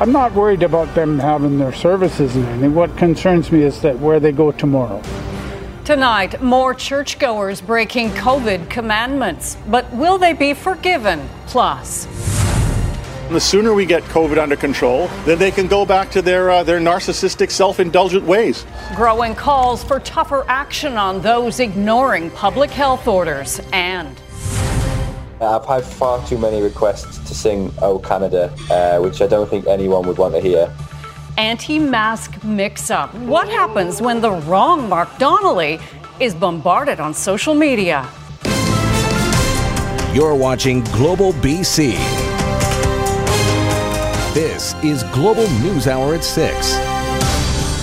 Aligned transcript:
I'm 0.00 0.10
not 0.10 0.32
worried 0.32 0.64
about 0.64 0.92
them 0.96 1.20
having 1.20 1.56
their 1.56 1.72
services 1.72 2.34
and 2.34 2.44
anything. 2.46 2.74
What 2.74 2.96
concerns 2.96 3.52
me 3.52 3.62
is 3.62 3.80
that 3.82 3.96
where 4.00 4.18
they 4.18 4.32
go 4.32 4.50
tomorrow. 4.50 5.00
Tonight, 5.84 6.42
more 6.42 6.74
churchgoers 6.74 7.60
breaking 7.60 8.10
COVID 8.10 8.68
commandments. 8.68 9.56
But 9.68 9.92
will 9.92 10.18
they 10.18 10.32
be 10.32 10.52
forgiven? 10.52 11.28
Plus, 11.46 12.06
the 13.30 13.40
sooner 13.40 13.72
we 13.72 13.86
get 13.86 14.02
COVID 14.04 14.36
under 14.36 14.56
control, 14.56 15.06
then 15.26 15.38
they 15.38 15.52
can 15.52 15.68
go 15.68 15.86
back 15.86 16.10
to 16.10 16.22
their, 16.22 16.50
uh, 16.50 16.64
their 16.64 16.80
narcissistic, 16.80 17.52
self 17.52 17.78
indulgent 17.78 18.24
ways. 18.24 18.66
Growing 18.96 19.36
calls 19.36 19.84
for 19.84 20.00
tougher 20.00 20.44
action 20.48 20.96
on 20.96 21.20
those 21.22 21.60
ignoring 21.60 22.30
public 22.30 22.70
health 22.70 23.06
orders. 23.06 23.60
And 23.72 24.20
I've 25.40 25.64
had 25.66 25.84
far 25.84 26.24
too 26.26 26.38
many 26.38 26.62
requests 26.62 27.18
to 27.18 27.34
sing 27.34 27.72
Oh 27.82 27.98
Canada, 27.98 28.54
uh, 28.70 28.98
which 29.00 29.20
I 29.20 29.26
don't 29.26 29.48
think 29.48 29.66
anyone 29.66 30.06
would 30.06 30.18
want 30.18 30.34
to 30.34 30.40
hear. 30.40 30.72
Anti 31.36 31.78
mask 31.78 32.42
mix 32.44 32.90
up. 32.90 33.12
What 33.14 33.48
happens 33.48 34.00
when 34.00 34.20
the 34.20 34.30
wrong 34.30 34.88
Mark 34.88 35.08
Donnelly 35.18 35.80
is 36.20 36.34
bombarded 36.34 37.00
on 37.00 37.12
social 37.12 37.54
media? 37.54 38.08
You're 40.14 40.36
watching 40.36 40.82
Global 40.84 41.32
BC. 41.32 41.94
This 44.32 44.74
is 44.84 45.02
Global 45.04 45.48
News 45.60 45.88
Hour 45.88 46.14
at 46.14 46.22
6. 46.22 46.83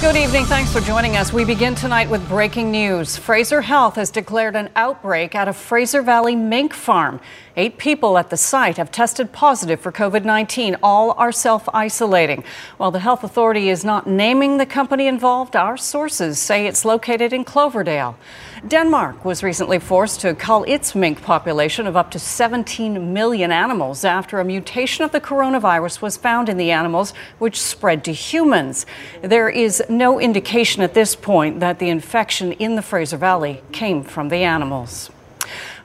Good 0.01 0.15
evening. 0.15 0.45
Thanks 0.45 0.73
for 0.73 0.81
joining 0.81 1.15
us. 1.15 1.31
We 1.31 1.45
begin 1.45 1.75
tonight 1.75 2.09
with 2.09 2.27
breaking 2.27 2.71
news. 2.71 3.17
Fraser 3.17 3.61
Health 3.61 3.97
has 3.97 4.09
declared 4.09 4.55
an 4.55 4.71
outbreak 4.75 5.35
at 5.35 5.47
a 5.47 5.53
Fraser 5.53 6.01
Valley 6.01 6.35
mink 6.35 6.73
farm. 6.73 7.21
Eight 7.57 7.77
people 7.77 8.17
at 8.17 8.29
the 8.29 8.37
site 8.37 8.77
have 8.77 8.91
tested 8.91 9.33
positive 9.33 9.81
for 9.81 9.91
COVID 9.91 10.23
19. 10.23 10.77
All 10.81 11.11
are 11.11 11.33
self 11.33 11.67
isolating. 11.73 12.45
While 12.77 12.91
the 12.91 12.99
health 12.99 13.25
authority 13.25 13.69
is 13.69 13.83
not 13.83 14.07
naming 14.07 14.57
the 14.57 14.65
company 14.65 15.05
involved, 15.07 15.55
our 15.55 15.75
sources 15.75 16.39
say 16.39 16.65
it's 16.65 16.85
located 16.85 17.33
in 17.33 17.43
Cloverdale. 17.43 18.15
Denmark 18.65 19.25
was 19.25 19.43
recently 19.43 19.79
forced 19.79 20.21
to 20.21 20.33
cull 20.33 20.63
its 20.63 20.95
mink 20.95 21.21
population 21.21 21.87
of 21.87 21.97
up 21.97 22.11
to 22.11 22.19
17 22.19 23.13
million 23.13 23.51
animals 23.51 24.05
after 24.05 24.39
a 24.39 24.45
mutation 24.45 25.03
of 25.03 25.11
the 25.11 25.19
coronavirus 25.19 26.01
was 26.01 26.15
found 26.15 26.47
in 26.47 26.57
the 26.57 26.71
animals, 26.71 27.13
which 27.37 27.59
spread 27.59 28.05
to 28.05 28.13
humans. 28.13 28.85
There 29.21 29.49
is 29.49 29.83
no 29.89 30.21
indication 30.21 30.83
at 30.83 30.93
this 30.93 31.15
point 31.15 31.59
that 31.59 31.79
the 31.79 31.89
infection 31.89 32.53
in 32.53 32.75
the 32.75 32.81
Fraser 32.81 33.17
Valley 33.17 33.61
came 33.71 34.03
from 34.03 34.29
the 34.29 34.43
animals. 34.43 35.09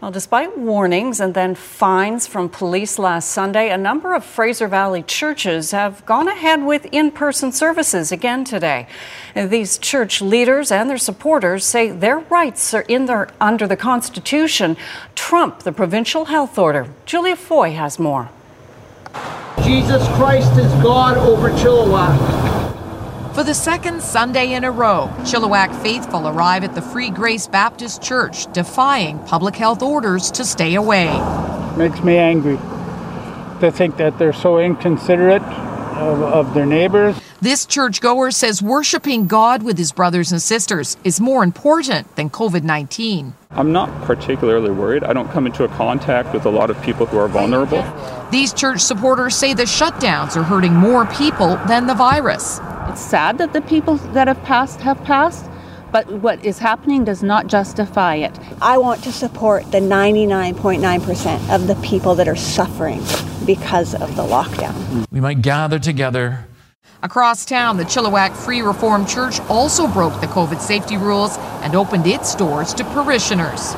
Well, 0.01 0.11
despite 0.11 0.57
warnings 0.59 1.21
and 1.21 1.35
then 1.35 1.55
fines 1.55 2.27
from 2.27 2.49
police 2.49 2.99
last 2.99 3.31
Sunday, 3.31 3.71
a 3.71 3.79
number 3.79 4.15
of 4.15 4.25
Fraser 4.25 4.69
Valley 4.69 5.03
churches 5.03 5.71
have 5.71 6.05
gone 6.07 6.29
ahead 6.29 6.65
with 6.65 6.87
in 6.93 7.11
person 7.11 7.53
services 7.53 8.13
again 8.13 8.45
today. 8.45 8.87
These 9.35 9.79
church 9.79 10.21
leaders 10.21 10.71
and 10.71 10.89
their 10.89 10.99
supporters 10.99 11.65
say 11.65 11.91
their 11.91 12.19
rights 12.19 12.75
are 12.75 12.83
in 12.83 13.07
their, 13.07 13.29
under 13.41 13.67
the 13.67 13.77
Constitution 13.77 14.77
trump 15.15 15.61
the 15.65 15.73
provincial 15.73 16.27
health 16.27 16.59
order. 16.59 16.87
Julia 17.05 17.37
Foy 17.37 17.73
has 17.73 17.99
more. 17.99 18.31
Jesus 19.65 20.07
Christ 20.09 20.53
is 20.59 20.73
God 20.83 21.17
over 21.17 21.51
Chilliwack. 21.51 22.46
For 23.37 23.45
the 23.45 23.53
second 23.53 24.03
Sunday 24.03 24.55
in 24.55 24.65
a 24.65 24.71
row, 24.71 25.11
Chilliwack 25.19 25.83
faithful 25.83 26.27
arrive 26.27 26.65
at 26.65 26.75
the 26.75 26.81
Free 26.81 27.11
Grace 27.11 27.47
Baptist 27.47 28.01
Church, 28.01 28.51
defying 28.55 29.19
public 29.27 29.55
health 29.55 29.83
orders 29.83 30.31
to 30.31 30.43
stay 30.43 30.75
away. 30.75 31.09
Makes 31.77 32.03
me 32.03 32.17
angry 32.17 32.57
to 33.61 33.71
think 33.71 33.99
that 33.99 34.19
they're 34.19 34.33
so 34.33 34.59
inconsiderate 34.59 35.43
of, 35.97 36.23
of 36.23 36.55
their 36.55 36.67
neighbors. 36.67 37.17
This 37.41 37.67
churchgoer 37.67 38.31
says 38.31 38.63
worshiping 38.63 39.27
God 39.27 39.63
with 39.63 39.77
his 39.79 39.93
brothers 39.93 40.33
and 40.33 40.41
sisters 40.41 40.97
is 41.05 41.21
more 41.21 41.45
important 41.45 42.17
than 42.17 42.31
COVID 42.31 42.63
19. 42.63 43.35
I'm 43.51 43.73
not 43.73 43.91
particularly 44.03 44.71
worried. 44.71 45.05
I 45.05 45.13
don't 45.13 45.31
come 45.31 45.47
into 45.47 45.65
a 45.65 45.69
contact 45.69 46.35
with 46.35 46.45
a 46.45 46.51
lot 46.51 46.71
of 46.71 46.81
people 46.83 47.07
who 47.07 47.19
are 47.19 47.29
vulnerable. 47.29 47.83
These 48.31 48.53
church 48.53 48.81
supporters 48.81 49.37
say 49.37 49.55
the 49.55 49.63
shutdowns 49.63 50.37
are 50.37 50.43
hurting 50.43 50.75
more 50.75 51.07
people 51.07 51.57
than 51.69 51.87
the 51.87 51.95
virus. 51.95 52.61
It's 52.89 53.01
sad 53.01 53.39
that 53.39 53.53
the 53.53 53.63
people 53.63 53.97
that 54.15 54.29
have 54.29 54.43
passed 54.45 54.81
have 54.81 55.03
passed, 55.05 55.45
but 55.97 56.13
what 56.21 56.45
is 56.45 56.59
happening 56.59 57.05
does 57.07 57.23
not 57.23 57.47
justify 57.47 58.17
it. 58.17 58.39
I 58.61 58.77
want 58.77 59.03
to 59.05 59.11
support 59.11 59.65
the 59.73 59.79
99.9% 59.79 61.55
of 61.55 61.69
the 61.69 61.75
people 61.77 62.15
that 62.17 62.29
are 62.29 62.37
suffering 62.37 63.01
because 63.47 63.95
of 63.95 64.15
the 64.15 64.23
lockdown. 64.23 65.07
We 65.11 65.23
might 65.23 65.41
gather 65.41 65.79
together. 65.79 66.45
Across 67.03 67.47
town, 67.47 67.79
the 67.79 67.85
Chilliwack 67.85 68.37
Free 68.37 68.61
Reformed 68.61 69.09
Church 69.09 69.41
also 69.49 69.87
broke 69.89 70.21
the 70.21 70.27
COVID 70.27 70.61
safety 70.61 70.99
rules 70.99 71.39
and 71.63 71.75
opened 71.75 72.07
its 72.07 72.35
doors 72.35 72.75
to 72.75 72.85
parishioners. 72.85 73.73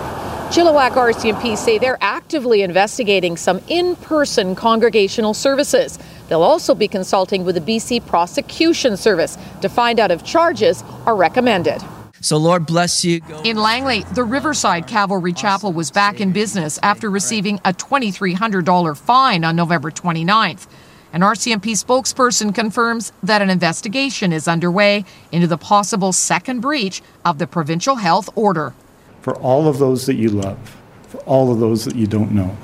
Chilliwack 0.50 0.94
RCMP 0.94 1.56
say 1.56 1.78
they're 1.78 1.98
actively 2.00 2.62
investigating 2.62 3.36
some 3.36 3.60
in 3.68 3.94
person 3.94 4.56
congregational 4.56 5.34
services. 5.34 6.00
They'll 6.28 6.42
also 6.42 6.74
be 6.74 6.88
consulting 6.88 7.44
with 7.44 7.54
the 7.54 7.60
BC 7.60 8.04
Prosecution 8.06 8.96
Service 8.96 9.38
to 9.62 9.68
find 9.68 10.00
out 10.00 10.10
if 10.10 10.24
charges 10.24 10.82
are 11.06 11.14
recommended. 11.14 11.80
So, 12.20 12.36
Lord 12.36 12.66
bless 12.66 13.04
you. 13.04 13.20
In 13.44 13.56
Langley, 13.56 14.04
the 14.14 14.24
Riverside 14.24 14.86
Calvary 14.86 15.32
Chapel 15.32 15.72
was 15.72 15.90
back 15.90 16.20
in 16.20 16.32
business 16.32 16.78
after 16.82 17.10
receiving 17.10 17.60
a 17.64 17.72
$2,300 17.72 18.96
fine 18.96 19.44
on 19.44 19.56
November 19.56 19.90
29th. 19.90 20.66
An 21.12 21.22
RCMP 21.22 21.72
spokesperson 21.72 22.54
confirms 22.54 23.12
that 23.22 23.40
an 23.40 23.48
investigation 23.48 24.32
is 24.32 24.46
underway 24.46 25.04
into 25.32 25.46
the 25.46 25.56
possible 25.56 26.12
second 26.12 26.60
breach 26.60 27.00
of 27.24 27.38
the 27.38 27.46
provincial 27.46 27.96
health 27.96 28.28
order 28.34 28.74
for 29.28 29.36
all 29.36 29.68
of 29.68 29.78
those 29.78 30.06
that 30.06 30.14
you 30.14 30.30
love, 30.30 30.76
for 31.08 31.18
all 31.18 31.52
of 31.52 31.60
those 31.60 31.84
that 31.84 31.94
you 31.94 32.06
don't 32.06 32.32
know. 32.32 32.56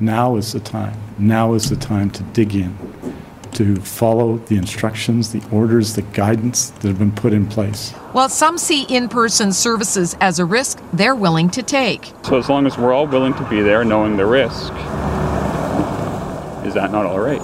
Now 0.00 0.36
is 0.36 0.52
the 0.52 0.60
time. 0.60 0.98
Now 1.18 1.52
is 1.52 1.68
the 1.68 1.76
time 1.76 2.10
to 2.12 2.22
dig 2.22 2.54
in, 2.54 2.70
to 3.56 3.76
follow 3.76 4.36
the 4.36 4.56
instructions, 4.56 5.32
the 5.32 5.42
orders, 5.50 5.94
the 5.94 6.02
guidance 6.02 6.70
that 6.70 6.88
have 6.88 6.98
been 6.98 7.12
put 7.12 7.32
in 7.32 7.46
place. 7.46 7.92
While 8.12 8.28
some 8.28 8.58
see 8.58 8.84
in 8.84 9.08
person 9.08 9.52
services 9.52 10.16
as 10.20 10.38
a 10.38 10.44
risk 10.44 10.78
they're 10.92 11.14
willing 11.14 11.50
to 11.50 11.62
take. 11.62 12.12
So, 12.24 12.38
as 12.38 12.48
long 12.48 12.66
as 12.66 12.76
we're 12.76 12.92
all 12.92 13.06
willing 13.06 13.34
to 13.34 13.48
be 13.48 13.62
there 13.62 13.84
knowing 13.84 14.16
the 14.16 14.26
risk, 14.26 14.72
is 16.66 16.74
that 16.74 16.90
not 16.92 17.06
all 17.06 17.20
right? 17.20 17.42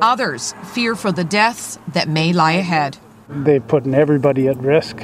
Others 0.00 0.54
fear 0.72 0.94
for 0.94 1.10
the 1.10 1.24
deaths 1.24 1.78
that 1.88 2.08
may 2.08 2.32
lie 2.32 2.52
ahead. 2.52 2.98
They're 3.28 3.60
putting 3.60 3.94
everybody 3.94 4.46
at 4.48 4.56
risk 4.58 5.02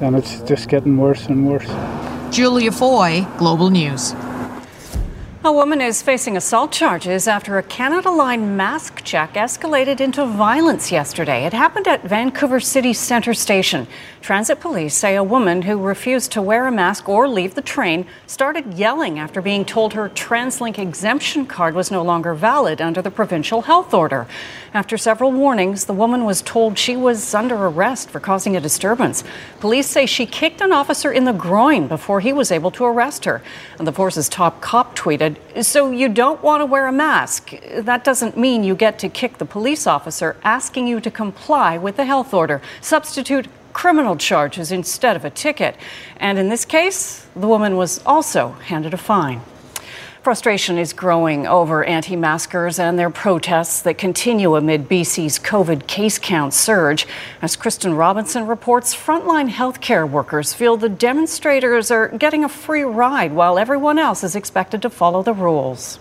and 0.00 0.16
it's 0.16 0.40
just 0.42 0.68
getting 0.68 0.96
worse 0.96 1.26
and 1.26 1.46
worse. 1.46 1.68
Julia 2.34 2.72
Foy, 2.72 3.26
Global 3.38 3.70
News. 3.70 4.14
A 5.46 5.52
woman 5.52 5.80
is 5.80 6.02
facing 6.02 6.36
assault 6.36 6.72
charges 6.72 7.28
after 7.28 7.56
a 7.56 7.62
Canada 7.62 8.10
Line 8.10 8.56
mask 8.56 9.04
check 9.04 9.34
escalated 9.34 10.00
into 10.00 10.26
violence 10.26 10.90
yesterday. 10.90 11.46
It 11.46 11.52
happened 11.52 11.86
at 11.86 12.02
Vancouver 12.02 12.58
City 12.58 12.92
Centre 12.92 13.32
Station. 13.32 13.86
Transit 14.26 14.58
police 14.58 14.96
say 14.96 15.14
a 15.14 15.22
woman 15.22 15.62
who 15.62 15.78
refused 15.78 16.32
to 16.32 16.42
wear 16.42 16.66
a 16.66 16.72
mask 16.72 17.08
or 17.08 17.28
leave 17.28 17.54
the 17.54 17.62
train 17.62 18.08
started 18.26 18.74
yelling 18.74 19.20
after 19.20 19.40
being 19.40 19.64
told 19.64 19.92
her 19.92 20.08
TransLink 20.08 20.80
exemption 20.80 21.46
card 21.46 21.76
was 21.76 21.92
no 21.92 22.02
longer 22.02 22.34
valid 22.34 22.82
under 22.82 23.00
the 23.00 23.12
provincial 23.12 23.62
health 23.62 23.94
order. 23.94 24.26
After 24.74 24.98
several 24.98 25.30
warnings, 25.30 25.84
the 25.84 25.92
woman 25.92 26.24
was 26.24 26.42
told 26.42 26.76
she 26.76 26.96
was 26.96 27.34
under 27.36 27.54
arrest 27.54 28.10
for 28.10 28.18
causing 28.18 28.56
a 28.56 28.60
disturbance. 28.60 29.22
Police 29.60 29.86
say 29.86 30.06
she 30.06 30.26
kicked 30.26 30.60
an 30.60 30.72
officer 30.72 31.12
in 31.12 31.24
the 31.24 31.32
groin 31.32 31.86
before 31.86 32.18
he 32.18 32.32
was 32.32 32.50
able 32.50 32.72
to 32.72 32.84
arrest 32.84 33.26
her. 33.26 33.44
And 33.78 33.86
the 33.86 33.92
force's 33.92 34.28
top 34.28 34.60
cop 34.60 34.96
tweeted, 34.96 35.36
So 35.62 35.92
you 35.92 36.08
don't 36.08 36.42
want 36.42 36.62
to 36.62 36.66
wear 36.66 36.88
a 36.88 36.92
mask? 36.92 37.52
That 37.76 38.02
doesn't 38.02 38.36
mean 38.36 38.64
you 38.64 38.74
get 38.74 38.98
to 38.98 39.08
kick 39.08 39.38
the 39.38 39.44
police 39.44 39.86
officer 39.86 40.34
asking 40.42 40.88
you 40.88 41.00
to 41.00 41.12
comply 41.12 41.78
with 41.78 41.96
the 41.96 42.06
health 42.06 42.34
order. 42.34 42.60
Substitute 42.80 43.46
criminal 43.76 44.16
charges 44.16 44.72
instead 44.72 45.16
of 45.16 45.24
a 45.26 45.28
ticket. 45.28 45.76
And 46.16 46.38
in 46.38 46.48
this 46.48 46.64
case, 46.64 47.26
the 47.36 47.46
woman 47.46 47.76
was 47.76 48.02
also 48.06 48.52
handed 48.72 48.94
a 48.94 48.96
fine. 48.96 49.42
Frustration 50.22 50.78
is 50.78 50.94
growing 50.94 51.46
over 51.46 51.84
anti 51.84 52.16
maskers 52.16 52.78
and 52.78 52.98
their 52.98 53.10
protests 53.10 53.82
that 53.82 53.98
continue 53.98 54.56
amid 54.56 54.88
BC's 54.88 55.38
COVID 55.38 55.86
case 55.86 56.18
count 56.18 56.54
surge. 56.54 57.06
As 57.42 57.54
Kristen 57.54 57.92
Robinson 57.92 58.46
reports, 58.46 58.96
frontline 58.96 59.50
healthcare 59.50 60.08
workers 60.08 60.54
feel 60.54 60.78
the 60.78 60.88
demonstrators 60.88 61.90
are 61.90 62.08
getting 62.08 62.44
a 62.44 62.48
free 62.48 62.82
ride 62.82 63.34
while 63.34 63.58
everyone 63.58 63.98
else 63.98 64.24
is 64.24 64.34
expected 64.34 64.80
to 64.80 64.88
follow 64.88 65.22
the 65.22 65.34
rules. 65.34 65.98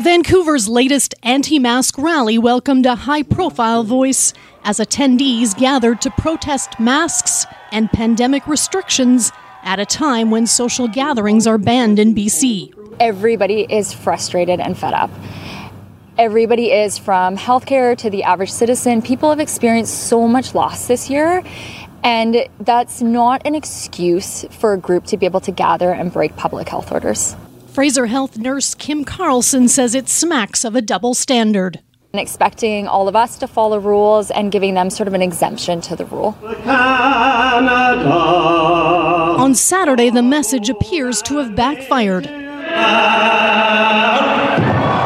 Vancouver's 0.00 0.68
latest 0.68 1.14
anti 1.22 1.58
mask 1.58 1.98
rally 1.98 2.38
welcomed 2.38 2.86
a 2.86 2.94
high 2.94 3.22
profile 3.22 3.82
voice 3.82 4.32
as 4.64 4.78
attendees 4.78 5.56
gathered 5.56 6.00
to 6.02 6.10
protest 6.12 6.78
masks 6.78 7.46
and 7.72 7.90
pandemic 7.90 8.46
restrictions 8.46 9.32
at 9.62 9.78
a 9.78 9.86
time 9.86 10.30
when 10.30 10.46
social 10.46 10.86
gatherings 10.88 11.46
are 11.46 11.58
banned 11.58 11.98
in 11.98 12.14
BC. 12.14 12.72
Everybody 13.00 13.66
is 13.68 13.92
frustrated 13.92 14.60
and 14.60 14.78
fed 14.78 14.94
up. 14.94 15.10
everybody 16.18 16.72
is 16.72 16.96
from 16.96 17.36
healthcare 17.36 17.96
to 17.98 18.08
the 18.08 18.22
average 18.22 18.50
citizen. 18.50 19.02
People 19.02 19.28
have 19.30 19.40
experienced 19.40 20.08
so 20.08 20.26
much 20.26 20.54
loss 20.54 20.86
this 20.88 21.10
year. 21.10 21.42
And 22.02 22.46
that's 22.60 23.02
not 23.02 23.42
an 23.44 23.54
excuse 23.54 24.44
for 24.50 24.72
a 24.72 24.78
group 24.78 25.06
to 25.06 25.16
be 25.16 25.26
able 25.26 25.40
to 25.40 25.52
gather 25.52 25.90
and 25.92 26.12
break 26.12 26.36
public 26.36 26.68
health 26.68 26.92
orders. 26.92 27.36
Fraser 27.76 28.06
Health 28.06 28.38
nurse 28.38 28.74
Kim 28.74 29.04
Carlson 29.04 29.68
says 29.68 29.94
it 29.94 30.08
smacks 30.08 30.64
of 30.64 30.74
a 30.74 30.80
double 30.80 31.12
standard. 31.12 31.78
And 32.14 32.20
expecting 32.22 32.88
all 32.88 33.06
of 33.06 33.14
us 33.14 33.36
to 33.40 33.46
follow 33.46 33.78
rules 33.78 34.30
and 34.30 34.50
giving 34.50 34.72
them 34.72 34.88
sort 34.88 35.08
of 35.08 35.12
an 35.12 35.20
exemption 35.20 35.82
to 35.82 35.94
the 35.94 36.06
rule. 36.06 36.38
On 39.38 39.54
Saturday, 39.54 40.08
the 40.08 40.22
message 40.22 40.70
appears 40.70 41.20
to 41.20 41.36
have 41.36 41.54
backfired. 41.54 42.24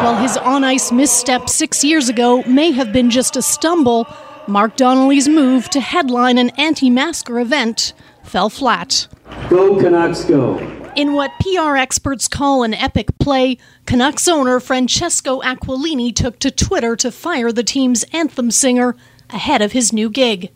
While 0.04 0.22
his 0.22 0.36
on 0.36 0.62
ice 0.62 0.92
misstep 0.92 1.48
six 1.48 1.82
years 1.82 2.08
ago 2.08 2.44
may 2.44 2.70
have 2.70 2.92
been 2.92 3.10
just 3.10 3.34
a 3.34 3.42
stumble, 3.42 4.06
Mark 4.46 4.76
Donnelly's 4.76 5.28
move 5.28 5.68
to 5.70 5.80
headline 5.80 6.38
an 6.38 6.50
anti 6.50 6.88
masker 6.88 7.40
event 7.40 7.94
fell 8.22 8.48
flat. 8.48 9.08
Go 9.48 9.76
Canucks, 9.80 10.22
go. 10.22 10.79
In 10.96 11.12
what 11.12 11.30
PR 11.38 11.76
experts 11.76 12.26
call 12.26 12.64
an 12.64 12.74
epic 12.74 13.16
play, 13.20 13.58
Canucks 13.86 14.26
owner 14.26 14.58
Francesco 14.58 15.40
Aquilini 15.40 16.12
took 16.12 16.40
to 16.40 16.50
Twitter 16.50 16.96
to 16.96 17.12
fire 17.12 17.52
the 17.52 17.62
team's 17.62 18.04
anthem 18.12 18.50
singer 18.50 18.96
ahead 19.30 19.62
of 19.62 19.70
his 19.70 19.92
new 19.92 20.10
gig. 20.10 20.50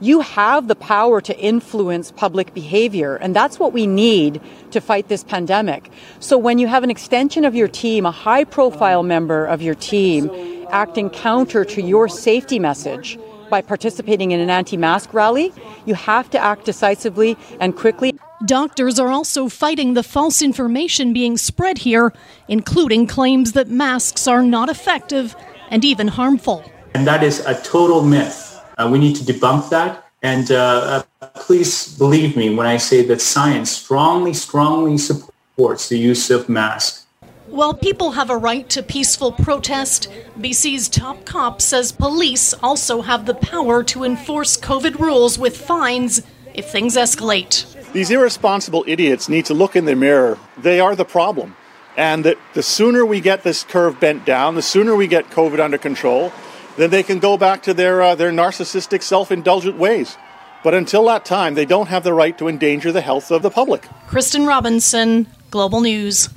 You 0.00 0.20
have 0.20 0.68
the 0.68 0.76
power 0.76 1.20
to 1.22 1.36
influence 1.38 2.12
public 2.12 2.54
behavior, 2.54 3.16
and 3.16 3.34
that's 3.34 3.58
what 3.58 3.72
we 3.72 3.88
need 3.88 4.40
to 4.70 4.80
fight 4.80 5.08
this 5.08 5.24
pandemic. 5.24 5.90
So, 6.20 6.38
when 6.38 6.58
you 6.58 6.68
have 6.68 6.84
an 6.84 6.90
extension 6.90 7.44
of 7.44 7.56
your 7.56 7.68
team, 7.68 8.06
a 8.06 8.12
high 8.12 8.44
profile 8.44 9.02
member 9.02 9.44
of 9.44 9.60
your 9.60 9.74
team, 9.74 10.30
acting 10.70 11.10
counter 11.10 11.64
to 11.64 11.82
your 11.82 12.08
safety 12.08 12.60
message 12.60 13.18
by 13.50 13.60
participating 13.60 14.30
in 14.30 14.38
an 14.38 14.50
anti 14.50 14.76
mask 14.76 15.12
rally, 15.12 15.52
you 15.84 15.94
have 15.94 16.30
to 16.30 16.38
act 16.38 16.64
decisively 16.64 17.36
and 17.58 17.74
quickly. 17.74 18.16
Doctors 18.44 18.98
are 18.98 19.10
also 19.10 19.48
fighting 19.48 19.94
the 19.94 20.02
false 20.02 20.42
information 20.42 21.12
being 21.12 21.38
spread 21.38 21.78
here, 21.78 22.12
including 22.46 23.06
claims 23.06 23.52
that 23.52 23.68
masks 23.68 24.26
are 24.26 24.42
not 24.42 24.68
effective 24.68 25.34
and 25.70 25.84
even 25.84 26.08
harmful. 26.08 26.64
And 26.94 27.06
that 27.06 27.22
is 27.22 27.40
a 27.40 27.54
total 27.62 28.02
myth. 28.02 28.60
Uh, 28.76 28.88
we 28.92 28.98
need 28.98 29.16
to 29.16 29.22
debunk 29.22 29.70
that. 29.70 30.04
And 30.22 30.50
uh, 30.50 31.04
uh, 31.20 31.26
please 31.34 31.96
believe 31.96 32.36
me 32.36 32.54
when 32.54 32.66
I 32.66 32.76
say 32.76 33.06
that 33.06 33.20
science 33.20 33.70
strongly, 33.70 34.34
strongly 34.34 34.98
supports 34.98 35.88
the 35.88 35.98
use 35.98 36.30
of 36.30 36.48
masks. 36.48 37.06
While 37.46 37.74
people 37.74 38.12
have 38.12 38.30
a 38.30 38.36
right 38.36 38.68
to 38.70 38.82
peaceful 38.82 39.32
protest, 39.32 40.10
BC's 40.38 40.88
top 40.88 41.24
cop 41.24 41.62
says 41.62 41.92
police 41.92 42.52
also 42.54 43.02
have 43.02 43.26
the 43.26 43.34
power 43.34 43.84
to 43.84 44.02
enforce 44.04 44.56
COVID 44.56 44.98
rules 44.98 45.38
with 45.38 45.56
fines 45.56 46.22
if 46.52 46.70
things 46.70 46.96
escalate. 46.96 47.70
These 47.94 48.10
irresponsible 48.10 48.84
idiots 48.88 49.28
need 49.28 49.44
to 49.44 49.54
look 49.54 49.76
in 49.76 49.84
the 49.84 49.94
mirror. 49.94 50.36
They 50.58 50.80
are 50.80 50.96
the 50.96 51.04
problem. 51.04 51.54
And 51.96 52.24
that 52.24 52.38
the 52.52 52.62
sooner 52.62 53.06
we 53.06 53.20
get 53.20 53.44
this 53.44 53.62
curve 53.62 54.00
bent 54.00 54.26
down, 54.26 54.56
the 54.56 54.62
sooner 54.62 54.96
we 54.96 55.06
get 55.06 55.30
COVID 55.30 55.60
under 55.60 55.78
control, 55.78 56.32
then 56.76 56.90
they 56.90 57.04
can 57.04 57.20
go 57.20 57.36
back 57.38 57.62
to 57.62 57.72
their, 57.72 58.02
uh, 58.02 58.16
their 58.16 58.32
narcissistic, 58.32 59.00
self 59.00 59.30
indulgent 59.30 59.78
ways. 59.78 60.18
But 60.64 60.74
until 60.74 61.04
that 61.04 61.24
time, 61.24 61.54
they 61.54 61.66
don't 61.66 61.86
have 61.86 62.02
the 62.02 62.12
right 62.12 62.36
to 62.38 62.48
endanger 62.48 62.90
the 62.90 63.00
health 63.00 63.30
of 63.30 63.42
the 63.42 63.50
public. 63.50 63.86
Kristen 64.08 64.44
Robinson, 64.44 65.28
Global 65.52 65.80
News. 65.80 66.30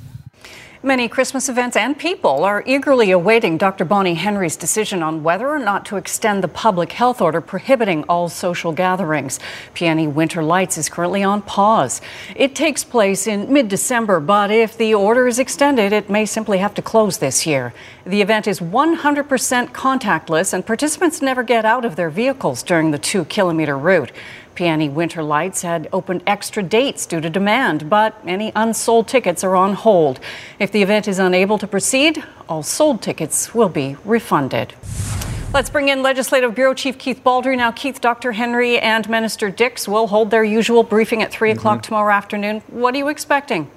Many 0.88 1.06
Christmas 1.06 1.50
events 1.50 1.76
and 1.76 1.98
people 1.98 2.44
are 2.44 2.64
eagerly 2.64 3.10
awaiting 3.10 3.58
Dr. 3.58 3.84
Bonnie 3.84 4.14
Henry's 4.14 4.56
decision 4.56 5.02
on 5.02 5.22
whether 5.22 5.46
or 5.46 5.58
not 5.58 5.84
to 5.84 5.98
extend 5.98 6.42
the 6.42 6.48
public 6.48 6.92
health 6.92 7.20
order 7.20 7.42
prohibiting 7.42 8.04
all 8.04 8.30
social 8.30 8.72
gatherings. 8.72 9.38
Peony 9.74 10.08
Winter 10.08 10.42
Lights 10.42 10.78
is 10.78 10.88
currently 10.88 11.22
on 11.22 11.42
pause. 11.42 12.00
It 12.34 12.54
takes 12.54 12.84
place 12.84 13.26
in 13.26 13.52
mid 13.52 13.68
December, 13.68 14.18
but 14.18 14.50
if 14.50 14.78
the 14.78 14.94
order 14.94 15.28
is 15.28 15.38
extended, 15.38 15.92
it 15.92 16.08
may 16.08 16.24
simply 16.24 16.56
have 16.56 16.72
to 16.72 16.80
close 16.80 17.18
this 17.18 17.46
year. 17.46 17.74
The 18.06 18.22
event 18.22 18.46
is 18.46 18.60
100% 18.60 19.72
contactless, 19.72 20.54
and 20.54 20.64
participants 20.64 21.20
never 21.20 21.42
get 21.42 21.66
out 21.66 21.84
of 21.84 21.96
their 21.96 22.08
vehicles 22.08 22.62
during 22.62 22.92
the 22.92 22.98
two 22.98 23.26
kilometer 23.26 23.76
route. 23.76 24.10
Peony 24.58 24.88
Winter 24.88 25.22
Lights 25.22 25.62
had 25.62 25.88
opened 25.92 26.20
extra 26.26 26.64
dates 26.64 27.06
due 27.06 27.20
to 27.20 27.30
demand, 27.30 27.88
but 27.88 28.20
any 28.26 28.50
unsold 28.56 29.06
tickets 29.06 29.44
are 29.44 29.54
on 29.54 29.74
hold. 29.74 30.18
If 30.58 30.72
the 30.72 30.82
event 30.82 31.06
is 31.06 31.20
unable 31.20 31.58
to 31.58 31.68
proceed, 31.68 32.24
all 32.48 32.64
sold 32.64 33.00
tickets 33.00 33.54
will 33.54 33.68
be 33.68 33.96
refunded. 34.04 34.74
Let's 35.54 35.70
bring 35.70 35.90
in 35.90 36.02
Legislative 36.02 36.56
Bureau 36.56 36.74
Chief 36.74 36.98
Keith 36.98 37.22
Baldrey. 37.22 37.56
Now, 37.56 37.70
Keith, 37.70 38.00
Dr. 38.00 38.32
Henry 38.32 38.80
and 38.80 39.08
Minister 39.08 39.48
Dix 39.48 39.86
will 39.86 40.08
hold 40.08 40.32
their 40.32 40.42
usual 40.42 40.82
briefing 40.82 41.22
at 41.22 41.30
3 41.30 41.52
o'clock 41.52 41.76
mm-hmm. 41.78 41.82
tomorrow 41.82 42.12
afternoon. 42.12 42.60
What 42.66 42.96
are 42.96 42.98
you 42.98 43.06
expecting? 43.06 43.70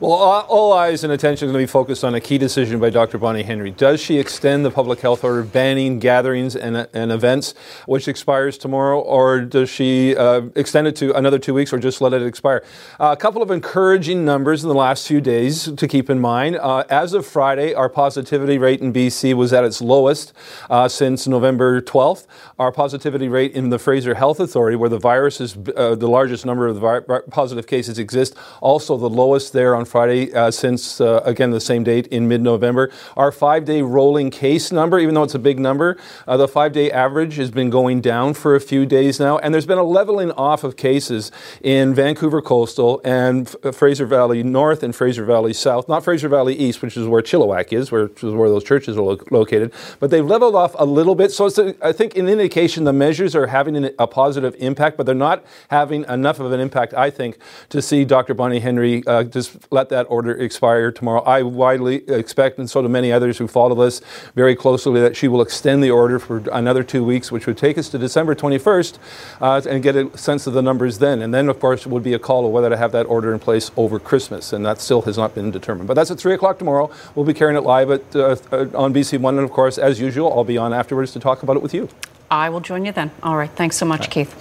Well, 0.00 0.12
all 0.12 0.72
eyes 0.74 1.02
and 1.02 1.12
attention 1.12 1.48
are 1.48 1.52
going 1.52 1.60
to 1.60 1.66
be 1.66 1.72
focused 1.72 2.04
on 2.04 2.14
a 2.14 2.20
key 2.20 2.38
decision 2.38 2.78
by 2.78 2.88
Dr. 2.88 3.18
Bonnie 3.18 3.42
Henry. 3.42 3.72
Does 3.72 4.00
she 4.00 4.16
extend 4.16 4.64
the 4.64 4.70
public 4.70 5.00
health 5.00 5.24
order 5.24 5.42
banning 5.42 5.98
gatherings 5.98 6.54
and, 6.54 6.86
and 6.92 7.10
events, 7.10 7.52
which 7.86 8.06
expires 8.06 8.56
tomorrow, 8.56 9.00
or 9.00 9.40
does 9.40 9.68
she 9.68 10.14
uh, 10.14 10.42
extend 10.54 10.86
it 10.86 10.94
to 10.96 11.12
another 11.16 11.40
two 11.40 11.52
weeks 11.52 11.72
or 11.72 11.80
just 11.80 12.00
let 12.00 12.12
it 12.12 12.22
expire? 12.22 12.62
Uh, 13.00 13.08
a 13.10 13.16
couple 13.16 13.42
of 13.42 13.50
encouraging 13.50 14.24
numbers 14.24 14.62
in 14.62 14.68
the 14.68 14.74
last 14.74 15.08
few 15.08 15.20
days 15.20 15.64
to 15.72 15.88
keep 15.88 16.08
in 16.08 16.20
mind. 16.20 16.54
Uh, 16.54 16.84
as 16.88 17.12
of 17.12 17.26
Friday, 17.26 17.74
our 17.74 17.88
positivity 17.88 18.56
rate 18.56 18.80
in 18.80 18.92
BC 18.92 19.34
was 19.34 19.52
at 19.52 19.64
its 19.64 19.80
lowest 19.80 20.32
uh, 20.70 20.86
since 20.86 21.26
November 21.26 21.80
12th. 21.80 22.28
Our 22.56 22.70
positivity 22.70 23.26
rate 23.26 23.50
in 23.50 23.70
the 23.70 23.80
Fraser 23.80 24.14
Health 24.14 24.38
Authority, 24.38 24.76
where 24.76 24.88
the 24.88 25.00
virus 25.00 25.40
is 25.40 25.58
uh, 25.76 25.96
the 25.96 26.08
largest 26.08 26.46
number 26.46 26.68
of 26.68 26.76
vi- 26.76 27.20
positive 27.30 27.66
cases 27.66 27.98
exist, 27.98 28.36
also 28.60 28.96
the 28.96 29.10
lowest 29.10 29.52
there 29.52 29.74
on 29.74 29.87
Friday 29.88 30.32
uh, 30.32 30.50
since, 30.50 31.00
uh, 31.00 31.22
again, 31.24 31.50
the 31.50 31.60
same 31.60 31.82
date 31.82 32.06
in 32.08 32.28
mid 32.28 32.42
November. 32.42 32.90
Our 33.16 33.32
five 33.32 33.64
day 33.64 33.82
rolling 33.82 34.30
case 34.30 34.70
number, 34.70 34.98
even 34.98 35.14
though 35.14 35.22
it's 35.22 35.34
a 35.34 35.38
big 35.38 35.58
number, 35.58 35.96
uh, 36.26 36.36
the 36.36 36.48
five 36.48 36.72
day 36.72 36.90
average 36.90 37.36
has 37.36 37.50
been 37.50 37.70
going 37.70 38.00
down 38.00 38.34
for 38.34 38.54
a 38.54 38.60
few 38.60 38.86
days 38.86 39.18
now. 39.18 39.38
And 39.38 39.52
there's 39.52 39.66
been 39.66 39.78
a 39.78 39.82
leveling 39.82 40.30
off 40.32 40.64
of 40.64 40.76
cases 40.76 41.32
in 41.62 41.94
Vancouver 41.94 42.42
Coastal 42.42 43.00
and 43.04 43.54
F- 43.64 43.74
Fraser 43.74 44.06
Valley 44.06 44.42
North 44.42 44.82
and 44.82 44.94
Fraser 44.94 45.24
Valley 45.24 45.52
South. 45.52 45.88
Not 45.88 46.04
Fraser 46.04 46.28
Valley 46.28 46.54
East, 46.54 46.82
which 46.82 46.96
is 46.96 47.06
where 47.06 47.22
Chilliwack 47.22 47.72
is, 47.72 47.90
where, 47.90 48.06
which 48.06 48.22
is 48.22 48.34
where 48.34 48.48
those 48.48 48.64
churches 48.64 48.96
are 48.96 49.02
lo- 49.02 49.18
located. 49.30 49.72
But 50.00 50.10
they've 50.10 50.24
leveled 50.24 50.54
off 50.54 50.74
a 50.78 50.84
little 50.84 51.14
bit. 51.14 51.32
So 51.32 51.46
it's, 51.46 51.58
a, 51.58 51.74
I 51.82 51.92
think, 51.92 52.16
an 52.16 52.28
indication 52.28 52.84
the 52.84 52.92
measures 52.92 53.34
are 53.34 53.46
having 53.46 53.90
a 53.98 54.06
positive 54.06 54.54
impact, 54.58 54.96
but 54.96 55.06
they're 55.06 55.14
not 55.14 55.44
having 55.70 56.04
enough 56.04 56.40
of 56.40 56.52
an 56.52 56.60
impact, 56.60 56.94
I 56.94 57.10
think, 57.10 57.38
to 57.70 57.80
see 57.80 58.04
Dr. 58.04 58.34
Bonnie 58.34 58.60
Henry 58.60 59.02
uh, 59.06 59.24
just 59.24 59.56
let 59.78 59.90
that 59.90 60.06
order 60.10 60.32
expire 60.32 60.90
tomorrow. 60.90 61.22
I 61.22 61.42
widely 61.42 61.96
expect, 62.10 62.58
and 62.58 62.68
so 62.68 62.82
do 62.82 62.88
many 62.88 63.12
others 63.12 63.38
who 63.38 63.46
follow 63.46 63.76
this 63.84 64.00
very 64.34 64.56
closely, 64.56 65.00
that 65.00 65.16
she 65.16 65.28
will 65.28 65.40
extend 65.40 65.84
the 65.84 65.90
order 65.90 66.18
for 66.18 66.42
another 66.52 66.82
two 66.82 67.04
weeks, 67.04 67.30
which 67.30 67.46
would 67.46 67.56
take 67.56 67.78
us 67.78 67.88
to 67.90 67.98
December 67.98 68.34
21st, 68.34 68.98
uh, 69.40 69.62
and 69.70 69.82
get 69.84 69.94
a 69.94 70.18
sense 70.18 70.48
of 70.48 70.54
the 70.54 70.62
numbers 70.62 70.98
then. 70.98 71.22
And 71.22 71.32
then, 71.32 71.48
of 71.48 71.60
course, 71.60 71.86
would 71.86 72.02
be 72.02 72.12
a 72.12 72.18
call 72.18 72.44
of 72.44 72.50
whether 72.50 72.68
to 72.68 72.76
have 72.76 72.90
that 72.90 73.06
order 73.06 73.32
in 73.32 73.38
place 73.38 73.70
over 73.76 74.00
Christmas, 74.00 74.52
and 74.52 74.66
that 74.66 74.80
still 74.80 75.02
has 75.02 75.16
not 75.16 75.32
been 75.32 75.52
determined. 75.52 75.86
But 75.86 75.94
that's 75.94 76.10
at 76.10 76.18
3 76.18 76.34
o'clock 76.34 76.58
tomorrow. 76.58 76.90
We'll 77.14 77.24
be 77.24 77.34
carrying 77.34 77.56
it 77.56 77.62
live 77.62 77.90
at, 77.92 78.16
uh, 78.16 78.36
on 78.74 78.92
BC 78.92 79.20
One, 79.20 79.36
and 79.36 79.44
of 79.44 79.52
course, 79.52 79.78
as 79.78 80.00
usual, 80.00 80.32
I'll 80.32 80.42
be 80.42 80.58
on 80.58 80.72
afterwards 80.72 81.12
to 81.12 81.20
talk 81.20 81.44
about 81.44 81.56
it 81.56 81.62
with 81.62 81.72
you. 81.72 81.88
I 82.30 82.50
will 82.50 82.60
join 82.60 82.84
you 82.84 82.92
then. 82.92 83.12
All 83.22 83.36
right. 83.36 83.50
Thanks 83.50 83.76
so 83.76 83.86
much, 83.86 84.10
Keith. 84.10 84.34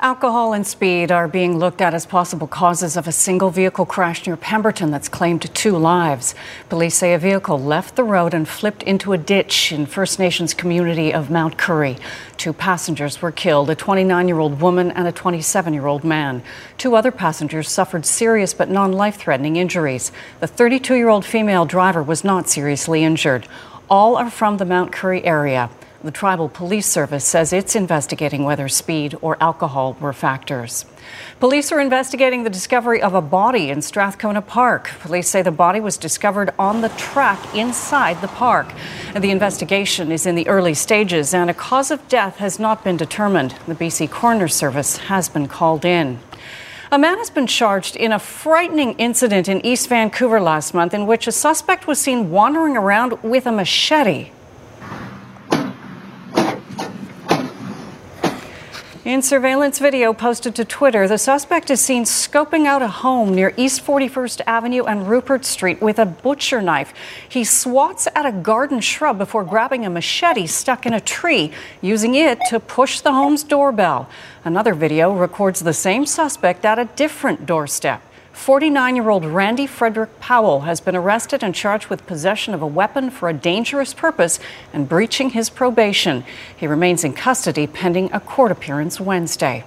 Alcohol 0.00 0.52
and 0.52 0.66
speed 0.66 1.10
are 1.10 1.26
being 1.26 1.58
looked 1.58 1.80
at 1.80 1.94
as 1.94 2.04
possible 2.04 2.46
causes 2.46 2.98
of 2.98 3.08
a 3.08 3.12
single 3.12 3.48
vehicle 3.48 3.86
crash 3.86 4.26
near 4.26 4.36
Pemberton 4.36 4.90
that's 4.90 5.08
claimed 5.08 5.40
two 5.54 5.74
lives. 5.74 6.34
Police 6.68 6.96
say 6.96 7.14
a 7.14 7.18
vehicle 7.18 7.58
left 7.58 7.96
the 7.96 8.04
road 8.04 8.34
and 8.34 8.46
flipped 8.46 8.82
into 8.82 9.14
a 9.14 9.18
ditch 9.18 9.72
in 9.72 9.86
First 9.86 10.18
Nations 10.18 10.52
community 10.52 11.14
of 11.14 11.30
Mount 11.30 11.56
Currie. 11.56 11.96
Two 12.36 12.52
passengers 12.52 13.22
were 13.22 13.32
killed, 13.32 13.70
a 13.70 13.74
29-year-old 13.74 14.60
woman 14.60 14.90
and 14.90 15.08
a 15.08 15.12
27-year-old 15.12 16.04
man. 16.04 16.42
Two 16.76 16.94
other 16.94 17.10
passengers 17.10 17.70
suffered 17.70 18.04
serious 18.04 18.52
but 18.52 18.68
non-life-threatening 18.68 19.56
injuries. 19.56 20.12
The 20.40 20.46
32-year-old 20.46 21.24
female 21.24 21.64
driver 21.64 22.02
was 22.02 22.22
not 22.22 22.50
seriously 22.50 23.02
injured. 23.02 23.48
All 23.88 24.16
are 24.16 24.30
from 24.30 24.58
the 24.58 24.66
Mount 24.66 24.92
Currie 24.92 25.24
area. 25.24 25.70
The 26.06 26.12
Tribal 26.12 26.48
Police 26.48 26.86
Service 26.86 27.24
says 27.24 27.52
it's 27.52 27.74
investigating 27.74 28.44
whether 28.44 28.68
speed 28.68 29.16
or 29.22 29.36
alcohol 29.40 29.96
were 30.00 30.12
factors. 30.12 30.86
Police 31.40 31.72
are 31.72 31.80
investigating 31.80 32.44
the 32.44 32.48
discovery 32.48 33.02
of 33.02 33.12
a 33.12 33.20
body 33.20 33.70
in 33.70 33.82
Strathcona 33.82 34.40
Park. 34.40 34.88
Police 35.00 35.28
say 35.28 35.42
the 35.42 35.50
body 35.50 35.80
was 35.80 35.96
discovered 35.96 36.54
on 36.60 36.80
the 36.80 36.90
track 36.90 37.56
inside 37.56 38.20
the 38.20 38.28
park. 38.28 38.72
The 39.18 39.32
investigation 39.32 40.12
is 40.12 40.26
in 40.26 40.36
the 40.36 40.46
early 40.46 40.74
stages 40.74 41.34
and 41.34 41.50
a 41.50 41.54
cause 41.54 41.90
of 41.90 42.06
death 42.06 42.36
has 42.36 42.60
not 42.60 42.84
been 42.84 42.96
determined. 42.96 43.56
The 43.66 43.74
BC 43.74 44.08
Coroner 44.08 44.46
Service 44.46 44.98
has 44.98 45.28
been 45.28 45.48
called 45.48 45.84
in. 45.84 46.20
A 46.92 47.00
man 47.00 47.18
has 47.18 47.30
been 47.30 47.48
charged 47.48 47.96
in 47.96 48.12
a 48.12 48.20
frightening 48.20 48.92
incident 48.92 49.48
in 49.48 49.66
East 49.66 49.88
Vancouver 49.88 50.40
last 50.40 50.72
month 50.72 50.94
in 50.94 51.08
which 51.08 51.26
a 51.26 51.32
suspect 51.32 51.88
was 51.88 51.98
seen 51.98 52.30
wandering 52.30 52.76
around 52.76 53.20
with 53.24 53.44
a 53.44 53.50
machete. 53.50 54.30
In 59.06 59.22
surveillance 59.22 59.78
video 59.78 60.12
posted 60.12 60.56
to 60.56 60.64
Twitter, 60.64 61.06
the 61.06 61.16
suspect 61.16 61.70
is 61.70 61.80
seen 61.80 62.02
scoping 62.02 62.66
out 62.66 62.82
a 62.82 62.88
home 62.88 63.36
near 63.36 63.54
East 63.56 63.86
41st 63.86 64.40
Avenue 64.48 64.82
and 64.82 65.08
Rupert 65.08 65.44
Street 65.44 65.80
with 65.80 66.00
a 66.00 66.04
butcher 66.04 66.60
knife. 66.60 66.92
He 67.28 67.44
swats 67.44 68.08
at 68.16 68.26
a 68.26 68.32
garden 68.32 68.80
shrub 68.80 69.16
before 69.16 69.44
grabbing 69.44 69.86
a 69.86 69.90
machete 69.90 70.48
stuck 70.48 70.86
in 70.86 70.92
a 70.92 70.98
tree, 70.98 71.52
using 71.80 72.16
it 72.16 72.40
to 72.48 72.58
push 72.58 72.98
the 72.98 73.12
home's 73.12 73.44
doorbell. 73.44 74.08
Another 74.44 74.74
video 74.74 75.14
records 75.14 75.60
the 75.60 75.72
same 75.72 76.04
suspect 76.04 76.64
at 76.64 76.80
a 76.80 76.86
different 76.96 77.46
doorstep. 77.46 78.02
49 78.36 78.94
year 78.94 79.08
old 79.08 79.24
Randy 79.24 79.66
Frederick 79.66 80.20
Powell 80.20 80.60
has 80.60 80.78
been 80.78 80.94
arrested 80.94 81.42
and 81.42 81.54
charged 81.54 81.88
with 81.88 82.06
possession 82.06 82.52
of 82.52 82.60
a 82.62 82.66
weapon 82.66 83.10
for 83.10 83.28
a 83.28 83.32
dangerous 83.32 83.94
purpose 83.94 84.38
and 84.74 84.88
breaching 84.88 85.30
his 85.30 85.48
probation. 85.50 86.22
He 86.54 86.66
remains 86.66 87.02
in 87.02 87.14
custody 87.14 87.66
pending 87.66 88.12
a 88.12 88.20
court 88.20 88.52
appearance 88.52 89.00
Wednesday. 89.00 89.64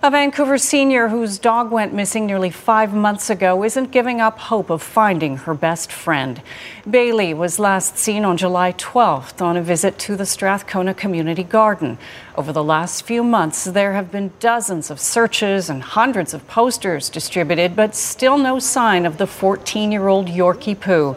A 0.00 0.12
Vancouver 0.12 0.58
senior 0.58 1.08
whose 1.08 1.40
dog 1.40 1.72
went 1.72 1.92
missing 1.92 2.24
nearly 2.24 2.50
five 2.50 2.94
months 2.94 3.30
ago 3.30 3.64
isn't 3.64 3.90
giving 3.90 4.20
up 4.20 4.38
hope 4.38 4.70
of 4.70 4.80
finding 4.80 5.38
her 5.38 5.54
best 5.54 5.90
friend. 5.90 6.40
Bailey 6.88 7.34
was 7.34 7.58
last 7.58 7.98
seen 7.98 8.24
on 8.24 8.36
July 8.36 8.74
12th 8.74 9.42
on 9.42 9.56
a 9.56 9.60
visit 9.62 9.98
to 9.98 10.14
the 10.14 10.24
Strathcona 10.24 10.94
Community 10.94 11.42
Garden. 11.42 11.98
Over 12.36 12.52
the 12.52 12.62
last 12.62 13.06
few 13.06 13.24
months, 13.24 13.64
there 13.64 13.94
have 13.94 14.12
been 14.12 14.30
dozens 14.38 14.88
of 14.88 15.00
searches 15.00 15.68
and 15.68 15.82
hundreds 15.82 16.32
of 16.32 16.46
posters 16.46 17.10
distributed, 17.10 17.74
but 17.74 17.96
still 17.96 18.38
no 18.38 18.60
sign 18.60 19.04
of 19.04 19.18
the 19.18 19.26
14 19.26 19.90
year 19.90 20.06
old 20.06 20.28
Yorkie 20.28 20.78
Poo. 20.78 21.16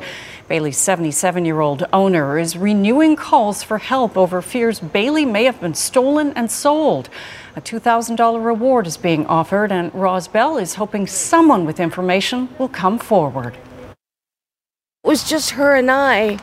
Bailey's 0.52 0.78
77 0.80 1.46
year 1.46 1.62
old 1.62 1.86
owner 1.94 2.38
is 2.38 2.58
renewing 2.58 3.16
calls 3.16 3.64
for 3.64 3.78
help 3.78 4.18
over 4.18 4.42
fears 4.42 4.82
Bailey 4.82 5.24
may 5.24 5.46
have 5.46 5.62
been 5.62 5.74
stolen 5.74 6.34
and 6.34 6.52
sold. 6.52 7.08
A 7.56 7.62
$2,000 7.62 8.44
reward 8.44 8.86
is 8.86 8.98
being 8.98 9.26
offered, 9.28 9.72
and 9.72 9.94
Rosbell 9.94 10.62
is 10.62 10.76
hoping 10.76 11.08
someone 11.08 11.66
with 11.66 11.80
information 11.80 12.50
will 12.60 12.68
come 12.68 13.00
forward. 13.00 13.56
It 13.86 15.08
was 15.08 15.24
just 15.24 15.52
her 15.52 15.74
and 15.74 15.90
I, 15.90 16.38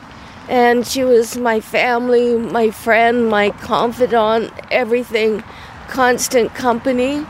and 0.47 0.87
she 0.87 1.03
was 1.03 1.37
my 1.37 1.59
family, 1.59 2.35
my 2.35 2.71
friend, 2.71 3.29
my 3.29 3.51
confidant, 3.51 4.51
everything, 4.71 5.43
constant 5.87 6.55
company. 6.55 7.27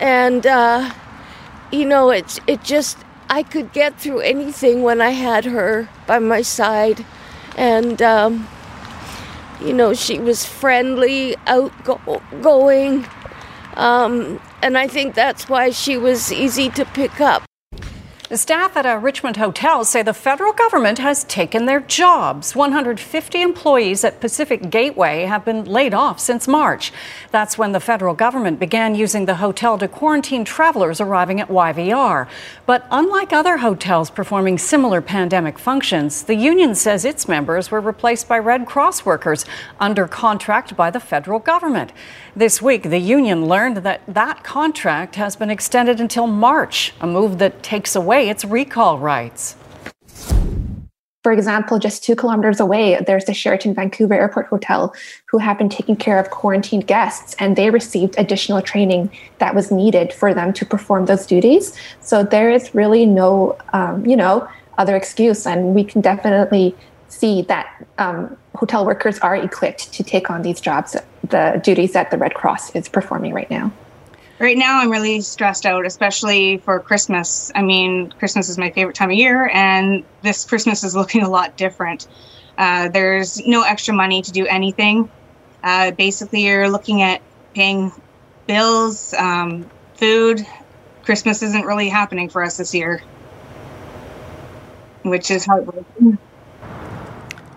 And, 0.00 0.46
uh, 0.46 0.92
you 1.72 1.86
know, 1.86 2.10
it's, 2.10 2.40
it 2.46 2.62
just, 2.62 2.98
I 3.30 3.44
could 3.44 3.72
get 3.72 4.00
through 4.00 4.20
anything 4.20 4.82
when 4.82 5.00
I 5.00 5.10
had 5.10 5.44
her 5.44 5.88
by 6.06 6.18
my 6.18 6.42
side. 6.42 7.06
And, 7.56 8.02
um, 8.02 8.48
you 9.64 9.72
know, 9.72 9.94
she 9.94 10.18
was 10.18 10.44
friendly, 10.44 11.36
outgoing, 11.46 13.06
um, 13.74 14.40
and 14.62 14.76
I 14.76 14.88
think 14.88 15.14
that's 15.14 15.48
why 15.48 15.70
she 15.70 15.96
was 15.96 16.32
easy 16.32 16.70
to 16.70 16.84
pick 16.84 17.20
up. 17.20 17.49
The 18.30 18.38
staff 18.38 18.76
at 18.76 18.86
a 18.86 18.96
Richmond 18.96 19.38
hotel 19.38 19.84
say 19.84 20.02
the 20.02 20.14
federal 20.14 20.52
government 20.52 21.00
has 21.00 21.24
taken 21.24 21.66
their 21.66 21.80
jobs. 21.80 22.54
150 22.54 23.42
employees 23.42 24.04
at 24.04 24.20
Pacific 24.20 24.70
Gateway 24.70 25.22
have 25.24 25.44
been 25.44 25.64
laid 25.64 25.92
off 25.92 26.20
since 26.20 26.46
March. 26.46 26.92
That's 27.32 27.58
when 27.58 27.72
the 27.72 27.80
federal 27.80 28.14
government 28.14 28.60
began 28.60 28.94
using 28.94 29.26
the 29.26 29.34
hotel 29.34 29.78
to 29.78 29.88
quarantine 29.88 30.44
travelers 30.44 31.00
arriving 31.00 31.40
at 31.40 31.48
YVR. 31.48 32.28
But 32.66 32.86
unlike 32.92 33.32
other 33.32 33.56
hotels 33.56 34.10
performing 34.10 34.58
similar 34.58 35.00
pandemic 35.00 35.58
functions, 35.58 36.22
the 36.22 36.36
union 36.36 36.76
says 36.76 37.04
its 37.04 37.26
members 37.26 37.72
were 37.72 37.80
replaced 37.80 38.28
by 38.28 38.38
Red 38.38 38.64
Cross 38.64 39.04
workers 39.04 39.44
under 39.80 40.06
contract 40.06 40.76
by 40.76 40.88
the 40.88 41.00
federal 41.00 41.40
government. 41.40 41.92
This 42.36 42.62
week, 42.62 42.84
the 42.84 43.00
union 43.00 43.46
learned 43.46 43.78
that 43.78 44.02
that 44.06 44.44
contract 44.44 45.16
has 45.16 45.34
been 45.34 45.50
extended 45.50 46.00
until 46.00 46.28
March, 46.28 46.94
a 47.00 47.08
move 47.08 47.38
that 47.40 47.64
takes 47.64 47.96
away 47.96 48.19
its 48.28 48.44
recall 48.44 48.98
rights. 48.98 49.56
For 51.22 51.32
example, 51.32 51.78
just 51.78 52.02
two 52.02 52.16
kilometers 52.16 52.60
away, 52.60 52.98
there's 53.06 53.26
the 53.26 53.34
Sheraton 53.34 53.74
Vancouver 53.74 54.14
Airport 54.14 54.46
Hotel 54.46 54.94
who 55.26 55.36
have 55.36 55.58
been 55.58 55.68
taking 55.68 55.94
care 55.94 56.18
of 56.18 56.30
quarantined 56.30 56.86
guests, 56.86 57.36
and 57.38 57.56
they 57.56 57.68
received 57.68 58.14
additional 58.16 58.62
training 58.62 59.10
that 59.38 59.54
was 59.54 59.70
needed 59.70 60.14
for 60.14 60.32
them 60.32 60.54
to 60.54 60.64
perform 60.64 61.04
those 61.04 61.26
duties. 61.26 61.76
So 62.00 62.22
there 62.22 62.50
is 62.50 62.74
really 62.74 63.04
no, 63.04 63.58
um, 63.74 64.06
you 64.06 64.16
know, 64.16 64.48
other 64.78 64.96
excuse, 64.96 65.46
and 65.46 65.74
we 65.74 65.84
can 65.84 66.00
definitely 66.00 66.74
see 67.08 67.42
that 67.42 67.86
um, 67.98 68.34
hotel 68.54 68.86
workers 68.86 69.18
are 69.18 69.36
equipped 69.36 69.92
to 69.92 70.02
take 70.02 70.30
on 70.30 70.40
these 70.40 70.58
jobs, 70.58 70.96
the 71.28 71.60
duties 71.62 71.92
that 71.92 72.10
the 72.10 72.16
Red 72.16 72.32
Cross 72.32 72.74
is 72.74 72.88
performing 72.88 73.34
right 73.34 73.50
now. 73.50 73.70
Right 74.40 74.56
now, 74.56 74.80
I'm 74.80 74.90
really 74.90 75.20
stressed 75.20 75.66
out, 75.66 75.84
especially 75.84 76.56
for 76.56 76.80
Christmas. 76.80 77.52
I 77.54 77.60
mean, 77.60 78.10
Christmas 78.18 78.48
is 78.48 78.56
my 78.56 78.70
favorite 78.70 78.96
time 78.96 79.10
of 79.10 79.16
year, 79.16 79.50
and 79.52 80.02
this 80.22 80.46
Christmas 80.46 80.82
is 80.82 80.96
looking 80.96 81.22
a 81.22 81.28
lot 81.28 81.58
different. 81.58 82.08
Uh, 82.56 82.88
there's 82.88 83.46
no 83.46 83.62
extra 83.62 83.92
money 83.92 84.22
to 84.22 84.32
do 84.32 84.46
anything. 84.46 85.10
Uh, 85.62 85.90
basically, 85.90 86.46
you're 86.46 86.70
looking 86.70 87.02
at 87.02 87.20
paying 87.54 87.92
bills, 88.46 89.12
um, 89.12 89.68
food. 89.96 90.46
Christmas 91.04 91.42
isn't 91.42 91.66
really 91.66 91.90
happening 91.90 92.30
for 92.30 92.42
us 92.42 92.56
this 92.56 92.74
year, 92.74 93.02
which 95.02 95.30
is 95.30 95.44
heartbreaking. 95.44 96.16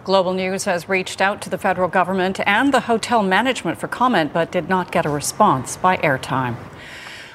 Global 0.04 0.34
News 0.34 0.66
has 0.66 0.90
reached 0.90 1.22
out 1.22 1.42
to 1.44 1.50
the 1.50 1.58
federal 1.58 1.88
government 1.88 2.42
and 2.46 2.74
the 2.74 2.82
hotel 2.82 3.24
management 3.24 3.78
for 3.78 3.88
comment, 3.88 4.34
but 4.34 4.52
did 4.52 4.68
not 4.68 4.92
get 4.92 5.06
a 5.06 5.10
response 5.10 5.78
by 5.78 5.96
airtime. 5.96 6.58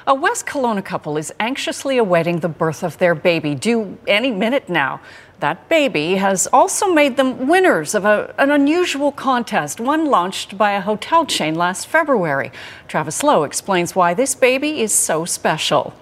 A 0.09 0.15
West 0.15 0.47
Kelowna 0.47 0.83
couple 0.83 1.17
is 1.17 1.31
anxiously 1.39 1.99
awaiting 1.99 2.39
the 2.39 2.49
birth 2.49 2.81
of 2.81 2.97
their 2.97 3.13
baby, 3.13 3.53
due 3.53 3.99
any 4.07 4.31
minute 4.31 4.67
now. 4.67 5.01
That 5.39 5.69
baby 5.69 6.15
has 6.15 6.47
also 6.47 6.91
made 6.91 7.15
them 7.15 7.47
winners 7.47 7.93
of 7.93 8.05
a, 8.05 8.33
an 8.39 8.49
unusual 8.49 9.11
contest, 9.11 9.79
one 9.79 10.07
launched 10.07 10.57
by 10.57 10.71
a 10.71 10.81
hotel 10.81 11.27
chain 11.27 11.53
last 11.53 11.85
February. 11.85 12.51
Travis 12.87 13.21
Lowe 13.21 13.43
explains 13.43 13.95
why 13.95 14.15
this 14.15 14.33
baby 14.33 14.81
is 14.81 14.91
so 14.91 15.25
special. 15.25 15.93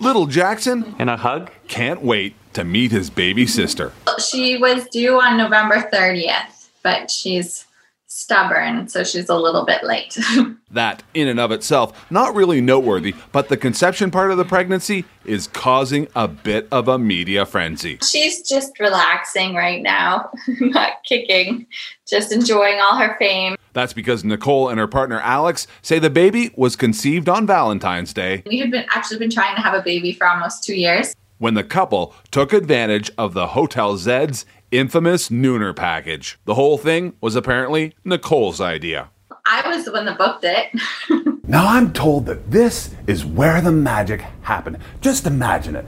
Little 0.00 0.26
Jackson, 0.26 0.96
in 0.98 1.08
a 1.08 1.16
hug, 1.16 1.52
can't 1.68 2.02
wait 2.02 2.34
to 2.54 2.64
meet 2.64 2.90
his 2.90 3.08
baby 3.08 3.46
sister. 3.46 3.92
She 4.18 4.56
was 4.58 4.88
due 4.88 5.20
on 5.20 5.38
November 5.38 5.88
30th, 5.92 6.70
but 6.82 7.08
she's 7.08 7.66
stubborn, 8.12 8.88
so 8.88 9.02
she's 9.02 9.28
a 9.28 9.34
little 9.34 9.64
bit 9.64 9.82
late. 9.82 10.18
that, 10.70 11.02
in 11.14 11.28
and 11.28 11.40
of 11.40 11.50
itself, 11.50 12.10
not 12.10 12.34
really 12.34 12.60
noteworthy, 12.60 13.14
but 13.32 13.48
the 13.48 13.56
conception 13.56 14.10
part 14.10 14.30
of 14.30 14.36
the 14.36 14.44
pregnancy 14.44 15.04
is 15.24 15.46
causing 15.46 16.06
a 16.14 16.28
bit 16.28 16.68
of 16.70 16.88
a 16.88 16.98
media 16.98 17.46
frenzy. 17.46 17.98
She's 18.02 18.46
just 18.46 18.78
relaxing 18.78 19.54
right 19.54 19.82
now, 19.82 20.30
not 20.60 21.02
kicking, 21.04 21.66
just 22.06 22.32
enjoying 22.32 22.78
all 22.80 22.96
her 22.96 23.16
fame. 23.18 23.56
That's 23.72 23.94
because 23.94 24.24
Nicole 24.24 24.68
and 24.68 24.78
her 24.78 24.88
partner 24.88 25.20
Alex 25.20 25.66
say 25.80 25.98
the 25.98 26.10
baby 26.10 26.50
was 26.54 26.76
conceived 26.76 27.28
on 27.28 27.46
Valentine's 27.46 28.12
Day. 28.12 28.42
We 28.46 28.58
had 28.58 28.70
been 28.70 28.84
actually 28.94 29.18
been 29.18 29.30
trying 29.30 29.56
to 29.56 29.62
have 29.62 29.72
a 29.72 29.82
baby 29.82 30.12
for 30.12 30.26
almost 30.26 30.64
two 30.64 30.74
years 30.74 31.14
when 31.42 31.54
the 31.54 31.64
couple 31.64 32.14
took 32.30 32.52
advantage 32.52 33.10
of 33.18 33.34
the 33.34 33.48
Hotel 33.48 33.96
Zed's 33.96 34.46
infamous 34.72 35.28
Nooner 35.28 35.76
package. 35.76 36.38
The 36.46 36.54
whole 36.54 36.78
thing 36.78 37.12
was 37.20 37.36
apparently 37.36 37.94
Nicole's 38.04 38.60
idea. 38.60 39.10
I 39.46 39.68
was 39.68 39.84
the 39.84 39.92
one 39.92 40.06
that 40.06 40.18
booked 40.18 40.44
it. 40.44 40.70
now 41.48 41.68
I'm 41.68 41.92
told 41.92 42.26
that 42.26 42.50
this 42.50 42.94
is 43.06 43.24
where 43.24 43.60
the 43.60 43.70
magic 43.72 44.22
happened. 44.42 44.78
Just 45.00 45.26
imagine 45.26 45.76
it. 45.76 45.84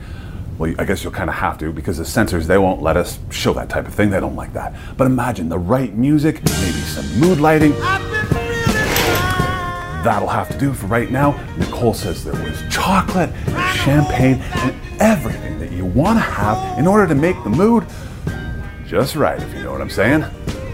Well, 0.58 0.72
I 0.78 0.84
guess 0.84 1.02
you'll 1.02 1.12
kind 1.12 1.30
of 1.30 1.36
have 1.36 1.58
to 1.58 1.72
because 1.72 1.98
the 1.98 2.04
censors, 2.04 2.46
they 2.46 2.58
won't 2.58 2.82
let 2.82 2.96
us 2.96 3.18
show 3.30 3.52
that 3.54 3.68
type 3.68 3.88
of 3.88 3.94
thing. 3.94 4.10
They 4.10 4.20
don't 4.20 4.36
like 4.36 4.52
that. 4.52 4.74
But 4.96 5.06
imagine 5.06 5.48
the 5.48 5.58
right 5.58 5.92
music, 5.94 6.36
maybe 6.44 6.78
some 6.78 7.18
mood 7.18 7.40
lighting. 7.40 7.72
That'll 10.04 10.28
have 10.28 10.50
to 10.50 10.58
do 10.58 10.74
for 10.74 10.86
right 10.86 11.10
now. 11.10 11.32
Nicole 11.56 11.94
says 11.94 12.22
there 12.22 12.34
was 12.34 12.62
chocolate, 12.70 13.30
and 13.46 13.76
champagne, 13.78 14.34
and 14.34 14.74
everything 15.00 15.58
that 15.58 15.72
you 15.72 15.86
want 15.86 16.18
to 16.18 16.22
have 16.22 16.78
in 16.78 16.86
order 16.86 17.06
to 17.06 17.14
make 17.14 17.42
the 17.42 17.50
mood 17.50 17.86
just 18.94 19.16
right, 19.16 19.42
if 19.42 19.52
you 19.52 19.64
know 19.64 19.72
what 19.72 19.80
I'm 19.80 19.90
saying. 19.90 20.20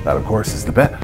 That, 0.04 0.14
of 0.14 0.26
course, 0.26 0.52
is 0.52 0.66
the 0.66 0.72
bet. 0.72 0.94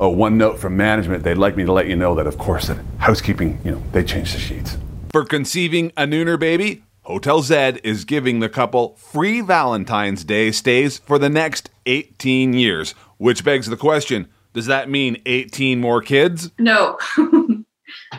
Oh, 0.00 0.08
one 0.08 0.36
note 0.36 0.58
from 0.58 0.76
management. 0.76 1.22
They'd 1.22 1.38
like 1.38 1.56
me 1.56 1.64
to 1.64 1.72
let 1.72 1.86
you 1.86 1.94
know 1.94 2.16
that, 2.16 2.26
of 2.26 2.36
course, 2.36 2.66
that 2.66 2.78
housekeeping, 2.98 3.60
you 3.64 3.70
know, 3.70 3.82
they 3.92 4.02
changed 4.02 4.34
the 4.34 4.40
sheets. 4.40 4.76
For 5.12 5.24
conceiving 5.24 5.92
a 5.96 6.02
Nooner 6.02 6.40
baby, 6.40 6.82
Hotel 7.02 7.42
Zed 7.42 7.80
is 7.84 8.04
giving 8.04 8.40
the 8.40 8.48
couple 8.48 8.96
free 8.96 9.40
Valentine's 9.40 10.24
Day 10.24 10.50
stays 10.50 10.98
for 10.98 11.16
the 11.16 11.28
next 11.28 11.70
18 11.86 12.54
years, 12.54 12.96
which 13.18 13.44
begs 13.44 13.68
the 13.68 13.76
question 13.76 14.26
does 14.52 14.66
that 14.66 14.90
mean 14.90 15.22
18 15.24 15.80
more 15.80 16.02
kids? 16.02 16.50
No. 16.58 16.98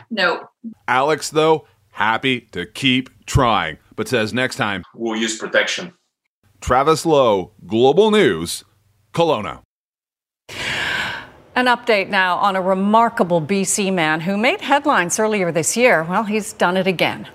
no. 0.10 0.48
Alex, 0.88 1.30
though, 1.30 1.68
happy 1.92 2.48
to 2.54 2.66
keep 2.66 3.26
trying, 3.26 3.80
but 3.98 4.08
says 4.08 4.34
next 4.34 4.56
time 4.56 4.84
we'll 4.96 5.20
use 5.20 5.38
protection. 5.38 5.94
Travis 6.64 7.06
Lowe, 7.06 7.52
Global 7.68 8.10
News, 8.10 8.64
Kelowna. 9.14 9.60
An 11.58 11.66
update 11.66 12.08
now 12.08 12.38
on 12.38 12.56
a 12.56 12.62
remarkable 12.62 13.42
BC 13.42 13.94
man 13.94 14.22
who 14.22 14.38
made 14.38 14.62
headlines 14.62 15.20
earlier 15.20 15.52
this 15.52 15.76
year. 15.76 16.04
Well, 16.04 16.24
he's 16.24 16.54
done 16.54 16.78
it 16.78 16.88
again. 16.88 17.28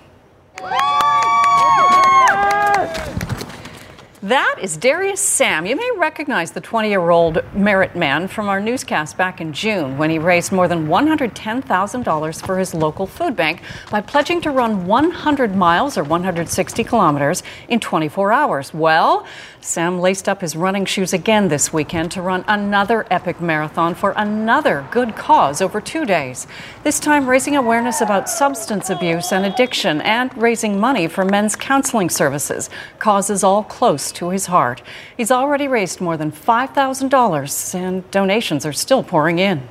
That 4.21 4.57
is 4.61 4.75
Darius 4.75 5.21
Sam. 5.21 5.65
You 5.65 5.77
may 5.77 5.89
recognize 5.95 6.51
the 6.51 6.59
20 6.59 6.89
year 6.89 7.09
old 7.09 7.41
Merritt 7.53 7.95
man 7.95 8.27
from 8.27 8.49
our 8.49 8.59
newscast 8.59 9.15
back 9.15 9.39
in 9.39 9.53
June 9.53 9.97
when 9.97 10.09
he 10.09 10.19
raised 10.19 10.51
more 10.51 10.67
than 10.67 10.87
$110,000 10.87 12.45
for 12.45 12.59
his 12.59 12.73
local 12.73 13.07
food 13.07 13.37
bank 13.37 13.61
by 13.89 14.01
pledging 14.01 14.41
to 14.41 14.51
run 14.51 14.85
100 14.85 15.55
miles 15.55 15.97
or 15.97 16.03
160 16.03 16.83
kilometers 16.83 17.43
in 17.69 17.79
24 17.79 18.33
hours. 18.33 18.73
Well, 18.73 19.25
Sam 19.61 19.99
laced 19.99 20.29
up 20.29 20.39
his 20.39 20.55
running 20.55 20.85
shoes 20.85 21.11
again 21.11 21.49
this 21.49 21.73
weekend 21.73 22.11
to 22.11 22.21
run 22.21 22.45
another 22.47 23.05
epic 23.11 23.41
marathon 23.41 23.93
for 23.93 24.13
another 24.15 24.87
good 24.89 25.17
cause 25.17 25.61
over 25.61 25.81
two 25.81 26.05
days. 26.05 26.47
This 26.83 26.99
time, 26.99 27.29
raising 27.29 27.57
awareness 27.57 27.99
about 27.99 28.29
substance 28.29 28.89
abuse 28.89 29.33
and 29.33 29.45
addiction 29.45 29.99
and 30.01 30.35
raising 30.37 30.79
money 30.79 31.07
for 31.07 31.25
men's 31.25 31.57
counseling 31.57 32.09
services, 32.09 32.69
causes 32.99 33.43
all 33.43 33.63
close 33.63 34.13
to 34.13 34.29
his 34.29 34.45
heart. 34.45 34.81
He's 35.17 35.31
already 35.31 35.67
raised 35.67 35.99
more 35.99 36.15
than 36.15 36.31
$5,000 36.31 37.75
and 37.75 38.09
donations 38.11 38.65
are 38.65 38.73
still 38.73 39.03
pouring 39.03 39.39
in. 39.39 39.67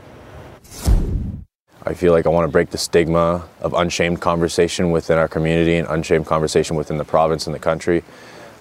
I 1.84 1.94
feel 1.94 2.12
like 2.12 2.26
I 2.26 2.28
want 2.28 2.46
to 2.46 2.52
break 2.52 2.68
the 2.68 2.78
stigma 2.78 3.48
of 3.62 3.72
unshamed 3.72 4.20
conversation 4.20 4.90
within 4.90 5.16
our 5.16 5.28
community 5.28 5.76
and 5.76 5.88
unshamed 5.88 6.26
conversation 6.26 6.76
within 6.76 6.98
the 6.98 7.04
province 7.04 7.46
and 7.46 7.54
the 7.54 7.60
country. 7.60 8.04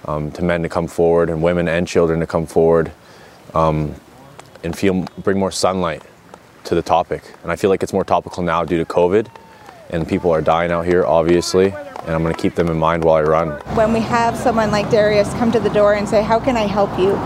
Um, 0.05 0.31
to 0.31 0.43
men 0.43 0.61
to 0.63 0.69
come 0.69 0.87
forward 0.87 1.29
and 1.29 1.41
women 1.41 1.67
and 1.67 1.87
children 1.87 2.19
to 2.21 2.27
come 2.27 2.45
forward 2.45 2.91
um, 3.53 3.95
and 4.63 4.77
feel 4.77 5.05
bring 5.17 5.37
more 5.37 5.51
sunlight 5.51 6.03
to 6.65 6.75
the 6.75 6.81
topic. 6.81 7.23
And 7.43 7.51
I 7.51 7.55
feel 7.55 7.69
like 7.69 7.83
it's 7.83 7.93
more 7.93 8.03
topical 8.05 8.43
now 8.43 8.63
due 8.63 8.77
to 8.77 8.85
COVID, 8.85 9.27
and 9.89 10.07
people 10.07 10.31
are 10.31 10.41
dying 10.41 10.71
out 10.71 10.85
here, 10.85 11.05
obviously. 11.05 11.67
And 11.71 12.15
I'm 12.15 12.23
going 12.23 12.33
to 12.33 12.41
keep 12.41 12.55
them 12.55 12.69
in 12.69 12.77
mind 12.77 13.03
while 13.03 13.15
I 13.15 13.23
run. 13.23 13.49
When 13.75 13.91
we 13.91 13.99
have 13.99 14.37
someone 14.37 14.71
like 14.71 14.89
Darius 14.89 15.33
come 15.33 15.51
to 15.51 15.59
the 15.59 15.69
door 15.69 15.95
and 15.95 16.07
say, 16.07 16.21
"How 16.23 16.39
can 16.39 16.55
I 16.55 16.67
help 16.67 16.97
you?" 16.97 17.17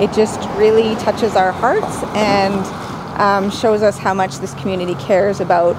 it 0.00 0.12
just 0.12 0.40
really 0.58 0.94
touches 0.96 1.36
our 1.36 1.52
hearts 1.52 2.02
and 2.14 2.54
um, 3.18 3.50
shows 3.50 3.82
us 3.82 3.96
how 3.96 4.12
much 4.12 4.38
this 4.38 4.52
community 4.54 4.94
cares 4.96 5.40
about 5.40 5.76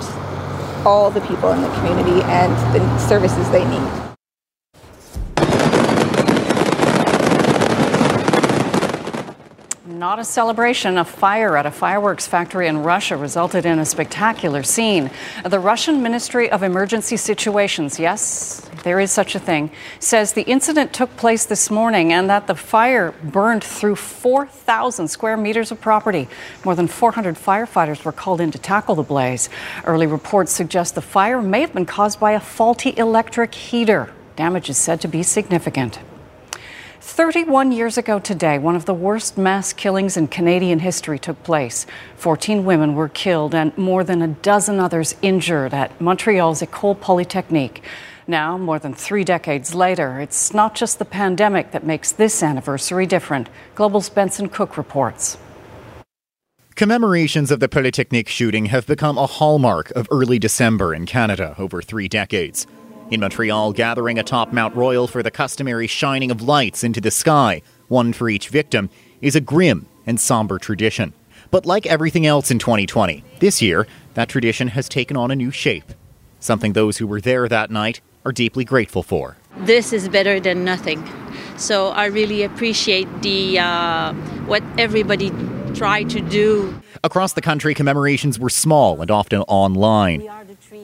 all 0.86 1.12
the 1.12 1.22
people 1.22 1.52
in 1.52 1.62
the 1.62 1.70
community 1.76 2.24
and 2.24 2.52
the 2.74 2.98
services 3.08 3.48
they 3.52 3.64
need. 3.70 4.17
Not 9.98 10.20
a 10.20 10.24
celebration. 10.24 11.00
A 11.00 11.04
fire 11.04 11.58
at 11.58 11.66
a 11.66 11.72
fireworks 11.72 12.28
factory 12.28 12.68
in 12.68 12.84
Russia 12.84 13.18
resulted 13.18 13.66
in 13.66 13.80
a 13.80 13.86
spectacular 13.86 14.62
scene. 14.62 15.10
The 15.44 15.60
Russian 15.60 16.04
Ministry 16.04 16.52
of 16.52 16.62
Emergency 16.62 17.18
Situations, 17.18 18.00
yes, 18.00 18.70
there 18.84 19.00
is 19.00 19.12
such 19.12 19.34
a 19.34 19.40
thing, 19.40 19.72
says 19.98 20.34
the 20.34 20.44
incident 20.44 20.94
took 20.94 21.18
place 21.18 21.48
this 21.48 21.72
morning 21.72 22.14
and 22.14 22.30
that 22.30 22.46
the 22.46 22.54
fire 22.54 23.12
burned 23.24 23.64
through 23.64 23.96
4,000 23.96 25.08
square 25.08 25.36
meters 25.36 25.72
of 25.72 25.82
property. 25.82 26.28
More 26.64 26.76
than 26.76 26.86
400 26.86 27.34
firefighters 27.34 28.06
were 28.06 28.12
called 28.12 28.40
in 28.40 28.52
to 28.52 28.60
tackle 28.60 28.94
the 28.94 29.02
blaze. 29.02 29.50
Early 29.84 30.06
reports 30.06 30.52
suggest 30.52 30.94
the 30.94 31.02
fire 31.02 31.42
may 31.42 31.62
have 31.62 31.74
been 31.74 31.88
caused 31.88 32.20
by 32.20 32.34
a 32.34 32.40
faulty 32.40 32.96
electric 32.98 33.56
heater. 33.56 34.14
Damage 34.36 34.70
is 34.70 34.78
said 34.78 35.02
to 35.02 35.08
be 35.08 35.24
significant. 35.24 35.98
31 37.08 37.72
years 37.72 37.98
ago 37.98 38.20
today, 38.20 38.60
one 38.60 38.76
of 38.76 38.84
the 38.84 38.94
worst 38.94 39.38
mass 39.38 39.72
killings 39.72 40.18
in 40.18 40.28
Canadian 40.28 40.80
history 40.80 41.18
took 41.18 41.42
place. 41.42 41.86
14 42.18 42.66
women 42.66 42.96
were 42.96 43.08
killed 43.08 43.56
and 43.56 43.76
more 43.78 44.04
than 44.04 44.22
a 44.22 44.28
dozen 44.28 44.78
others 44.78 45.16
injured 45.22 45.74
at 45.74 46.02
Montreal's 46.02 46.62
Ecole 46.62 46.96
Polytechnique. 46.96 47.82
Now, 48.28 48.58
more 48.58 48.78
than 48.78 48.94
three 48.94 49.24
decades 49.24 49.74
later, 49.74 50.20
it's 50.20 50.54
not 50.54 50.76
just 50.76 51.00
the 51.00 51.06
pandemic 51.06 51.72
that 51.72 51.86
makes 51.86 52.12
this 52.12 52.44
anniversary 52.44 53.06
different. 53.06 53.48
Global's 53.74 54.10
Benson 54.10 54.50
Cook 54.50 54.78
reports. 54.78 55.38
Commemorations 56.76 57.52
of 57.52 57.62
the 57.62 57.70
Polytechnique 57.70 58.28
shooting 58.28 58.66
have 58.66 58.86
become 58.86 59.18
a 59.18 59.28
hallmark 59.28 59.92
of 59.92 60.10
early 60.12 60.40
December 60.40 60.94
in 60.94 61.06
Canada 61.06 61.56
over 61.58 61.82
three 61.82 62.10
decades. 62.10 62.68
In 63.10 63.22
Montreal, 63.22 63.72
gathering 63.72 64.20
atop 64.20 64.52
Mount 64.52 64.76
Royal 64.76 65.08
for 65.08 65.24
the 65.24 65.32
customary 65.32 65.88
shining 65.88 66.30
of 66.30 66.42
lights 66.42 66.84
into 66.84 67.00
the 67.00 67.10
sky, 67.10 67.62
one 67.88 68.12
for 68.12 68.30
each 68.30 68.50
victim, 68.50 68.90
is 69.22 69.34
a 69.34 69.40
grim 69.40 69.88
and 70.06 70.20
somber 70.20 70.60
tradition. 70.60 71.14
But 71.50 71.66
like 71.66 71.86
everything 71.86 72.26
else 72.26 72.52
in 72.52 72.60
2020, 72.60 73.24
this 73.40 73.62
year, 73.62 73.88
that 74.16 74.28
tradition 74.28 74.68
has 74.70 74.90
taken 74.90 75.16
on 75.16 75.32
a 75.32 75.38
new 75.38 75.52
shape. 75.52 75.94
Something 76.42 76.74
those 76.74 76.98
who 76.98 77.08
were 77.08 77.22
there 77.22 77.48
that 77.48 77.72
night 77.72 78.02
are 78.26 78.34
deeply 78.34 78.66
grateful 78.66 79.04
for. 79.04 79.38
This 79.60 79.94
is 79.94 80.10
better 80.10 80.42
than 80.42 80.66
nothing. 80.66 81.02
So 81.56 81.92
I 81.92 82.08
really 82.08 82.44
appreciate 82.44 83.08
the 83.22 83.60
uh, 83.60 84.14
what 84.48 84.62
everybody 84.78 85.32
tried 85.74 86.10
to 86.10 86.20
do. 86.20 86.78
Across 87.06 87.34
the 87.34 87.42
country, 87.42 87.74
commemorations 87.74 88.38
were 88.38 88.50
small 88.50 89.02
and 89.02 89.10
often 89.10 89.42
online. 89.44 90.28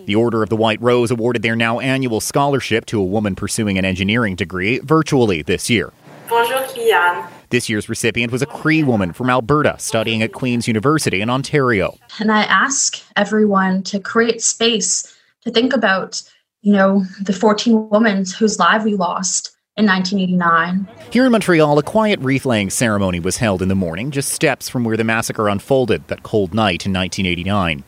The 0.05 0.15
Order 0.15 0.43
of 0.43 0.49
the 0.49 0.55
White 0.55 0.81
Rose 0.81 1.11
awarded 1.11 1.41
their 1.43 1.55
now 1.55 1.79
annual 1.79 2.19
scholarship 2.19 2.85
to 2.87 2.99
a 2.99 3.03
woman 3.03 3.35
pursuing 3.35 3.77
an 3.77 3.85
engineering 3.85 4.35
degree 4.35 4.79
virtually 4.79 5.41
this 5.41 5.69
year. 5.69 5.93
Bonjour, 6.29 6.57
Kian. 6.67 7.29
This 7.49 7.69
year's 7.69 7.87
recipient 7.87 8.31
was 8.31 8.41
a 8.41 8.47
Cree 8.47 8.83
woman 8.83 9.13
from 9.13 9.29
Alberta 9.29 9.75
studying 9.77 10.21
at 10.23 10.33
Queen's 10.33 10.67
University 10.67 11.21
in 11.21 11.29
Ontario. 11.29 11.95
And 12.19 12.31
I 12.31 12.43
ask 12.43 12.99
everyone 13.15 13.83
to 13.83 13.99
create 13.99 14.41
space 14.41 15.15
to 15.43 15.51
think 15.51 15.73
about, 15.73 16.21
you 16.61 16.73
know, 16.73 17.03
the 17.21 17.33
14 17.33 17.89
women 17.89 18.25
whose 18.25 18.59
lives 18.59 18.83
we 18.83 18.95
lost 18.95 19.55
in 19.77 19.85
1989. 19.85 20.87
Here 21.11 21.25
in 21.25 21.31
Montreal, 21.31 21.77
a 21.77 21.83
quiet 21.83 22.19
wreath 22.19 22.45
laying 22.45 22.69
ceremony 22.69 23.19
was 23.19 23.37
held 23.37 23.61
in 23.61 23.69
the 23.69 23.75
morning, 23.75 24.11
just 24.11 24.29
steps 24.29 24.67
from 24.67 24.83
where 24.83 24.97
the 24.97 25.03
massacre 25.03 25.47
unfolded 25.47 26.07
that 26.07 26.23
cold 26.23 26.53
night 26.53 26.85
in 26.85 26.93
1989. 26.93 27.83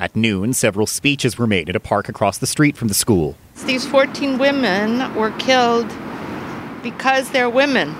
At 0.00 0.16
noon, 0.16 0.54
several 0.54 0.86
speeches 0.86 1.36
were 1.36 1.46
made 1.46 1.68
at 1.68 1.76
a 1.76 1.80
park 1.80 2.08
across 2.08 2.38
the 2.38 2.46
street 2.46 2.74
from 2.74 2.88
the 2.88 2.94
school. 2.94 3.36
These 3.66 3.86
14 3.86 4.38
women 4.38 5.14
were 5.14 5.30
killed 5.32 5.92
because 6.82 7.30
they're 7.32 7.50
women, 7.50 7.94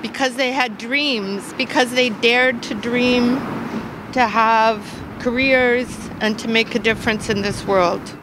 because 0.00 0.36
they 0.36 0.52
had 0.52 0.78
dreams, 0.78 1.52
because 1.54 1.90
they 1.90 2.10
dared 2.10 2.62
to 2.62 2.74
dream 2.76 3.34
to 4.12 4.28
have 4.28 4.80
careers 5.18 5.88
and 6.20 6.38
to 6.38 6.46
make 6.46 6.76
a 6.76 6.78
difference 6.78 7.28
in 7.28 7.42
this 7.42 7.66
world. 7.66 8.16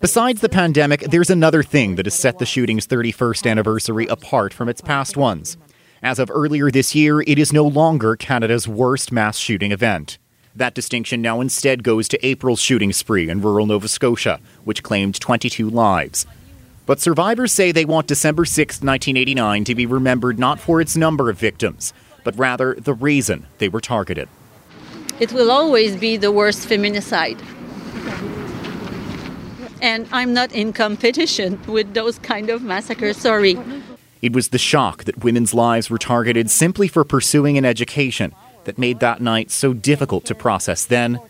Besides 0.00 0.42
the 0.42 0.50
pandemic, 0.50 1.00
there's 1.00 1.30
another 1.30 1.62
thing 1.62 1.94
that 1.94 2.04
has 2.04 2.14
set 2.14 2.38
the 2.38 2.44
shooting's 2.44 2.86
31st 2.86 3.50
anniversary 3.50 4.06
apart 4.08 4.52
from 4.52 4.68
its 4.68 4.82
past 4.82 5.16
ones. 5.16 5.56
As 6.02 6.18
of 6.18 6.30
earlier 6.30 6.70
this 6.70 6.94
year, 6.94 7.22
it 7.22 7.38
is 7.38 7.50
no 7.50 7.64
longer 7.66 8.14
Canada's 8.14 8.68
worst 8.68 9.10
mass 9.10 9.38
shooting 9.38 9.72
event. 9.72 10.18
That 10.56 10.74
distinction 10.74 11.22
now 11.22 11.40
instead 11.40 11.84
goes 11.84 12.08
to 12.08 12.26
April's 12.26 12.60
shooting 12.60 12.92
spree 12.92 13.28
in 13.28 13.40
rural 13.40 13.66
Nova 13.66 13.86
Scotia, 13.86 14.40
which 14.64 14.82
claimed 14.82 15.20
22 15.20 15.70
lives. 15.70 16.26
But 16.86 17.00
survivors 17.00 17.52
say 17.52 17.70
they 17.70 17.84
want 17.84 18.08
December 18.08 18.44
6, 18.44 18.82
1989 18.82 19.64
to 19.64 19.74
be 19.76 19.86
remembered 19.86 20.40
not 20.40 20.58
for 20.58 20.80
its 20.80 20.96
number 20.96 21.30
of 21.30 21.38
victims, 21.38 21.92
but 22.24 22.36
rather 22.36 22.74
the 22.74 22.94
reason 22.94 23.46
they 23.58 23.68
were 23.68 23.80
targeted. 23.80 24.28
It 25.20 25.32
will 25.32 25.52
always 25.52 25.96
be 25.96 26.16
the 26.16 26.32
worst 26.32 26.68
feminicide. 26.68 27.40
And 29.80 30.08
I'm 30.10 30.34
not 30.34 30.50
in 30.52 30.72
competition 30.72 31.60
with 31.68 31.94
those 31.94 32.18
kind 32.18 32.50
of 32.50 32.62
massacres, 32.62 33.18
sorry. 33.18 33.56
It 34.20 34.32
was 34.32 34.48
the 34.48 34.58
shock 34.58 35.04
that 35.04 35.22
women's 35.22 35.54
lives 35.54 35.88
were 35.88 35.96
targeted 35.96 36.50
simply 36.50 36.88
for 36.88 37.04
pursuing 37.04 37.56
an 37.56 37.64
education 37.64 38.34
that 38.64 38.78
made 38.78 39.00
that 39.00 39.20
night 39.20 39.50
so 39.50 39.72
difficult 39.72 40.24
to 40.26 40.34
process 40.34 40.84
then, 40.84 41.20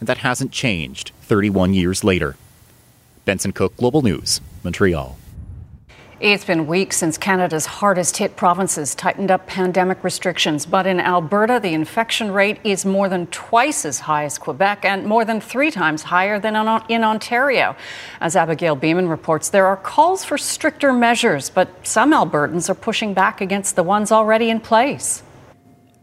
and 0.00 0.08
that 0.08 0.18
hasn't 0.18 0.52
changed 0.52 1.12
31 1.22 1.74
years 1.74 2.02
later. 2.02 2.36
Benson 3.24 3.52
Cook, 3.52 3.76
Global 3.76 4.02
News, 4.02 4.40
Montreal. 4.64 5.16
It's 6.22 6.44
been 6.44 6.68
weeks 6.68 6.98
since 6.98 7.18
Canada's 7.18 7.66
hardest 7.66 8.16
hit 8.16 8.36
provinces 8.36 8.94
tightened 8.94 9.32
up 9.32 9.48
pandemic 9.48 10.04
restrictions. 10.04 10.66
But 10.66 10.86
in 10.86 11.00
Alberta, 11.00 11.58
the 11.60 11.74
infection 11.74 12.30
rate 12.30 12.60
is 12.62 12.86
more 12.86 13.08
than 13.08 13.26
twice 13.26 13.84
as 13.84 13.98
high 13.98 14.22
as 14.24 14.38
Quebec 14.38 14.84
and 14.84 15.04
more 15.04 15.24
than 15.24 15.40
three 15.40 15.72
times 15.72 16.04
higher 16.04 16.38
than 16.38 16.54
in 16.88 17.02
Ontario. 17.02 17.74
As 18.20 18.36
Abigail 18.36 18.76
Bimman 18.76 19.10
reports, 19.10 19.48
there 19.48 19.66
are 19.66 19.76
calls 19.76 20.24
for 20.24 20.38
stricter 20.38 20.92
measures, 20.92 21.50
but 21.50 21.68
some 21.84 22.12
Albertans 22.12 22.70
are 22.70 22.74
pushing 22.74 23.14
back 23.14 23.40
against 23.40 23.74
the 23.74 23.82
ones 23.82 24.12
already 24.12 24.48
in 24.48 24.60
place. 24.60 25.24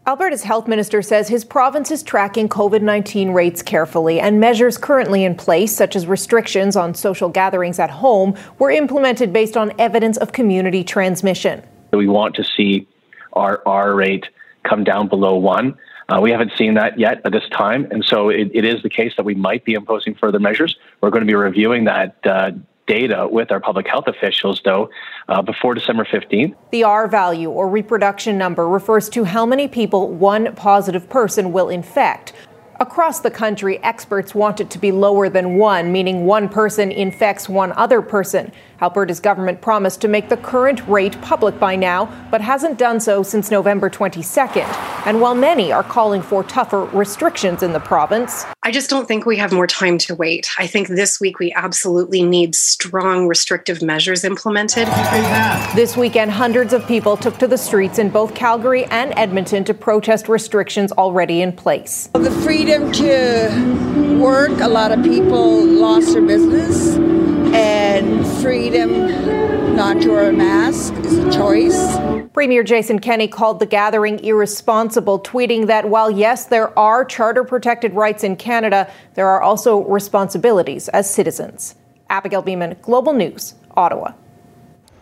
Alberta's 0.10 0.41
health 0.41 0.67
minister 0.67 1.04
says 1.04 1.28
his 1.28 1.45
province 1.45 1.91
is 1.91 2.02
tracking 2.02 2.50
COVID 2.50 2.82
19 2.82 3.30
rates 3.30 3.62
carefully, 3.62 4.19
and 4.19 4.39
measures 4.39 4.76
currently 4.76 5.24
in 5.24 5.36
place, 5.36 5.72
such 5.76 5.95
as 5.95 6.08
restrictions 6.08 6.76
on 6.76 6.95
social 6.95 7.30
gatherings 7.30 7.78
at 7.78 7.91
home, 7.91 8.36
were 8.58 8.72
implemented 8.72 9.32
based 9.32 9.56
on 9.56 9.72
evidence 9.78 10.17
of 10.17 10.32
community 10.32 10.84
transmission. 10.84 11.62
We 11.93 12.08
want 12.08 12.34
to 12.38 12.43
see 12.43 12.88
our 13.34 13.62
R 13.67 13.93
rate 13.93 14.26
come 14.63 14.84
down 14.84 15.10
below 15.10 15.36
one. 15.36 15.78
Uh, 16.08 16.19
we 16.19 16.32
haven't 16.32 16.54
seen 16.58 16.74
that 16.74 16.98
yet 16.98 17.22
at 17.24 17.32
this 17.32 17.48
time, 17.52 17.88
and 17.91 18.04
so 18.04 18.30
it, 18.30 18.50
it 18.52 18.65
is 18.65 18.82
the 18.82 18.89
case 18.89 19.13
that 19.15 19.26
we 19.28 19.36
might 19.36 19.63
be 19.63 19.76
imposing 19.76 20.15
further 20.15 20.39
measures. 20.39 20.76
We're 21.02 21.12
going 21.12 21.22
to 21.22 21.28
be 21.28 21.36
reviewing 21.36 21.84
that 21.84 22.17
uh, 22.26 22.54
data 22.89 23.28
with 23.32 23.52
our 23.52 23.62
public 23.62 23.88
health 23.88 24.08
officials, 24.08 24.62
though, 24.65 24.89
uh, 25.30 25.41
before 25.41 25.75
December 25.75 26.04
15th. 26.04 26.56
The 26.71 26.84
R 26.84 27.08
value, 27.08 27.49
or 27.49 27.69
reproduction 27.69 28.38
number, 28.38 28.67
refers 28.67 29.08
to 29.10 29.23
how 29.23 29.45
many 29.45 29.69
people 29.69 30.10
one 30.10 30.54
positive 30.56 31.08
person 31.08 31.54
will 31.54 31.69
infect. 31.69 32.34
Across 32.82 33.19
the 33.19 33.32
country, 33.32 33.78
experts 33.84 34.34
want 34.34 34.62
it 34.62 34.69
to 34.69 34.80
be 34.80 34.91
lower 34.91 35.28
than 35.30 35.58
one, 35.58 35.91
meaning 35.91 36.25
one 36.25 36.47
person 36.49 36.91
infects 36.91 37.49
one 37.49 37.73
other 37.73 38.02
person. 38.02 38.54
Alberta's 38.82 39.19
government 39.19 39.62
promised 39.62 39.99
to 40.02 40.08
make 40.08 40.30
the 40.30 40.38
current 40.38 40.88
rate 40.88 41.21
public 41.21 41.60
by 41.60 41.75
now, 41.75 42.06
but 42.32 42.39
hasn't 42.39 42.78
done 42.78 42.99
so 43.02 43.21
since 43.21 43.52
November 43.52 43.89
22nd. 43.89 44.88
And 45.10 45.22
while 45.22 45.34
many 45.34 45.72
are 45.72 45.82
calling 45.82 46.22
for 46.22 46.43
tougher 46.43 46.86
restrictions 46.86 47.63
in 47.63 47.74
the 47.74 47.80
province, 47.80 48.45
I 48.62 48.69
just 48.69 48.91
don't 48.91 49.08
think 49.08 49.26
we 49.26 49.38
have 49.38 49.52
more 49.52 49.65
time 49.65 49.98
to 49.98 50.13
wait. 50.13 50.48
I 50.60 50.67
think 50.67 50.88
this 50.88 51.19
week 51.19 51.39
we 51.39 51.52
absolutely 51.54 52.22
need 52.22 52.54
strong 52.54 53.28
restrictive 53.28 53.82
measures 53.82 54.24
implemented. 54.24 54.88
This 55.76 55.98
weekend, 55.98 56.30
hundreds 56.30 56.74
of 56.74 56.86
people 56.86 57.17
took 57.17 57.39
to 57.39 57.48
the 57.48 57.58
streets 57.58 57.98
in 57.98 58.12
both 58.12 58.36
Calgary 58.36 58.86
and 58.86 59.12
Edmonton 59.17 59.63
to 59.63 59.74
protest 59.74 60.30
restrictions 60.30 60.91
already 60.91 61.41
in 61.41 61.54
place. 61.54 62.08
The 62.13 62.30
freedom 62.43 62.91
to 62.91 64.19
work, 64.22 64.60
a 64.60 64.67
lot 64.67 64.91
of 64.91 65.04
people 65.04 65.65
lost 65.65 66.13
their 66.13 66.22
business, 66.22 66.98
and 67.52 68.28
freedom 68.43 69.59
not 69.80 70.02
to 70.02 70.10
wear 70.10 70.30
a 70.30 70.34
mask 70.34 70.94
is 71.06 71.18
a 71.18 71.32
choice. 71.32 71.98
Premier 72.34 72.63
Jason 72.63 73.00
Kenney 73.00 73.30
called 73.30 73.62
the 73.62 73.65
gathering 73.65 74.20
irresponsible, 74.20 75.22
tweeting 75.22 75.68
that 75.68 75.88
while, 75.88 76.12
yes, 76.12 76.48
there 76.48 76.78
are 76.78 77.06
charter 77.06 77.46
protected 77.46 77.94
rights 77.94 78.26
in 78.26 78.36
Canada, 78.36 78.92
there 79.13 79.30
are 79.30 79.42
also 79.42 79.86
responsibilities 79.86 80.89
as 80.89 81.10
citizens. 81.10 81.76
Abigail 82.10 82.44
Bimman, 82.44 82.82
Global 82.82 83.13
News, 83.13 83.56
Ottawa. 83.78 84.12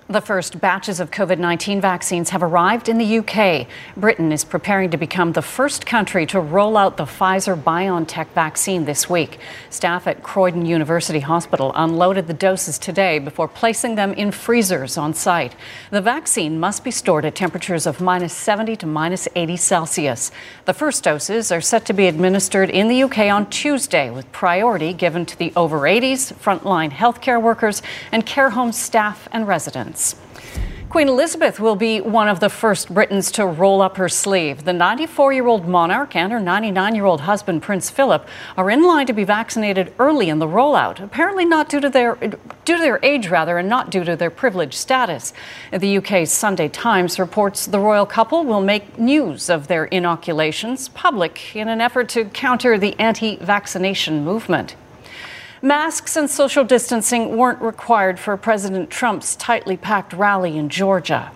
The 0.10 0.22
first 0.22 0.62
batches 0.62 1.02
of 1.02 1.12
COVID 1.12 1.38
19 1.38 1.82
vaccines 1.82 2.30
have 2.30 2.42
arrived 2.42 2.88
in 2.88 2.98
the 2.98 3.18
UK. 3.18 3.68
Britain 3.98 4.32
is 4.32 4.46
preparing 4.46 4.90
to 4.92 4.98
become 4.98 5.34
the 5.34 5.42
first 5.42 5.86
country 5.86 6.26
to 6.28 6.40
roll 6.40 6.78
out 6.78 6.96
the 6.96 7.04
Pfizer 7.04 7.62
BioNTech 7.62 8.28
vaccine 8.28 8.86
this 8.86 9.10
week. 9.10 9.38
Staff 9.70 10.08
at 10.08 10.24
Croydon 10.24 10.66
University 10.66 11.20
Hospital 11.20 11.74
unloaded 11.76 12.28
the 12.28 12.34
doses 12.34 12.80
today 12.80 13.20
before 13.20 13.50
placing 13.50 13.96
them 13.96 14.14
in 14.14 14.32
freezers 14.32 14.98
on 14.98 15.14
site. 15.14 15.58
The 15.92 16.00
vaccine 16.00 16.58
must 16.58 16.86
be 16.86 16.92
stored 16.92 17.26
at 17.26 17.36
temperatures 17.36 17.86
of 17.86 18.00
minus 18.00 18.32
70 18.32 18.78
to 18.78 18.86
minus 18.86 19.28
80 19.36 19.58
Celsius. 19.58 20.32
The 20.64 20.74
first 20.74 21.04
doses 21.04 21.52
are 21.52 21.60
set 21.60 21.84
to 21.84 21.92
be 21.92 22.08
administered 22.08 22.70
in 22.70 22.88
the 22.88 23.04
UK 23.04 23.30
on 23.30 23.50
Tuesday, 23.50 24.10
with 24.10 24.32
priority 24.32 24.94
given 24.94 25.26
to 25.26 25.38
the 25.38 25.52
over 25.58 25.82
80s, 25.82 26.34
frontline 26.34 26.92
healthcare 26.92 27.42
workers, 27.42 27.82
and 28.14 28.26
care 28.26 28.52
home 28.52 28.72
staff 28.72 29.28
and 29.34 29.46
residents. 29.46 29.97
Queen 30.90 31.10
Elizabeth 31.10 31.60
will 31.60 31.76
be 31.76 32.00
one 32.00 32.30
of 32.30 32.40
the 32.40 32.50
first 32.50 32.94
Britons 32.94 33.30
to 33.32 33.46
roll 33.46 33.82
up 33.82 33.98
her 33.98 34.08
sleeve. 34.08 34.64
The 34.64 34.72
94 34.72 35.34
year 35.34 35.46
old 35.46 35.68
monarch 35.68 36.16
and 36.16 36.32
her 36.32 36.40
99 36.40 36.96
year 36.96 37.04
old 37.04 37.22
husband, 37.22 37.62
Prince 37.62 37.90
Philip, 37.90 38.26
are 38.56 38.72
in 38.72 38.84
line 38.84 39.06
to 39.08 39.14
be 39.14 39.26
vaccinated 39.26 39.94
early 40.00 40.30
in 40.30 40.40
the 40.40 40.48
rollout, 40.48 41.02
apparently 41.02 41.44
not 41.44 41.68
due 41.68 41.82
to 41.82 41.90
their, 41.90 42.16
due 42.16 42.78
to 42.78 42.78
their 42.78 43.00
age, 43.04 43.28
rather, 43.28 43.58
and 43.58 43.68
not 43.68 43.92
due 43.92 44.06
to 44.06 44.16
their 44.16 44.30
privileged 44.30 44.76
status. 44.76 45.34
The 45.72 45.98
UK's 45.98 46.32
Sunday 46.32 46.70
Times 46.70 47.20
reports 47.20 47.66
the 47.66 47.80
royal 47.80 48.06
couple 48.06 48.46
will 48.46 48.62
make 48.62 48.98
news 48.98 49.50
of 49.50 49.68
their 49.68 49.86
inoculations 49.86 50.88
public 50.90 51.54
in 51.54 51.68
an 51.68 51.82
effort 51.82 52.08
to 52.10 52.26
counter 52.26 52.78
the 52.78 52.98
anti 52.98 53.36
vaccination 53.36 54.24
movement. 54.24 54.76
Masks 55.62 56.16
and 56.16 56.30
social 56.30 56.64
distancing 56.64 57.36
weren't 57.36 57.62
required 57.62 58.20
for 58.20 58.38
President 58.38 58.92
Trump's 58.92 59.36
tightly 59.36 59.76
packed 59.76 60.14
rally 60.14 60.56
in 60.56 60.70
Georgia. 60.70 61.32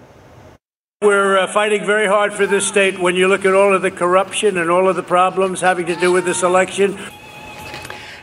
We're 1.01 1.39
uh, 1.39 1.47
fighting 1.47 1.83
very 1.83 2.05
hard 2.05 2.31
for 2.31 2.45
this 2.45 2.67
state 2.67 2.99
when 2.99 3.15
you 3.15 3.27
look 3.27 3.45
at 3.45 3.55
all 3.55 3.73
of 3.73 3.81
the 3.81 3.89
corruption 3.89 4.59
and 4.59 4.69
all 4.69 4.87
of 4.87 4.95
the 4.95 5.01
problems 5.01 5.59
having 5.59 5.87
to 5.87 5.95
do 5.95 6.11
with 6.11 6.25
this 6.25 6.43
election. 6.43 6.99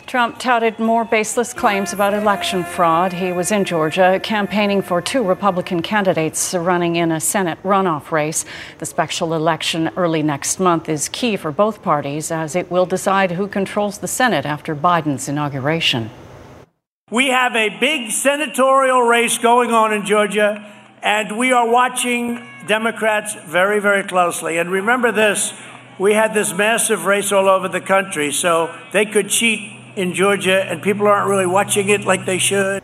Trump 0.08 0.38
touted 0.38 0.78
more 0.78 1.04
baseless 1.04 1.52
claims 1.52 1.92
about 1.92 2.14
election 2.14 2.64
fraud. 2.64 3.12
He 3.12 3.30
was 3.30 3.52
in 3.52 3.66
Georgia 3.66 4.18
campaigning 4.22 4.80
for 4.80 5.02
two 5.02 5.22
Republican 5.22 5.82
candidates 5.82 6.54
running 6.54 6.96
in 6.96 7.12
a 7.12 7.20
Senate 7.20 7.62
runoff 7.62 8.10
race. 8.10 8.46
The 8.78 8.86
special 8.86 9.34
election 9.34 9.90
early 9.98 10.22
next 10.22 10.58
month 10.58 10.88
is 10.88 11.10
key 11.10 11.36
for 11.36 11.52
both 11.52 11.82
parties 11.82 12.30
as 12.30 12.56
it 12.56 12.70
will 12.70 12.86
decide 12.86 13.32
who 13.32 13.46
controls 13.46 13.98
the 13.98 14.08
Senate 14.08 14.46
after 14.46 14.74
Biden's 14.74 15.28
inauguration. 15.28 16.08
We 17.10 17.28
have 17.28 17.54
a 17.54 17.78
big 17.78 18.10
senatorial 18.10 19.02
race 19.02 19.36
going 19.36 19.72
on 19.72 19.92
in 19.92 20.06
Georgia, 20.06 20.72
and 21.02 21.36
we 21.36 21.52
are 21.52 21.68
watching 21.70 22.48
Democrats 22.66 23.34
very, 23.46 23.78
very 23.78 24.04
closely. 24.04 24.56
And 24.56 24.70
remember 24.70 25.12
this 25.12 25.52
we 25.98 26.14
had 26.14 26.32
this 26.32 26.54
massive 26.54 27.04
race 27.04 27.30
all 27.30 27.48
over 27.48 27.68
the 27.68 27.80
country, 27.80 28.30
so 28.30 28.74
they 28.92 29.04
could 29.04 29.28
cheat 29.28 29.77
in 29.98 30.14
Georgia, 30.14 30.62
and 30.62 30.80
people 30.80 31.06
aren't 31.08 31.28
really 31.28 31.46
watching 31.46 31.88
it 31.88 32.04
like 32.04 32.24
they 32.24 32.38
should. 32.38 32.82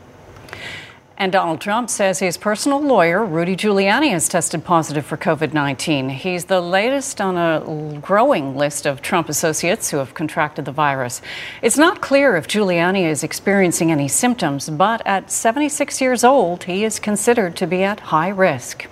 And 1.16 1.31
Donald 1.31 1.61
Trump 1.61 1.90
says 1.90 2.18
his 2.18 2.37
personal 2.37 2.83
lawyer, 2.83 3.24
Rudy 3.24 3.55
Giuliani, 3.55 4.11
has 4.11 4.29
tested 4.29 4.64
positive 4.64 5.07
for 5.07 5.16
COVID 5.16 5.53
19. 5.53 6.09
He's 6.09 6.46
the 6.46 6.61
latest 6.61 7.20
on 7.20 7.37
a 7.37 8.00
growing 8.00 8.57
list 8.57 8.85
of 8.85 9.00
Trump 9.00 9.29
associates 9.29 9.90
who 9.90 9.98
have 9.98 10.12
contracted 10.12 10.64
the 10.64 10.72
virus. 10.72 11.22
It's 11.62 11.79
not 11.79 12.03
clear 12.03 12.37
if 12.37 12.48
Giuliani 12.48 13.09
is 13.09 13.22
experiencing 13.22 13.92
any 13.92 14.09
symptoms, 14.09 14.68
but 14.68 15.07
at 15.07 15.31
76 15.31 16.00
years 16.00 16.24
old, 16.24 16.64
he 16.64 16.85
is 16.85 16.98
considered 16.98 17.55
to 17.57 17.66
be 17.68 17.85
at 17.85 18.00
high 18.00 18.31
risk. 18.31 18.87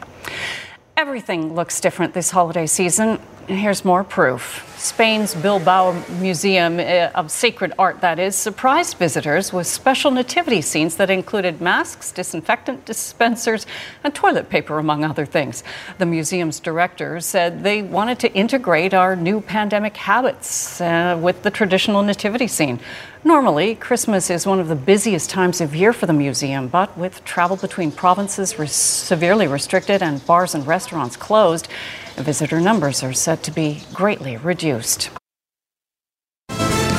Everything 0.97 1.57
looks 1.57 1.81
different 1.81 2.15
this 2.15 2.31
holiday 2.31 2.67
season. 2.67 3.19
Here's 3.49 3.85
more 3.85 4.05
proof. 4.05 4.72
Spain's 4.83 5.33
Bilbao 5.37 5.93
Museum 6.19 6.81
eh, 6.81 7.09
of 7.15 7.31
Sacred 7.31 7.73
Art, 7.79 8.01
that 8.01 8.19
is, 8.19 8.35
surprised 8.35 8.97
visitors 8.97 9.53
with 9.53 9.69
special 9.69 10.11
nativity 10.11 10.61
scenes 10.61 10.97
that 10.97 11.09
included 11.09 11.61
masks, 11.61 12.11
disinfectant 12.11 12.85
dispensers, 12.85 13.65
and 14.03 14.13
toilet 14.13 14.51
paper, 14.51 14.81
among 14.81 15.05
other 15.05 15.25
things. 15.25 15.63
The 15.99 16.07
museum's 16.07 16.59
director 16.59 17.21
said 17.21 17.63
they 17.63 17.83
wanted 17.83 18.19
to 18.21 18.33
integrate 18.35 18.93
our 18.93 19.15
new 19.15 19.41
pandemic 19.41 19.97
habits 19.97 20.81
uh, 20.81 21.17
with 21.23 21.45
the 21.45 21.51
traditional 21.53 22.03
nativity 22.03 22.49
scene. 22.49 22.81
Normally, 23.25 23.77
Christmas 23.77 24.31
is 24.31 24.49
one 24.49 24.59
of 24.59 24.67
the 24.67 24.75
busiest 24.75 25.31
times 25.31 25.61
of 25.61 25.77
year 25.77 25.93
for 25.93 26.07
the 26.07 26.13
museum, 26.13 26.67
but 26.67 26.99
with 26.99 27.25
travel 27.25 27.57
between 27.57 27.93
provinces 27.93 28.59
severely 28.67 29.47
restricted 29.47 30.03
and 30.03 30.27
bars 30.27 30.57
and 30.57 30.67
restaurants 30.67 31.17
closed, 31.17 31.69
visitor 32.17 32.61
numbers 32.61 33.01
are 33.05 33.13
said 33.13 33.45
to 33.45 33.53
be 33.53 33.83
greatly 33.95 34.37
reduced. 34.39 35.11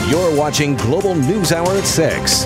You're 0.08 0.34
watching 0.38 0.78
Global 0.78 1.14
News 1.14 1.52
Hour 1.52 1.68
at 1.68 1.84
6. 1.84 2.46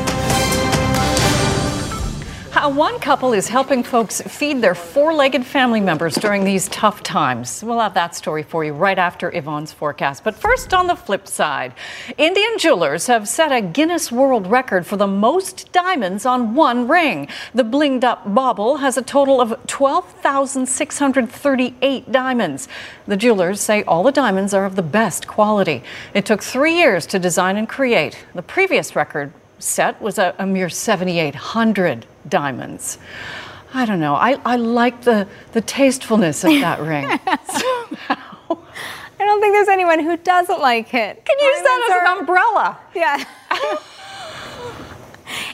How 2.68 2.74
one 2.74 3.00
couple 3.00 3.32
is 3.32 3.48
helping 3.48 3.82
folks 3.82 4.20
feed 4.20 4.62
their 4.62 4.76
four 4.76 5.14
legged 5.14 5.46
family 5.46 5.80
members 5.80 6.16
during 6.16 6.44
these 6.44 6.68
tough 6.68 7.02
times. 7.02 7.64
We'll 7.64 7.80
have 7.80 7.94
that 7.94 8.14
story 8.14 8.44
for 8.44 8.66
you 8.66 8.74
right 8.74 9.00
after 9.00 9.34
Yvonne's 9.34 9.72
forecast. 9.72 10.26
But 10.26 10.36
first, 10.36 10.74
on 10.74 10.88
the 10.88 10.96
flip 10.98 11.30
side, 11.30 11.74
Indian 12.18 12.58
jewelers 12.58 13.08
have 13.08 13.30
set 13.30 13.54
a 13.54 13.62
Guinness 13.62 14.12
World 14.12 14.48
Record 14.48 14.86
for 14.86 14.98
the 14.98 15.08
most 15.08 15.72
diamonds 15.72 16.26
on 16.26 16.56
one 16.56 16.90
ring. 16.90 17.30
The 17.54 17.64
blinged 17.64 18.04
up 18.04 18.36
bauble 18.36 18.76
has 18.76 18.98
a 18.98 19.02
total 19.02 19.40
of 19.40 19.58
12,638 19.68 22.12
diamonds. 22.12 22.68
The 23.06 23.16
jewelers 23.16 23.62
say 23.62 23.84
all 23.84 24.04
the 24.04 24.12
diamonds 24.12 24.54
are 24.54 24.66
of 24.66 24.76
the 24.76 24.82
best 24.82 25.26
quality. 25.26 25.84
It 26.14 26.26
took 26.26 26.44
three 26.44 26.76
years 26.76 27.06
to 27.06 27.18
design 27.18 27.56
and 27.56 27.70
create. 27.70 28.26
The 28.36 28.42
previous 28.42 28.94
record 28.94 29.32
set 29.58 30.02
was 30.02 30.18
a, 30.18 30.36
a 30.38 30.46
mere 30.46 30.68
7,800 30.68 32.06
diamonds. 32.30 32.98
I 33.74 33.86
don't 33.86 34.00
know. 34.00 34.16
I, 34.16 34.40
I 34.46 34.56
like 34.56 35.02
the, 35.02 35.28
the 35.52 35.62
tastefulness 35.62 36.44
of 36.44 36.52
that 36.62 36.80
ring. 36.82 37.08
Somehow. 37.48 38.58
I 39.20 39.26
don't 39.26 39.42
think 39.42 39.54
there's 39.54 39.68
anyone 39.68 40.00
who 40.00 40.16
doesn't 40.18 40.60
like 40.60 40.94
it. 40.94 41.26
Can 41.26 41.40
you 41.40 41.46
use 41.46 41.62
that 41.64 41.90
as 41.90 42.02
an 42.02 42.08
umbrella. 42.20 42.78
Yeah. 42.96 43.24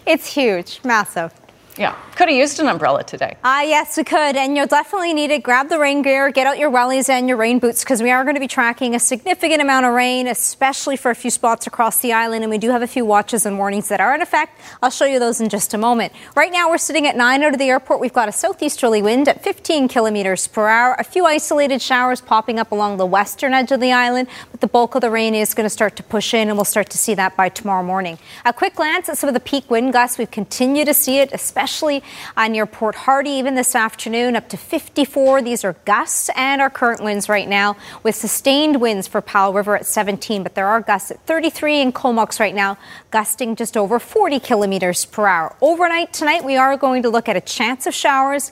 it's 0.05 0.27
huge, 0.27 0.81
massive. 0.83 1.33
Yeah, 1.75 1.95
could 2.15 2.29
have 2.29 2.37
used 2.37 2.59
an 2.59 2.67
umbrella 2.67 3.03
today. 3.03 3.35
Ah, 3.43 3.59
uh, 3.59 3.61
yes, 3.63 3.97
we 3.97 4.03
could. 4.03 4.35
And 4.35 4.55
you'll 4.55 4.67
definitely 4.67 5.13
need 5.13 5.31
it. 5.31 5.41
Grab 5.41 5.69
the 5.69 5.79
rain 5.79 6.03
gear, 6.03 6.29
get 6.29 6.45
out 6.45 6.59
your 6.59 6.69
wellies 6.69 7.09
and 7.09 7.27
your 7.27 7.35
rain 7.35 7.57
boots 7.57 7.83
because 7.83 8.03
we 8.03 8.11
are 8.11 8.23
going 8.23 8.35
to 8.35 8.39
be 8.39 8.47
tracking 8.47 8.93
a 8.93 8.99
significant 8.99 9.59
amount 9.59 9.87
of 9.87 9.93
rain, 9.93 10.27
especially 10.27 10.97
for 10.97 11.09
a 11.09 11.15
few 11.15 11.31
spots 11.31 11.65
across 11.65 11.99
the 12.01 12.13
island. 12.13 12.43
And 12.43 12.51
we 12.51 12.59
do 12.59 12.69
have 12.69 12.83
a 12.83 12.87
few 12.87 13.05
watches 13.05 13.47
and 13.47 13.57
warnings 13.57 13.87
that 13.87 13.99
are 13.99 14.13
in 14.13 14.21
effect. 14.21 14.59
I'll 14.83 14.91
show 14.91 15.05
you 15.05 15.17
those 15.17 15.41
in 15.41 15.49
just 15.49 15.73
a 15.73 15.79
moment. 15.79 16.13
Right 16.35 16.51
now, 16.51 16.69
we're 16.69 16.77
sitting 16.77 17.07
at 17.07 17.15
9 17.15 17.41
out 17.41 17.53
of 17.53 17.59
the 17.59 17.69
airport. 17.69 17.99
We've 17.99 18.13
got 18.13 18.29
a 18.29 18.31
southeasterly 18.31 19.01
wind 19.01 19.27
at 19.27 19.41
15 19.43 19.87
kilometers 19.87 20.47
per 20.47 20.67
hour. 20.67 20.95
A 20.99 21.03
few 21.03 21.25
isolated 21.25 21.81
showers 21.81 22.21
popping 22.21 22.59
up 22.59 22.71
along 22.71 22.97
the 22.97 23.07
western 23.07 23.55
edge 23.55 23.71
of 23.71 23.79
the 23.79 23.91
island, 23.91 24.27
but 24.51 24.61
the 24.61 24.67
bulk 24.67 24.93
of 24.93 25.01
the 25.01 25.09
rain 25.09 25.33
is 25.33 25.55
going 25.55 25.65
to 25.65 25.71
start 25.71 25.95
to 25.95 26.03
push 26.03 26.35
in, 26.35 26.49
and 26.49 26.57
we'll 26.57 26.65
start 26.65 26.91
to 26.91 26.99
see 26.99 27.15
that 27.15 27.35
by 27.35 27.49
tomorrow 27.49 27.83
morning. 27.83 28.19
A 28.45 28.53
quick 28.53 28.75
glance 28.75 29.09
at 29.09 29.17
some 29.17 29.27
of 29.27 29.33
the 29.33 29.39
peak 29.39 29.71
wind 29.71 29.93
gusts. 29.93 30.19
We've 30.19 30.29
continued 30.29 30.85
to 30.85 30.93
see 30.93 31.17
it, 31.17 31.31
especially 31.33 31.62
near 32.49 32.65
Port 32.65 32.95
Hardy, 32.95 33.31
even 33.31 33.55
this 33.55 33.75
afternoon, 33.75 34.35
up 34.35 34.49
to 34.49 34.57
54. 34.57 35.41
These 35.41 35.63
are 35.63 35.73
gusts 35.85 36.29
and 36.35 36.61
our 36.61 36.69
current 36.69 37.03
winds 37.03 37.29
right 37.29 37.47
now, 37.47 37.77
with 38.03 38.15
sustained 38.15 38.81
winds 38.81 39.07
for 39.07 39.21
Powell 39.21 39.53
River 39.53 39.75
at 39.75 39.85
17, 39.85 40.43
but 40.43 40.55
there 40.55 40.67
are 40.67 40.81
gusts 40.81 41.11
at 41.11 41.25
33 41.25 41.81
in 41.81 41.91
Comox 41.91 42.39
right 42.39 42.55
now, 42.55 42.77
gusting 43.11 43.55
just 43.55 43.77
over 43.77 43.99
40 43.99 44.39
kilometers 44.39 45.05
per 45.05 45.27
hour. 45.27 45.55
Overnight 45.61 46.11
tonight, 46.13 46.43
we 46.43 46.57
are 46.57 46.75
going 46.77 47.03
to 47.03 47.09
look 47.09 47.29
at 47.29 47.35
a 47.35 47.41
chance 47.41 47.87
of 47.87 47.93
showers 47.93 48.51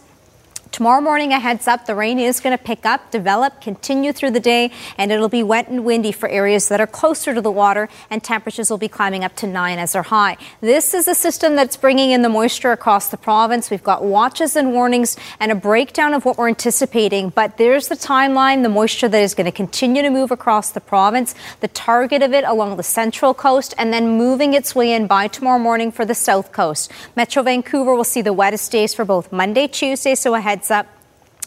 Tomorrow 0.72 1.02
morning, 1.02 1.34
a 1.34 1.40
heads 1.40 1.68
up, 1.68 1.86
the 1.86 1.96
rain 1.96 2.18
is 2.18 2.40
going 2.40 2.58
to 2.58 2.64
pick 2.64 2.86
up, 2.86 3.12
develop, 3.12 3.60
continue 3.60 4.14
through 4.14 4.32
the 4.32 4.40
day, 4.40 4.72
and 4.98 5.12
it'll 5.12 5.28
be 5.28 5.44
wet 5.44 5.68
and 5.68 5.84
windy 5.84 6.14
for 6.14 6.30
areas 6.30 6.70
that 6.70 6.80
are 6.80 6.88
closer 6.88 7.34
to 7.34 7.42
the 7.42 7.52
water, 7.52 7.90
and 8.10 8.24
temperatures 8.24 8.70
will 8.70 8.78
be 8.78 8.88
climbing 8.88 9.26
up 9.26 9.36
to 9.36 9.48
9 9.48 9.78
as 9.80 9.92
they're 9.92 10.04
high. 10.04 10.38
This 10.62 10.94
is 10.94 11.10
a 11.10 11.14
system 11.14 11.58
that's 11.58 11.76
bringing 11.76 12.12
in 12.12 12.22
the 12.22 12.30
moisture 12.30 12.72
across 12.72 13.10
the 13.10 13.18
province. 13.18 13.70
We've 13.70 13.84
got 13.84 14.06
watches 14.06 14.56
and 14.56 14.72
warnings 14.72 15.18
and 15.42 15.52
a 15.52 15.56
breakdown 15.56 16.14
of 16.14 16.24
what 16.24 16.38
we're 16.38 16.48
anticipating, 16.48 17.32
but 17.32 17.58
there's 17.58 17.90
the 17.90 17.98
timeline, 17.98 18.64
the 18.64 18.70
moisture 18.70 19.10
that 19.10 19.22
is 19.22 19.34
going 19.34 19.48
to 19.48 19.52
continue 19.52 20.02
to 20.02 20.10
move 20.10 20.32
across 20.32 20.72
the 20.72 20.80
province, 20.80 21.36
the 21.60 21.68
target 21.68 22.24
of 22.24 22.32
it 22.32 22.46
along 22.46 22.78
the 22.78 22.84
central 22.84 23.34
coast, 23.34 23.74
and 23.78 23.92
then 23.92 24.18
moving 24.18 24.54
its 24.54 24.74
way 24.74 24.94
in 24.94 25.06
by 25.06 25.28
tomorrow 25.28 25.60
morning 25.60 25.92
for 25.92 26.06
the 26.06 26.16
south 26.16 26.54
coast. 26.54 26.90
Metro 27.18 27.44
Vancouver 27.44 27.94
will 27.94 28.06
see 28.06 28.22
the 28.22 28.34
wettest 28.34 28.72
days 28.72 28.94
for 28.94 29.04
both 29.04 29.34
Monday, 29.34 29.68
Tuesday, 29.68 30.16
so 30.16 30.34
ahead 30.34 30.61
heads 30.62 30.70
up 30.70 31.01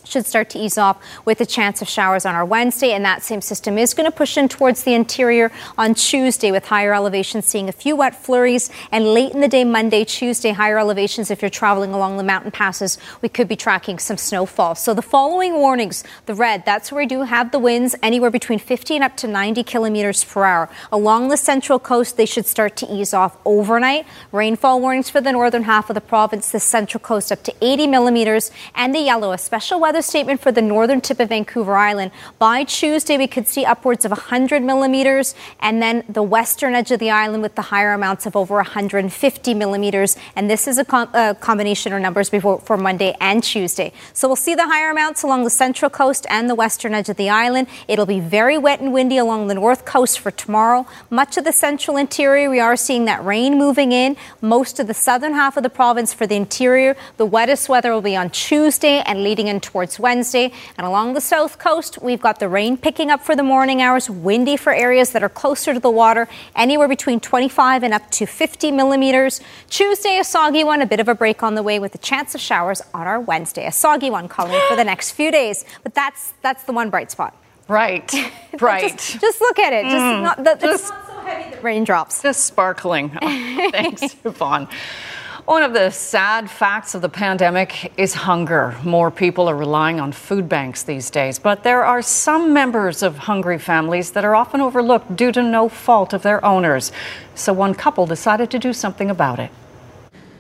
should 0.05 0.27
start 0.27 0.51
to 0.51 0.59
ease 0.59 0.79
off 0.79 1.03
with 1.25 1.41
a 1.41 1.47
chance 1.47 1.83
of 1.83 1.89
showers 1.89 2.25
on 2.27 2.35
our 2.35 2.45
Wednesday, 2.45 2.93
and 2.93 3.05
that 3.05 3.23
same 3.23 3.41
system 3.41 3.79
is 3.79 3.95
going 3.95 4.11
to 4.11 4.17
push 4.17 4.37
in 4.37 4.49
towards 4.49 4.85
the 4.85 4.95
interior 4.95 5.51
on 5.79 5.95
Tuesday 5.95 6.53
with 6.53 6.67
higher 6.67 6.95
elevations 6.95 7.47
seeing 7.47 7.69
a 7.69 7.73
few 7.73 7.97
wet 7.97 8.15
flurries, 8.15 8.71
and 8.93 9.05
late 9.05 9.33
in 9.33 9.41
the 9.41 9.49
day, 9.49 9.65
Monday, 9.65 10.05
Tuesday, 10.05 10.51
higher 10.51 10.79
elevations 10.79 11.31
if 11.31 11.43
you're 11.43 11.51
traveling 11.51 11.93
along 11.93 12.17
the 12.17 12.23
mountain 12.23 12.51
passes, 12.51 12.99
we 13.23 13.29
could 13.29 13.49
be 13.49 13.57
tracking 13.57 13.99
some 13.99 14.17
snowfall. 14.17 14.75
So 14.75 14.95
the 14.95 15.03
following 15.03 15.55
warnings, 15.55 16.05
the 16.27 16.35
red, 16.35 16.65
that's 16.65 16.93
where 16.93 17.03
we 17.03 17.07
do 17.07 17.23
have 17.23 17.51
the 17.51 17.59
winds 17.59 17.95
anywhere 18.03 18.31
between 18.31 18.59
50 18.59 18.97
and 18.97 19.05
up 19.05 19.17
to 19.19 19.27
90 19.27 19.63
kilometers 19.65 20.25
per 20.25 20.45
hour. 20.45 20.69
Along 20.93 21.29
the 21.29 21.37
central 21.37 21.79
coast, 21.79 22.17
they 22.17 22.27
should 22.27 22.47
start 22.47 22.77
to 22.77 22.87
ease 22.93 23.15
off 23.15 23.37
overnight. 23.45 24.07
Rainfall 24.33 24.81
warnings 24.81 25.11
for 25.11 25.21
the 25.21 25.33
northern 25.33 25.65
half 25.65 25.91
of 25.91 25.95
the 25.95 26.01
province, 26.01 26.51
the 26.51 26.61
central 26.61 27.01
coast 27.01 27.33
up 27.33 27.43
to 27.45 27.55
80 27.61 27.87
millimeters, 27.87 28.51
and 28.75 28.95
the 28.95 29.01
yellow, 29.01 29.33
a 29.33 29.39
special 29.39 29.81
weather 29.81 29.94
weather 29.95 30.03
statement 30.03 30.41
for 30.41 30.51
the 30.51 30.61
northern 30.61 31.01
tip 31.01 31.21
of 31.21 31.29
Vancouver 31.29 31.77
Island. 31.77 32.11
By 32.41 32.65
Tuesday, 32.65 33.17
we 33.17 33.29
could 33.29 33.47
see 33.47 33.65
upwards 33.65 34.05
of 34.05 34.11
100 34.11 34.61
millimeters, 34.61 35.37
and 35.61 35.81
then 35.81 36.03
the 36.09 36.21
western 36.21 36.75
edge 36.75 36.91
of 36.91 36.99
the 36.99 37.11
island 37.11 37.45
with 37.45 37.55
the 37.55 37.63
higher 37.63 37.93
amounts 37.93 38.27
of 38.27 38.35
over 38.35 38.57
150 38.57 39.55
millimeters. 39.55 40.17
And 40.35 40.51
this 40.51 40.67
is 40.67 40.79
a, 40.79 40.85
com- 40.85 41.11
a 41.15 41.37
combination 41.37 41.93
of 41.93 42.03
numbers 42.03 42.29
before, 42.29 42.59
for 42.59 42.77
Monday 42.77 43.15
and 43.21 43.41
Tuesday. 43.41 43.93
So 44.15 44.27
we'll 44.27 44.35
see 44.35 44.57
the 44.57 44.67
higher 44.67 44.91
amounts 44.91 45.23
along 45.23 45.45
the 45.45 45.51
central 45.51 45.89
coast 45.93 46.27
and 46.29 46.51
the 46.51 46.57
western 46.57 46.93
edge 46.93 47.09
of 47.09 47.17
the 47.17 47.31
island. 47.31 47.69
It'll 47.87 48.05
be 48.05 48.19
very 48.19 48.59
wet 48.59 48.81
and 48.81 48.93
windy 48.93 49.19
along 49.19 49.47
the 49.47 49.55
north 49.55 49.85
coast 49.85 50.19
for 50.19 50.33
tomorrow. 50.33 50.89
Much 51.09 51.37
of 51.37 51.45
the 51.45 51.53
central 51.53 51.97
interior, 51.97 52.51
we 52.51 52.59
are 52.59 52.75
seeing 52.75 53.05
that 53.05 53.25
rain 53.25 53.59
moving 53.59 53.93
in. 53.93 54.17
Most 54.41 54.81
of 54.81 54.89
the 54.89 54.95
southern 54.95 55.35
half 55.35 55.57
of 55.57 55.63
the 55.63 55.71
province 55.71 56.13
for 56.13 56.27
the 56.27 56.35
interior, 56.35 56.97
the 57.17 57.27
wettest 57.27 57.69
weather 57.69 57.93
will 57.93 58.03
be 58.03 58.17
on 58.17 58.31
Tuesday 58.31 59.01
and 59.07 59.23
leading 59.23 59.47
in 59.47 59.61
towards 59.61 59.84
towards 59.85 60.01
Wednesday. 60.01 60.53
And 60.79 60.87
along 60.87 61.15
the 61.15 61.21
south 61.21 61.59
coast, 61.59 62.01
we've 62.01 62.21
got 62.21 62.41
the 62.41 62.49
rain 62.49 62.77
picking 62.77 63.11
up 63.11 63.23
for 63.23 63.37
the 63.37 63.43
morning 63.43 63.83
hours, 63.83 64.09
windy 64.09 64.57
for 64.57 64.73
areas 64.73 65.11
that 65.11 65.23
are 65.23 65.29
closer 65.29 65.75
to 65.75 65.81
the 65.81 65.91
water, 65.91 66.29
anywhere 66.57 66.89
between 66.89 67.21
25 67.21 67.83
and 67.83 67.93
up 67.93 68.11
to 68.13 68.27
50 68.27 68.73
millimeters. 68.73 69.41
Tuesday, 69.69 70.19
a 70.19 70.25
soggy 70.25 70.65
one, 70.65 70.81
a 70.81 70.87
bit 70.87 71.01
of 71.01 71.09
a 71.09 71.15
break 71.15 71.43
on 71.43 71.55
the 71.55 71.63
way 71.63 71.79
with 71.79 71.95
a 71.95 71.99
chance 71.99 72.35
of 72.35 72.41
showers 72.41 72.81
on 72.93 73.07
our 73.07 73.21
Wednesday. 73.21 73.67
A 73.67 73.73
soggy 73.73 74.11
one 74.11 74.29
calling 74.29 74.61
for 74.69 74.77
the 74.77 74.85
next 74.93 75.13
few 75.13 75.31
days. 75.31 75.65
But 75.83 75.95
that's 75.95 76.33
that's 76.43 76.65
the 76.65 76.73
one 76.73 76.91
bright 76.91 77.11
spot. 77.11 77.37
Right, 77.67 78.13
right. 78.61 78.93
just, 78.99 79.21
just, 79.21 79.41
look 79.41 79.59
at 79.59 79.73
it. 79.73 79.85
Just 79.85 79.97
mm. 79.97 80.23
not, 80.23 80.37
the, 80.37 80.55
just, 80.61 80.91
not 80.91 81.07
so 81.07 81.19
heavy. 81.21 81.57
The 81.57 81.63
raindrops. 81.63 82.21
Just 82.21 82.45
sparkling. 82.45 83.11
Oh, 83.23 83.71
thanks, 83.73 84.03
Yvonne. 84.23 84.69
One 85.47 85.63
of 85.63 85.75
the 85.75 85.91
sad 85.91 86.49
facts 86.49 86.95
of 86.95 87.03
the 87.03 87.11
pandemic 87.11 87.93
is 87.99 88.15
hunger. 88.15 88.75
More 88.83 89.11
people 89.11 89.47
are 89.47 89.55
relying 89.55 90.01
on 90.01 90.11
food 90.11 90.49
banks 90.49 90.83
these 90.83 91.11
days, 91.11 91.39
but 91.39 91.63
there 91.63 91.85
are 91.85 92.01
some 92.01 92.55
members 92.55 93.03
of 93.03 93.19
hungry 93.19 93.59
families 93.59 94.13
that 94.13 94.25
are 94.25 94.35
often 94.35 94.63
overlooked 94.63 95.17
due 95.17 95.33
to 95.33 95.43
no 95.43 95.69
fault 95.69 96.15
of 96.15 96.23
their 96.23 96.43
owners. 96.43 96.93
So 97.35 97.53
one 97.53 97.75
couple 97.75 98.07
decided 98.07 98.51
to 98.53 98.59
do 98.59 98.73
something 98.73 99.11
about 99.11 99.39
it. 99.39 99.51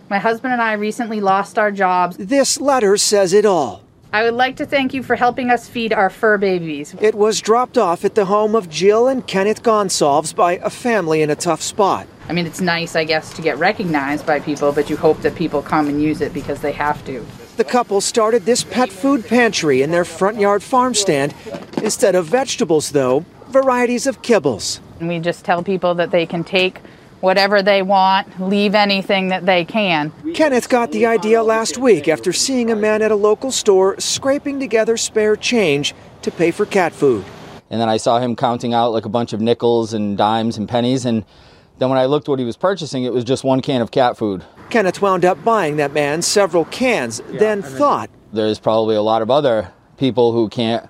My 0.08 0.18
husband 0.18 0.54
and 0.54 0.62
I 0.62 0.72
recently 0.72 1.20
lost 1.20 1.58
our 1.58 1.70
jobs. 1.70 2.16
This 2.16 2.58
letter 2.58 2.96
says 2.96 3.34
it 3.34 3.44
all. 3.44 3.83
I 4.14 4.22
would 4.22 4.34
like 4.34 4.54
to 4.58 4.64
thank 4.64 4.94
you 4.94 5.02
for 5.02 5.16
helping 5.16 5.50
us 5.50 5.68
feed 5.68 5.92
our 5.92 6.08
fur 6.08 6.38
babies. 6.38 6.94
It 7.00 7.16
was 7.16 7.40
dropped 7.40 7.76
off 7.76 8.04
at 8.04 8.14
the 8.14 8.26
home 8.26 8.54
of 8.54 8.70
Jill 8.70 9.08
and 9.08 9.26
Kenneth 9.26 9.64
Gonsalves 9.64 10.32
by 10.32 10.52
a 10.58 10.70
family 10.70 11.20
in 11.20 11.30
a 11.30 11.34
tough 11.34 11.60
spot. 11.60 12.06
I 12.28 12.32
mean, 12.32 12.46
it's 12.46 12.60
nice, 12.60 12.94
I 12.94 13.02
guess, 13.02 13.34
to 13.34 13.42
get 13.42 13.58
recognized 13.58 14.24
by 14.24 14.38
people, 14.38 14.70
but 14.70 14.88
you 14.88 14.96
hope 14.96 15.20
that 15.22 15.34
people 15.34 15.62
come 15.62 15.88
and 15.88 16.00
use 16.00 16.20
it 16.20 16.32
because 16.32 16.60
they 16.60 16.70
have 16.70 17.04
to. 17.06 17.26
The 17.56 17.64
couple 17.64 18.00
started 18.00 18.44
this 18.44 18.62
pet 18.62 18.88
food 18.88 19.26
pantry 19.26 19.82
in 19.82 19.90
their 19.90 20.04
front 20.04 20.38
yard 20.38 20.62
farm 20.62 20.94
stand. 20.94 21.34
Instead 21.82 22.14
of 22.14 22.26
vegetables, 22.26 22.92
though, 22.92 23.24
varieties 23.48 24.06
of 24.06 24.22
kibbles. 24.22 24.78
And 25.00 25.08
we 25.08 25.18
just 25.18 25.44
tell 25.44 25.64
people 25.64 25.96
that 25.96 26.12
they 26.12 26.24
can 26.24 26.44
take 26.44 26.80
whatever 27.24 27.62
they 27.62 27.82
want, 27.82 28.40
leave 28.40 28.74
anything 28.74 29.28
that 29.28 29.46
they 29.46 29.64
can. 29.64 30.12
Kenneth 30.34 30.68
got 30.68 30.92
the 30.92 31.06
idea 31.06 31.42
last 31.42 31.78
week 31.78 32.06
after 32.06 32.32
seeing 32.32 32.70
a 32.70 32.76
man 32.76 33.02
at 33.02 33.10
a 33.10 33.16
local 33.16 33.50
store 33.50 33.98
scraping 33.98 34.60
together 34.60 34.96
spare 34.96 35.34
change 35.34 35.94
to 36.22 36.30
pay 36.30 36.50
for 36.50 36.66
cat 36.66 36.92
food. 36.92 37.24
And 37.70 37.80
then 37.80 37.88
I 37.88 37.96
saw 37.96 38.20
him 38.20 38.36
counting 38.36 38.72
out 38.74 38.92
like 38.92 39.04
a 39.04 39.08
bunch 39.08 39.32
of 39.32 39.40
nickels 39.40 39.92
and 39.92 40.16
dimes 40.16 40.56
and 40.56 40.68
pennies 40.68 41.04
and 41.04 41.24
then 41.78 41.88
when 41.88 41.98
I 41.98 42.04
looked 42.04 42.28
what 42.28 42.38
he 42.38 42.44
was 42.44 42.56
purchasing, 42.56 43.02
it 43.02 43.12
was 43.12 43.24
just 43.24 43.42
one 43.42 43.60
can 43.60 43.80
of 43.80 43.90
cat 43.90 44.16
food. 44.16 44.44
Kenneth 44.70 45.02
wound 45.02 45.24
up 45.24 45.42
buying 45.42 45.76
that 45.76 45.92
man 45.92 46.22
several 46.22 46.64
cans, 46.66 47.20
yeah, 47.32 47.38
then 47.40 47.62
thought. 47.62 48.10
There's 48.32 48.60
probably 48.60 48.94
a 48.96 49.02
lot 49.02 49.22
of 49.22 49.30
other 49.30 49.72
people 49.96 50.32
who 50.32 50.48
can't 50.48 50.88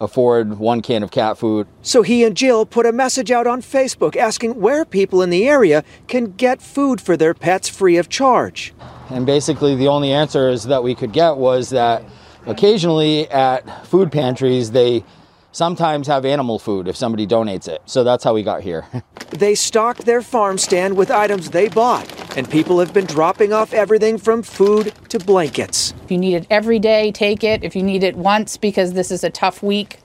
afford 0.00 0.58
one 0.58 0.82
can 0.82 1.02
of 1.02 1.10
cat 1.10 1.38
food. 1.38 1.66
So 1.82 2.02
he 2.02 2.24
and 2.24 2.36
Jill 2.36 2.66
put 2.66 2.86
a 2.86 2.92
message 2.92 3.30
out 3.30 3.46
on 3.46 3.62
Facebook 3.62 4.16
asking 4.16 4.60
where 4.60 4.84
people 4.84 5.22
in 5.22 5.30
the 5.30 5.48
area 5.48 5.84
can 6.06 6.32
get 6.32 6.60
food 6.60 7.00
for 7.00 7.16
their 7.16 7.34
pets 7.34 7.68
free 7.68 7.96
of 7.96 8.08
charge. 8.08 8.74
And 9.10 9.24
basically, 9.24 9.74
the 9.74 9.88
only 9.88 10.12
answers 10.12 10.64
that 10.64 10.82
we 10.82 10.94
could 10.94 11.12
get 11.12 11.36
was 11.36 11.70
that 11.70 12.02
occasionally 12.46 13.28
at 13.30 13.86
food 13.86 14.10
pantries, 14.10 14.72
they 14.72 15.04
sometimes 15.52 16.06
have 16.06 16.26
animal 16.26 16.58
food 16.58 16.86
if 16.86 16.96
somebody 16.96 17.26
donates 17.26 17.66
it. 17.66 17.80
So 17.86 18.04
that's 18.04 18.22
how 18.22 18.34
we 18.34 18.42
got 18.42 18.62
here. 18.62 18.86
they 19.30 19.54
stocked 19.54 20.04
their 20.04 20.20
farm 20.20 20.58
stand 20.58 20.96
with 20.96 21.10
items 21.10 21.50
they 21.50 21.68
bought, 21.68 22.06
and 22.36 22.48
people 22.48 22.78
have 22.78 22.92
been 22.94 23.06
dropping 23.06 23.52
off 23.52 23.72
everything 23.72 24.18
from 24.18 24.42
food 24.42 24.92
to 25.08 25.18
blankets. 25.18 25.94
If 26.04 26.10
you 26.10 26.18
need 26.18 26.34
it 26.34 26.46
every 26.50 26.78
day, 26.78 27.10
take 27.10 27.42
it. 27.42 27.64
If 27.64 27.74
you 27.74 27.82
need 27.82 28.04
it 28.04 28.14
once 28.14 28.56
because 28.56 28.92
this 28.92 29.10
is 29.10 29.24
a 29.24 29.30
tough 29.30 29.62
week, 29.62 29.98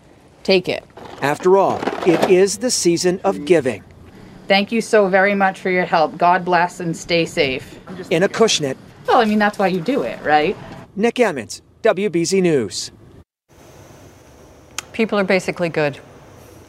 take 0.43 0.67
it. 0.67 0.83
After 1.21 1.57
all, 1.57 1.79
it 2.07 2.31
is 2.31 2.57
the 2.59 2.71
season 2.71 3.19
of 3.23 3.45
giving. 3.45 3.83
Thank 4.47 4.71
you 4.71 4.81
so 4.81 5.07
very 5.07 5.35
much 5.35 5.59
for 5.59 5.69
your 5.69 5.85
help. 5.85 6.17
God 6.17 6.43
bless 6.43 6.79
and 6.79 6.95
stay 6.97 7.25
safe. 7.25 7.79
In 8.09 8.23
a 8.23 8.29
Acushnet. 8.29 8.77
Well, 9.07 9.17
I 9.17 9.25
mean, 9.25 9.39
that's 9.39 9.59
why 9.59 9.67
you 9.67 9.81
do 9.81 10.01
it, 10.01 10.21
right? 10.23 10.57
Nick 10.95 11.19
Emmons, 11.19 11.61
WBZ 11.83 12.41
News. 12.41 12.91
People 14.93 15.19
are 15.19 15.23
basically 15.23 15.69
good. 15.69 15.99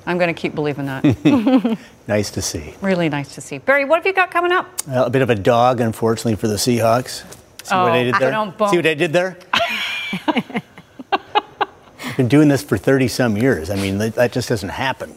I'm 0.06 0.18
going 0.18 0.34
to 0.34 0.40
keep 0.40 0.54
believing 0.54 0.86
that. 0.86 1.78
nice 2.08 2.30
to 2.32 2.42
see. 2.42 2.74
Really 2.80 3.08
nice 3.08 3.34
to 3.34 3.40
see. 3.40 3.58
Barry, 3.58 3.84
what 3.84 3.96
have 3.96 4.06
you 4.06 4.12
got 4.12 4.30
coming 4.30 4.52
up? 4.52 4.68
Well, 4.86 5.04
a 5.06 5.10
bit 5.10 5.22
of 5.22 5.30
a 5.30 5.34
dog, 5.34 5.80
unfortunately, 5.80 6.36
for 6.36 6.48
the 6.48 6.56
Seahawks. 6.56 7.24
See 7.64 7.74
oh, 7.74 7.84
what 7.84 7.92
I 7.92 8.02
did 8.04 8.14
there? 8.16 8.34
I 8.34 8.70
see 8.70 8.76
what 8.76 8.86
I 8.86 8.94
did 8.94 9.12
there? 9.12 9.38
I've 12.04 12.16
been 12.16 12.28
doing 12.28 12.48
this 12.48 12.62
for 12.62 12.76
30 12.76 13.08
some 13.08 13.36
years. 13.36 13.70
I 13.70 13.76
mean, 13.76 13.98
that 13.98 14.32
just 14.32 14.48
doesn't 14.48 14.68
happen. 14.68 15.14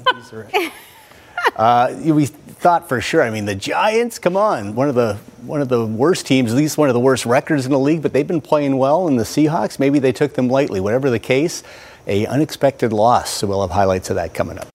Uh, 1.56 1.96
we 2.04 2.26
thought 2.26 2.90
for 2.90 3.00
sure. 3.02 3.22
I 3.22 3.30
mean, 3.30 3.46
the 3.46 3.56
Giants, 3.56 4.20
come 4.20 4.36
on, 4.36 4.76
one 4.76 4.90
of 4.90 4.96
the 4.96 5.18
one 5.44 5.62
of 5.62 5.70
the 5.70 5.86
worst 5.86 6.26
teams, 6.26 6.52
at 6.52 6.58
least 6.58 6.78
one 6.78 6.90
of 6.90 6.94
the 6.94 7.00
worst 7.00 7.26
records 7.26 7.66
in 7.66 7.72
the 7.72 7.80
league, 7.80 8.02
but 8.02 8.14
they've 8.14 8.28
been 8.28 8.42
playing 8.42 8.78
well. 8.78 9.08
And 9.08 9.20
the 9.20 9.24
Seahawks, 9.24 9.80
maybe 9.80 10.00
they 10.00 10.12
took 10.12 10.34
them 10.34 10.48
lightly. 10.48 10.80
Whatever 10.80 11.10
the 11.10 11.20
case, 11.20 11.64
a 12.08 12.26
unexpected 12.26 12.92
loss. 12.92 13.30
So 13.30 13.48
we'll 13.48 13.62
have 13.62 13.72
highlights 13.72 14.10
of 14.10 14.16
that 14.16 14.34
coming 14.34 14.58
up. 14.58 14.75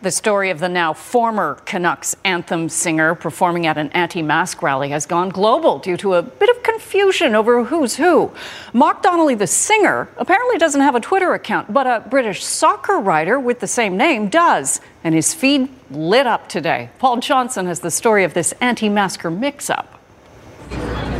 The 0.00 0.12
story 0.12 0.50
of 0.50 0.60
the 0.60 0.68
now 0.68 0.92
former 0.92 1.56
Canucks 1.64 2.14
anthem 2.24 2.68
singer 2.68 3.16
performing 3.16 3.66
at 3.66 3.76
an 3.76 3.90
anti 3.90 4.22
mask 4.22 4.62
rally 4.62 4.90
has 4.90 5.06
gone 5.06 5.28
global 5.28 5.80
due 5.80 5.96
to 5.96 6.14
a 6.14 6.22
bit 6.22 6.48
of 6.48 6.62
confusion 6.62 7.34
over 7.34 7.64
who's 7.64 7.96
who. 7.96 8.30
Mark 8.72 9.02
Donnelly, 9.02 9.34
the 9.34 9.48
singer, 9.48 10.06
apparently 10.16 10.56
doesn't 10.56 10.82
have 10.82 10.94
a 10.94 11.00
Twitter 11.00 11.34
account, 11.34 11.72
but 11.72 11.88
a 11.88 12.04
British 12.08 12.44
soccer 12.44 13.00
writer 13.00 13.40
with 13.40 13.58
the 13.58 13.66
same 13.66 13.96
name 13.96 14.28
does. 14.28 14.80
And 15.02 15.16
his 15.16 15.34
feed 15.34 15.68
lit 15.90 16.28
up 16.28 16.48
today. 16.48 16.90
Paul 17.00 17.16
Johnson 17.16 17.66
has 17.66 17.80
the 17.80 17.90
story 17.90 18.22
of 18.22 18.34
this 18.34 18.52
anti 18.60 18.88
masker 18.88 19.32
mix 19.32 19.68
up. 19.68 20.00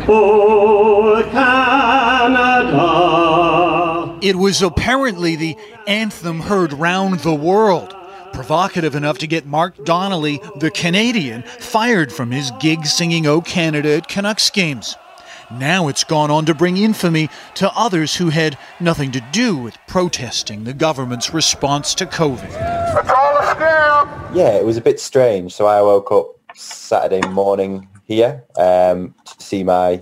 Oh, 0.07 1.29
Canada. 1.33 2.99
It 4.23 4.37
was 4.37 4.63
apparently 4.63 5.35
the 5.35 5.57
anthem 5.89 6.39
heard 6.39 6.73
round 6.73 7.19
the 7.21 7.35
world 7.35 7.97
provocative 8.33 8.95
enough 8.95 9.19
to 9.19 9.27
get 9.27 9.47
Mark 9.47 9.85
Donnelly, 9.85 10.41
the 10.57 10.71
Canadian, 10.71 11.43
fired 11.43 12.13
from 12.13 12.31
his 12.31 12.51
gig 12.61 12.87
singing 12.87 13.27
O 13.27 13.41
Canada 13.41 13.97
at 13.97 14.09
Canucks 14.09 14.51
games. 14.51 14.97
Now 15.51 15.89
it's 15.89 16.05
gone 16.05 16.31
on 16.31 16.45
to 16.47 16.55
bring 16.55 16.77
infamy 16.77 17.31
to 17.55 17.73
others 17.75 18.17
who 18.17 18.29
had 18.29 18.59
nothing 18.81 19.11
to 19.13 19.21
do 19.33 19.57
with 19.57 19.79
protesting 19.87 20.65
the 20.65 20.75
government's 20.75 21.33
response 21.33 21.95
to 21.95 22.07
COVID. 22.07 22.53
Yeah, 24.35 24.51
it 24.51 24.65
was 24.65 24.77
a 24.77 24.83
bit 24.83 25.01
strange. 25.01 25.55
So 25.55 25.67
I 25.67 25.81
woke 25.81 26.13
up 26.13 26.39
Saturday 26.55 27.27
morning 27.29 27.89
here 28.05 28.45
um, 28.57 29.15
to 29.25 29.43
see 29.43 29.65
my 29.65 30.01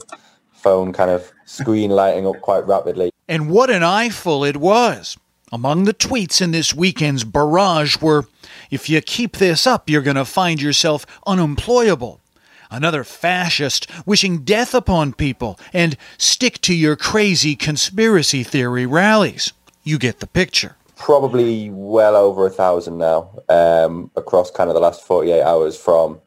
phone 0.53 0.93
kind 0.93 1.11
of 1.11 1.31
screen 1.45 1.91
lighting 1.91 2.27
up 2.27 2.41
quite 2.41 2.67
rapidly. 2.67 3.11
And 3.29 3.49
what 3.49 3.71
an 3.71 3.85
eyeful 3.85 4.45
it 4.45 4.57
was. 4.57 5.17
Among 5.57 5.85
the 5.85 5.95
tweets 5.95 6.42
in 6.42 6.51
this 6.51 6.75
weekend's 6.75 7.25
barrage 7.25 7.97
were 8.03 8.27
If 8.71 8.90
you 8.90 9.01
keep 9.01 9.38
this 9.38 9.66
up, 9.66 9.88
you're 9.88 10.03
going 10.03 10.16
to 10.16 10.27
find 10.27 10.61
yourself 10.61 11.07
unemployable. 11.27 12.21
Another 12.71 13.05
fascist 13.05 13.90
wishing 14.05 14.45
death 14.45 14.75
upon 14.75 15.14
people 15.14 15.59
and 15.73 15.97
stick 16.19 16.61
to 16.61 16.75
your 16.75 16.95
crazy 16.95 17.57
conspiracy 17.57 18.42
theory 18.42 18.85
rallies. 18.85 19.55
You 19.83 19.99
get 19.99 20.21
the 20.21 20.27
picture. 20.27 20.77
Probably 20.95 21.71
well 21.71 22.16
over 22.16 22.45
a 22.45 22.51
thousand 22.51 22.99
now 22.99 23.31
um, 23.49 24.11
across 24.14 24.51
kind 24.51 24.69
of 24.69 24.75
the 24.75 24.81
last 24.81 25.07
48 25.07 25.40
hours 25.40 25.75
from 25.75 26.21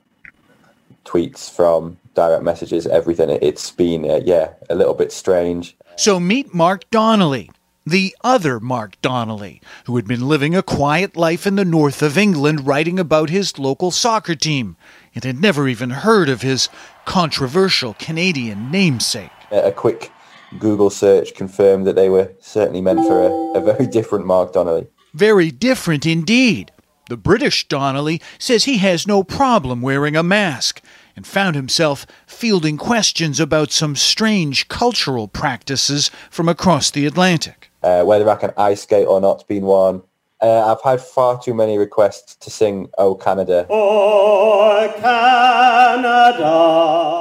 tweets, 1.05 1.55
from 1.55 1.99
direct 2.15 2.41
messages, 2.41 2.87
everything. 2.87 3.29
It's 3.29 3.69
been, 3.69 4.09
uh, 4.09 4.21
yeah, 4.25 4.53
a 4.71 4.75
little 4.75 4.95
bit 4.95 5.11
strange. 5.11 5.77
So 5.97 6.19
meet 6.19 6.51
Mark 6.51 6.89
Donnelly, 6.89 7.51
the 7.89 8.15
other 8.23 8.59
Mark 8.59 9.01
Donnelly, 9.01 9.61
who 9.85 9.95
had 9.95 10.07
been 10.07 10.27
living 10.27 10.55
a 10.55 10.63
quiet 10.63 11.15
life 11.15 11.47
in 11.47 11.55
the 11.55 11.65
north 11.65 12.01
of 12.01 12.17
England 12.17 12.67
writing 12.67 12.99
about 12.99 13.29
his 13.29 13.57
local 13.57 13.91
soccer 13.91 14.35
team 14.35 14.75
and 15.15 15.23
had 15.23 15.41
never 15.41 15.67
even 15.67 15.89
heard 15.89 16.29
of 16.29 16.41
his 16.41 16.69
controversial 17.05 17.95
Canadian 17.95 18.69
namesake. 18.71 19.31
A 19.51 19.71
quick 19.71 20.11
Google 20.59 20.89
search 20.89 21.33
confirmed 21.33 21.87
that 21.87 21.95
they 21.95 22.09
were 22.09 22.31
certainly 22.39 22.81
meant 22.81 22.99
for 23.05 23.23
a, 23.23 23.59
a 23.59 23.61
very 23.61 23.87
different 23.87 24.25
Mark 24.25 24.53
Donnelly. 24.53 24.87
Very 25.13 25.49
different 25.49 26.05
indeed. 26.05 26.71
The 27.09 27.17
British 27.17 27.67
Donnelly 27.67 28.21
says 28.37 28.65
he 28.65 28.77
has 28.77 29.07
no 29.07 29.23
problem 29.23 29.81
wearing 29.81 30.15
a 30.15 30.21
mask 30.21 30.83
and 31.15 31.25
found 31.25 31.55
himself 31.55 32.05
fielding 32.27 32.77
questions 32.77 33.39
about 33.39 33.71
some 33.71 33.95
strange 33.95 34.67
cultural 34.67 35.27
practices 35.27 36.11
from 36.29 36.47
across 36.47 36.91
the 36.91 37.07
Atlantic 37.07 37.68
uh, 37.83 38.03
whether 38.03 38.29
I 38.29 38.35
can 38.35 38.51
ice 38.57 38.81
skate 38.83 39.07
or 39.07 39.19
not's 39.21 39.43
been 39.43 39.63
one. 39.63 40.01
Uh, 40.41 40.71
I've 40.71 40.81
had 40.81 41.01
far 41.01 41.41
too 41.41 41.53
many 41.53 41.77
requests 41.77 42.35
to 42.35 42.49
sing 42.49 42.89
"Oh 42.97 43.15
Canada." 43.15 43.67
Oh 43.69 44.93
Canada. 45.01 46.47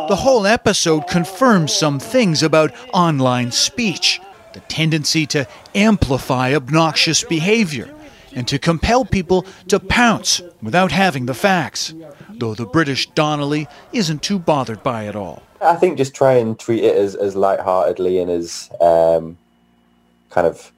The 0.08 0.16
whole 0.16 0.46
episode 0.46 1.08
confirms 1.08 1.72
some 1.72 1.98
things 1.98 2.42
about 2.44 2.72
online 2.94 3.50
speech: 3.50 4.20
the 4.52 4.60
tendency 4.60 5.26
to 5.26 5.48
amplify 5.74 6.54
obnoxious 6.54 7.24
behavior 7.24 7.92
and 8.34 8.46
to 8.46 8.58
compel 8.58 9.04
people 9.04 9.44
to 9.66 9.80
pounce 9.80 10.40
without 10.62 10.92
having 10.92 11.26
the 11.26 11.34
facts. 11.34 11.92
Though 12.30 12.54
the 12.54 12.66
British 12.66 13.10
Donnelly 13.10 13.66
isn't 13.92 14.22
too 14.22 14.38
bothered 14.38 14.82
by 14.84 15.08
it 15.08 15.16
all. 15.16 15.42
I 15.60 15.74
think 15.74 15.98
just 15.98 16.14
try 16.14 16.34
and 16.34 16.56
treat 16.56 16.84
it 16.84 16.96
as 16.96 17.16
as 17.16 17.34
lightheartedly 17.34 18.20
and 18.20 18.30
as 18.30 18.70
um, 18.80 19.36
kind 20.30 20.46
of 20.46 20.72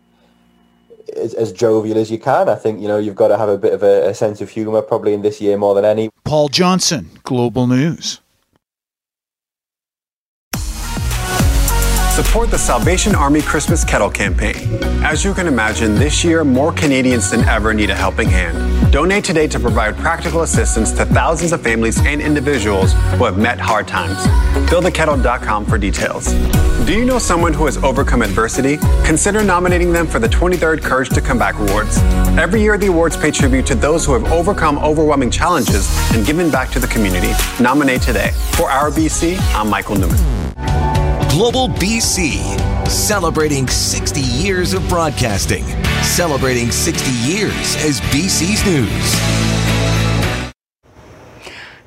as, 1.17 1.35
as, 1.35 1.53
jovial 1.53 1.99
as 1.99 2.11
you 2.11 2.19
can. 2.19 2.49
I 2.49 2.55
think 2.55 2.81
you 2.81 2.89
know 2.89 2.99
you've 2.99 3.17
got 3.17 3.29
to 3.29 3.39
have 3.39 3.49
a 3.49 3.59
bit 3.59 3.73
of 3.73 3.83
a, 3.83 4.09
a 4.09 4.15
sense 4.15 4.41
of 4.41 4.51
humour, 4.51 4.83
probably 4.83 5.13
in 5.15 5.23
this 5.23 5.41
year 5.41 5.57
more 5.57 5.75
than 5.75 5.85
any. 5.85 6.11
Paul 6.25 6.49
Johnson, 6.49 7.11
Global 7.25 7.67
News. 7.67 8.21
Support 12.15 12.51
the 12.51 12.59
Salvation 12.59 13.15
Army 13.15 13.41
Christmas 13.41 13.83
Kettle 13.83 14.11
campaign. 14.11 14.57
As 15.03 15.25
you 15.25 15.33
can 15.33 15.47
imagine, 15.47 15.95
this 15.95 16.23
year 16.23 16.45
more 16.45 16.73
Canadians 16.73 17.31
than 17.31 17.41
ever 17.49 17.73
need 17.73 17.89
a 17.89 17.95
helping 17.95 18.29
hand. 18.29 18.80
Donate 18.91 19.23
today 19.23 19.47
to 19.47 19.61
provide 19.61 19.97
practical 19.97 20.43
assistance 20.43 20.91
to 20.91 21.05
thousands 21.07 21.53
of 21.53 21.63
families 21.63 22.05
and 22.05 22.21
individuals 22.21 22.93
who 22.93 23.25
have 23.25 23.39
met 23.39 23.61
hard 23.61 23.87
times. 23.87 24.19
FillTheKettle.com 24.69 25.65
for 25.65 25.79
details. 25.79 26.33
Do 26.87 26.95
you 26.95 27.05
know 27.05 27.21
someone 27.21 27.53
who 27.53 27.67
has 27.67 27.77
overcome 27.85 28.21
adversity? 28.21 28.79
Consider 29.05 29.45
nominating 29.45 29.93
them 29.93 30.09
for 30.09 30.19
the 30.19 30.27
23rd 30.27 30.83
Courage 30.83 31.09
to 31.11 31.21
Come 31.21 31.39
Back 31.39 31.55
Awards. 31.61 31.99
Every 32.37 32.63
year, 32.63 32.77
the 32.79 32.89
awards 32.89 33.17
pay 33.17 33.31
tribute 33.31 33.65
to 33.67 33.77
those 33.77 34.05
who 34.05 34.13
have 34.13 34.25
overcome 34.33 34.77
overwhelming 34.79 35.31
challenges 35.31 35.89
and 36.13 36.27
given 36.27 36.51
back 36.51 36.71
to 36.71 36.81
the 36.81 36.89
community. 36.89 37.31
Nominate 37.63 38.03
today. 38.03 38.33
For 38.55 38.69
Our 38.69 38.91
BC, 38.91 39.39
I'm 39.55 39.71
Michael 39.71 39.95
Newman. 39.95 40.19
Global 41.31 41.69
BC, 41.69 42.89
celebrating 42.89 43.69
60 43.69 44.21
years 44.21 44.75
of 44.75 44.87
broadcasting, 44.89 45.65
celebrating 46.03 46.71
60 46.71 47.11
years 47.31 47.77
as 47.85 48.01
BC's 48.13 48.65
News. 48.67 49.51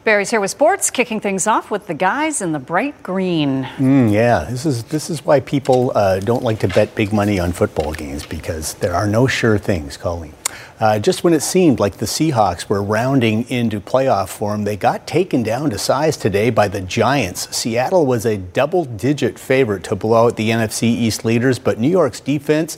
Barry's 0.03 0.29
here 0.31 0.41
with 0.41 0.51
sports, 0.51 0.89
kicking 0.89 1.21
things 1.21 1.47
off 1.47 1.71
with 1.71 1.87
the 1.87 1.93
guys 1.93 2.41
in 2.41 2.51
the 2.51 2.59
bright 2.59 3.01
green. 3.01 3.63
Mm, 3.77 4.11
yeah, 4.11 4.45
this 4.49 4.65
is 4.65 4.83
this 4.85 5.09
is 5.09 5.23
why 5.23 5.39
people 5.39 5.93
uh, 5.95 6.19
don't 6.19 6.43
like 6.43 6.59
to 6.59 6.67
bet 6.67 6.93
big 6.93 7.13
money 7.13 7.39
on 7.39 7.53
football 7.53 7.93
games 7.93 8.25
because 8.25 8.73
there 8.75 8.93
are 8.93 9.07
no 9.07 9.27
sure 9.27 9.57
things, 9.57 9.95
Colleen. 9.95 10.33
Uh, 10.77 10.99
just 10.99 11.23
when 11.23 11.33
it 11.33 11.41
seemed 11.41 11.79
like 11.79 11.95
the 11.95 12.05
Seahawks 12.05 12.67
were 12.67 12.83
rounding 12.83 13.49
into 13.49 13.79
playoff 13.79 14.27
form, 14.27 14.65
they 14.65 14.75
got 14.75 15.07
taken 15.07 15.41
down 15.41 15.69
to 15.69 15.77
size 15.77 16.17
today 16.17 16.49
by 16.49 16.67
the 16.67 16.81
Giants. 16.81 17.55
Seattle 17.55 18.05
was 18.05 18.25
a 18.25 18.37
double 18.37 18.83
digit 18.83 19.39
favorite 19.39 19.85
to 19.85 19.95
blow 19.95 20.27
out 20.27 20.35
the 20.35 20.49
NFC 20.49 20.83
East 20.83 21.23
leaders, 21.23 21.59
but 21.59 21.79
New 21.79 21.89
York's 21.89 22.19
defense 22.19 22.75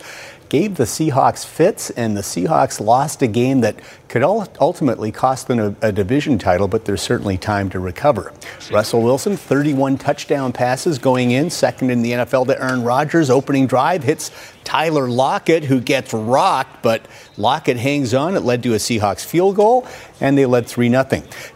gave 0.55 0.75
the 0.75 0.85
Seahawks 0.85 1.45
fits, 1.45 1.89
and 1.89 2.15
the 2.15 2.21
Seahawks 2.21 2.79
lost 2.79 3.21
a 3.21 3.27
game 3.27 3.59
that 3.59 3.75
could 4.07 4.23
ultimately 4.23 5.11
cost 5.11 5.49
them 5.49 5.59
a, 5.59 5.75
a, 5.81 5.91
division 5.91 6.37
title, 6.37 6.69
but 6.69 6.85
there's 6.85 7.01
certainly 7.01 7.37
time 7.37 7.69
to 7.71 7.77
recover. 7.77 8.31
Russell 8.71 9.01
Wilson, 9.01 9.35
31 9.35 9.97
touchdown 9.97 10.53
passes 10.53 10.97
going 10.97 11.31
in, 11.31 11.49
second 11.49 11.89
in 11.89 12.01
the 12.01 12.13
NFL 12.13 12.47
to 12.47 12.63
Aaron 12.63 12.83
Rodgers. 12.83 13.29
Opening 13.29 13.67
drive 13.67 14.01
hits 14.01 14.31
Tyler 14.63 15.09
Lockett, 15.09 15.65
who 15.65 15.81
gets 15.81 16.13
rocked, 16.13 16.81
but 16.81 17.05
Lockett 17.35 17.75
hangs 17.75 18.13
on. 18.13 18.37
It 18.37 18.43
led 18.43 18.63
to 18.63 18.75
a 18.75 18.77
Seahawks 18.77 19.25
field 19.25 19.57
goal, 19.57 19.85
and 20.21 20.37
they 20.37 20.45
led 20.45 20.67
3 20.67 20.89
0. 20.89 21.05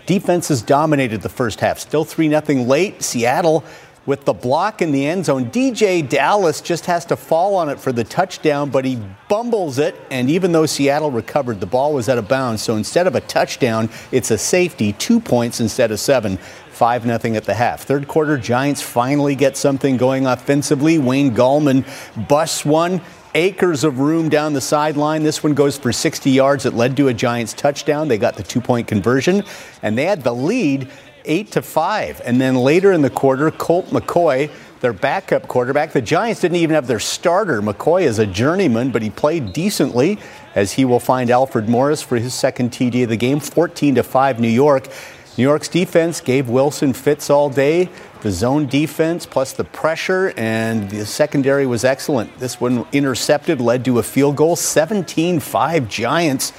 Defenses 0.08 0.62
dominated 0.62 1.22
the 1.22 1.30
first 1.30 1.62
half, 1.62 1.80
still 1.80 2.04
3 2.04 2.28
0 2.28 2.64
late. 2.66 3.02
Seattle 3.02 3.64
with 4.06 4.26
the 4.26 4.34
block 4.34 4.82
in 4.82 4.92
the 4.92 5.06
end 5.06 5.26
zone. 5.26 5.52
DeeJay 5.52 6.08
Dallas 6.08 6.62
just 6.62 6.86
has 6.88 7.06
to 7.06 7.16
fall 7.16 7.56
on 7.56 7.70
it 7.70 7.80
for 7.80 7.92
the 7.92 8.04
touchdown, 8.04 8.70
but 8.70 8.86
he 8.86 9.00
bumbles 9.28 9.78
it. 9.78 9.96
And 10.10 10.30
even 10.30 10.52
though 10.52 10.66
Seattle 10.66 11.12
recovered, 11.12 11.60
the 11.60 11.66
ball 11.66 11.94
was 11.94 12.10
out 12.10 12.18
of 12.18 12.28
bounds. 12.28 12.62
So 12.62 12.76
instead 12.76 13.08
of 13.08 13.16
a 13.16 13.22
touchdown, 13.22 13.90
it's 14.12 14.32
a 14.32 14.38
safety, 14.38 14.94
two 14.94 15.20
points 15.20 15.60
instead 15.60 15.92
of 15.92 16.00
seven. 16.00 16.40
5 16.80 17.04
0 17.04 17.36
at 17.36 17.44
the 17.44 17.54
half. 17.54 17.82
Third 17.82 18.08
quarter, 18.08 18.38
Giants 18.38 18.82
finally 18.82 19.36
get 19.36 19.58
something 19.58 19.98
going 19.98 20.26
offensively. 20.26 20.98
Wayne 20.98 21.36
Gallman 21.36 21.84
busts 22.30 22.64
one. 22.64 23.02
Acres 23.36 23.84
of 23.84 24.00
room 24.00 24.30
down 24.30 24.54
the 24.54 24.62
sideline. 24.62 25.24
This 25.24 25.44
one 25.44 25.54
goes 25.54 25.78
for 25.78 25.92
60 25.92 26.32
yards. 26.32 26.66
It 26.66 26.74
led 26.74 26.96
to 26.98 27.10
a 27.10 27.14
Giants 27.14 27.52
touchdown. 27.52 28.08
They 28.08 28.18
got 28.18 28.36
the 28.36 28.44
two 28.44 28.62
point 28.62 28.88
conversion, 28.88 29.44
and 29.84 29.98
they 29.98 30.06
had 30.06 30.24
the 30.24 30.34
lead 30.34 30.90
eight 31.26 31.52
to 31.52 31.62
five. 31.62 32.22
And 32.26 32.40
then 32.40 32.56
later 32.56 32.92
in 32.92 33.02
the 33.02 33.10
quarter, 33.10 33.52
Colt 33.52 33.88
McCoy 33.88 34.50
their 34.82 34.94
backup 34.94 35.48
quarterback. 35.48 35.92
The 35.92 36.02
Giants 36.02 36.42
didn't 36.42 36.58
even 36.58 36.76
have 36.76 36.88
their 36.88 37.00
starter. 37.00 37.62
McCoy 37.62 38.04
is 38.04 38.20
a 38.20 38.26
journeyman, 38.26 38.92
but 38.92 39.02
he 39.02 39.10
played 39.10 39.54
decently 39.54 40.20
as 40.56 40.74
he 40.74 40.86
will 40.86 41.00
find 41.00 41.30
Alfred 41.30 41.70
Morris 41.70 42.02
for 42.02 42.18
his 42.18 42.34
second 42.34 42.72
TD 42.72 43.04
of 43.04 43.10
the 43.10 43.18
game, 43.18 43.40
14 43.40 43.96
to 43.96 44.04
5 44.04 44.40
New 44.40 44.48
York. 44.48 44.88
New 45.38 45.44
York's 45.44 45.68
defense 45.68 46.22
gave 46.22 46.50
Wilson 46.50 46.94
fits 46.94 47.30
all 47.30 47.50
day. 47.50 47.90
The 48.22 48.32
zone 48.32 48.68
defense 48.68 49.26
plus 49.26 49.54
the 49.54 49.64
pressure 49.64 50.34
and 50.36 50.90
the 50.90 51.06
secondary 51.06 51.66
was 51.66 51.86
excellent. 51.86 52.38
This 52.40 52.60
one 52.60 52.86
intercepted 52.92 53.62
led 53.62 53.86
to 53.86 54.00
a 54.00 54.04
field 54.04 54.36
goal, 54.36 54.58
17-5 54.58 55.88
Giants. 55.88 56.52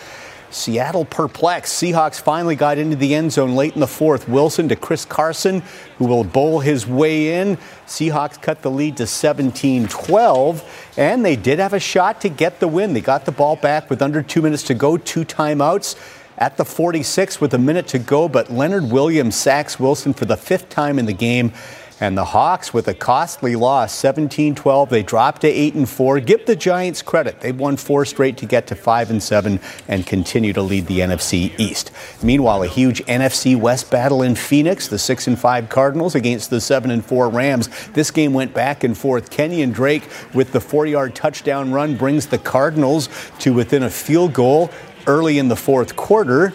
Seattle 0.51 1.05
perplexed. 1.05 1.80
Seahawks 1.80 2.20
finally 2.20 2.57
got 2.57 2.78
into 2.78 2.96
the 2.96 3.14
end 3.14 3.32
zone 3.32 3.55
late 3.55 3.74
in 3.74 3.80
the 3.80 3.86
fourth. 3.86 4.28
Wilson 4.28 4.68
to 4.68 4.76
Chris 4.76 5.05
Carson, 5.05 5.62
who 5.98 6.07
will 6.07 6.24
bowl 6.24 6.61
his 6.61 6.86
way 6.86 7.40
in. 7.40 7.57
Seahawks 7.86 8.40
cut 8.40 8.62
the 8.62 8.70
lead 8.70 8.96
to 8.98 9.07
17 9.07 9.88
12, 9.88 10.92
and 10.96 11.24
they 11.24 11.36
did 11.36 11.59
have 11.59 11.72
a 11.72 11.80
shot 11.80 12.20
to 12.22 12.28
get 12.28 12.61
the 12.61 12.68
win. 12.68 12.92
They 12.94 13.01
got 13.01 13.24
the 13.24 13.32
ball 13.32 13.57
back 13.57 13.88
with 13.88 14.03
under 14.03 14.22
two 14.22 14.42
minutes 14.42 14.64
to 14.64 14.74
go, 14.74 14.96
two 14.96 15.24
timeouts 15.24 15.96
at 16.40 16.57
the 16.57 16.64
46 16.64 17.40
with 17.40 17.53
a 17.53 17.59
minute 17.59 17.86
to 17.88 17.98
go, 17.98 18.28
but 18.28 18.51
Leonard 18.51 18.90
Williams 18.90 19.36
sacks 19.36 19.78
Wilson 19.78 20.14
for 20.14 20.24
the 20.24 20.36
fifth 20.36 20.70
time 20.70 20.98
in 20.98 21.05
the 21.05 21.12
game. 21.12 21.53
And 22.01 22.16
the 22.16 22.24
Hawks 22.24 22.72
with 22.72 22.88
a 22.88 22.94
costly 22.94 23.57
loss, 23.57 23.94
17-12. 23.94 24.88
They 24.88 25.03
dropped 25.03 25.42
to 25.42 25.48
8 25.48 25.74
and 25.74 25.88
4. 25.88 26.20
Give 26.20 26.44
the 26.46 26.57
Giants 26.57 27.03
credit. 27.03 27.40
They've 27.40 27.59
won 27.59 27.76
four 27.76 28.07
straight 28.07 28.38
to 28.38 28.46
get 28.46 28.66
to 28.68 28.74
5 28.74 29.11
and 29.11 29.22
7 29.22 29.61
and 29.86 30.07
continue 30.07 30.55
to 30.55 30.62
lead 30.62 30.86
the 30.86 31.01
NFC 31.01 31.53
East. 31.61 31.90
Meanwhile, 32.22 32.62
a 32.62 32.68
huge 32.68 33.05
NFC 33.05 33.55
West 33.55 33.90
battle 33.90 34.22
in 34.22 34.34
Phoenix, 34.34 34.88
the 34.88 34.98
6 34.98 35.26
and 35.26 35.38
5 35.38 35.68
Cardinals 35.68 36.14
against 36.14 36.48
the 36.48 36.61
7 36.61 36.90
and 36.90 37.05
4 37.05 37.28
Rams. 37.28 37.68
This 37.88 38.11
game 38.11 38.32
went 38.32 38.55
back 38.55 38.82
and 38.82 38.96
forth. 38.96 39.30
Kenyan 39.30 39.74
Drake 39.74 40.09
with 40.32 40.53
the 40.53 40.59
4-yard 40.59 41.14
touchdown 41.14 41.70
run 41.70 41.96
brings 41.96 42.28
the 42.28 42.38
Cardinals 42.38 43.11
to 43.40 43.53
within 43.53 43.82
a 43.82 43.90
field 43.90 44.32
goal 44.32 44.70
early 45.07 45.38
in 45.38 45.48
the 45.48 45.57
fourth 45.57 45.96
quarter. 45.96 46.55